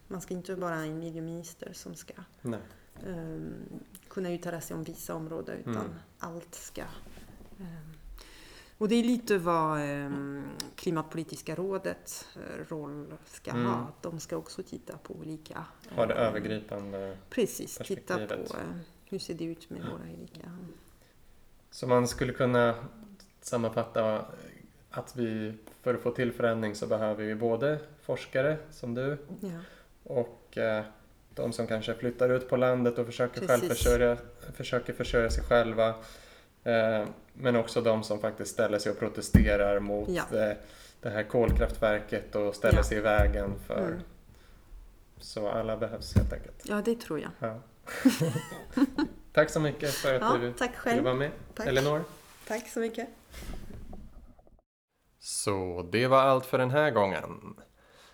Man 0.08 0.22
ska 0.22 0.34
inte 0.34 0.56
bara 0.56 0.76
ha 0.76 0.82
en 0.84 1.00
miljöminister 1.00 1.74
som 1.74 1.96
ska 1.96 2.14
Nej. 2.42 2.60
Eh, 3.08 3.40
kunna 4.08 4.32
uttala 4.32 4.62
sig 4.62 4.76
om 4.76 4.84
vissa 4.84 5.16
områden 5.16 5.58
utan 5.60 5.76
Mm. 5.76 5.90
allt 6.20 6.56
ska... 6.56 6.82
eh, 6.82 7.66
Och 8.78 8.88
det 8.90 8.96
är 8.96 9.04
lite 9.04 9.38
vad 9.38 9.80
eh, 10.06 10.12
Klimatpolitiska 10.76 11.56
rådets 11.56 12.28
eh, 12.36 12.66
roll 12.74 13.14
ska 13.26 13.52
Mm. 13.52 13.66
ha. 13.66 13.88
De 14.02 14.20
ska 14.20 14.38
också 14.38 14.64
titta 14.64 14.98
på 14.98 15.14
olika... 15.16 15.66
Ha 15.96 16.06
det 16.06 16.14
eh, 16.14 16.28
övergripande. 16.28 17.18
Precis, 17.30 17.78
titta 17.78 18.28
på 18.28 18.34
eh, 18.34 18.76
hur 19.06 19.20
ser 19.20 19.34
det 19.34 19.44
ut 19.46 19.70
med 19.70 19.82
våra 19.82 20.14
olika... 20.20 20.58
Så 21.72 21.88
man 21.88 22.08
skulle 22.08 22.34
kunna 22.34 22.76
sammanfatta 23.42 24.26
att 24.92 25.16
vi 25.16 25.54
för 25.82 25.94
att 25.96 26.02
få 26.02 26.12
till 26.12 26.32
förändring 26.32 26.76
så 26.76 26.88
behöver 26.88 27.24
vi 27.24 27.36
både 27.36 27.80
forskare 28.02 28.58
som 28.72 28.94
du 28.94 29.18
Ja, 29.40 29.60
och 30.04 30.58
eh, 30.58 30.86
de 31.36 31.54
som 31.54 31.68
kanske 31.68 31.94
flyttar 31.94 32.30
ut 32.30 32.50
på 32.50 32.58
landet 32.58 32.98
och 32.98 33.06
försöker, 33.06 33.48
självförsörja, 33.48 34.18
försöker 34.56 34.94
försörja 34.94 35.30
sig 35.30 35.44
själva. 35.44 35.88
Eh, 36.64 37.06
men 37.34 37.56
också 37.56 37.82
de 37.82 38.04
som 38.04 38.20
faktiskt 38.20 38.52
ställer 38.52 38.80
sig 38.80 38.92
och 38.92 39.00
protesterar 39.00 39.80
mot 39.80 40.10
Ja. 40.10 40.24
eh, 40.34 40.58
det 41.02 41.10
här 41.10 41.24
kolkraftverket 41.24 42.36
och 42.36 42.56
ställer 42.56 42.78
Ja. 42.78 42.84
sig 42.84 42.98
i 42.98 43.02
vägen 43.02 43.54
för... 43.68 43.88
Mm. 43.88 44.00
Så 45.18 45.50
alla 45.50 45.78
behövs 45.78 46.16
helt 46.16 46.34
enkelt. 46.34 46.62
ja 46.64 46.82
det 46.86 46.96
tror 47.02 47.20
jag. 47.20 47.32
Ja. 47.40 47.60
Tack 49.34 49.50
så 49.50 49.60
mycket 49.60 49.90
för 49.94 50.14
att 50.16 50.22
Ja, 50.22 50.38
du 50.38 50.54
tack 50.54 50.70
ville 50.70 50.78
själv. 50.80 51.04
vara 51.04 51.14
med. 51.14 51.32
Tack. 51.56 51.68
Elinor. 51.68 52.04
Tack 52.48 52.68
så 52.70 52.80
mycket. 52.80 53.08
Så 55.20 55.88
det 55.92 56.08
var 56.08 56.18
allt 56.22 56.46
för 56.46 56.58
den 56.58 56.72
här 56.72 56.92
gången. 56.92 57.56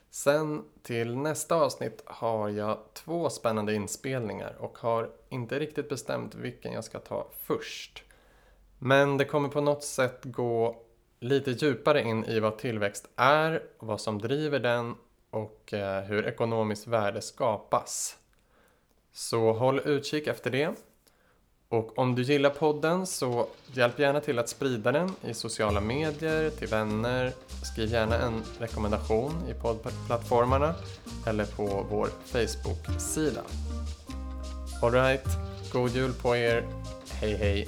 Sen 0.09 0.63
till 0.83 1.17
nästa 1.17 1.55
avsnitt 1.55 2.03
har 2.05 2.49
jag 2.49 2.77
två 2.93 3.29
spännande 3.29 3.73
inspelningar 3.73 4.55
och 4.59 4.77
har 4.77 5.09
inte 5.29 5.59
riktigt 5.59 5.89
bestämt 5.89 6.35
vilken 6.35 6.73
jag 6.73 6.83
ska 6.83 6.99
ta 6.99 7.27
först. 7.41 8.03
Men 8.79 9.17
det 9.17 9.25
kommer 9.25 9.49
på 9.49 9.61
något 9.61 9.83
sätt 9.83 10.19
gå 10.23 10.81
lite 11.19 11.51
djupare 11.51 12.01
in 12.01 12.25
i 12.25 12.39
vad 12.39 12.57
tillväxt 12.57 13.09
är, 13.15 13.63
vad 13.79 14.01
som 14.01 14.19
driver 14.19 14.59
den 14.59 14.95
och 15.29 15.73
eh, 15.73 16.03
hur 16.03 16.27
ekonomiskt 16.27 16.87
värde 16.87 17.21
skapas. 17.21 18.17
Så 19.11 19.53
håll 19.53 19.79
utkik 19.85 20.27
efter 20.27 20.51
det. 20.51 20.75
Och 21.69 21.99
om 21.99 22.15
du 22.15 22.23
gillar 22.23 22.49
podden 22.49 23.05
så 23.05 23.47
hjälp 23.73 23.99
gärna 23.99 24.19
till 24.19 24.39
att 24.39 24.49
sprida 24.49 24.91
den 24.91 25.11
i 25.23 25.33
sociala 25.33 25.81
medier, 25.81 26.49
till 26.49 26.67
vänner. 26.67 27.31
Skriv 27.63 27.91
gärna 27.91 28.15
en 28.15 28.43
rekommendation 28.59 29.33
i 29.49 29.53
poddplattformarna 29.53 30.75
eller 31.25 31.45
på 31.45 31.85
vår 31.89 32.09
Facebook-sida. 32.25 33.41
Alright, 34.81 35.25
god 35.71 35.91
jul 35.91 36.13
på 36.13 36.35
er. 36.35 36.63
Hej 37.11 37.35
hej! 37.35 37.67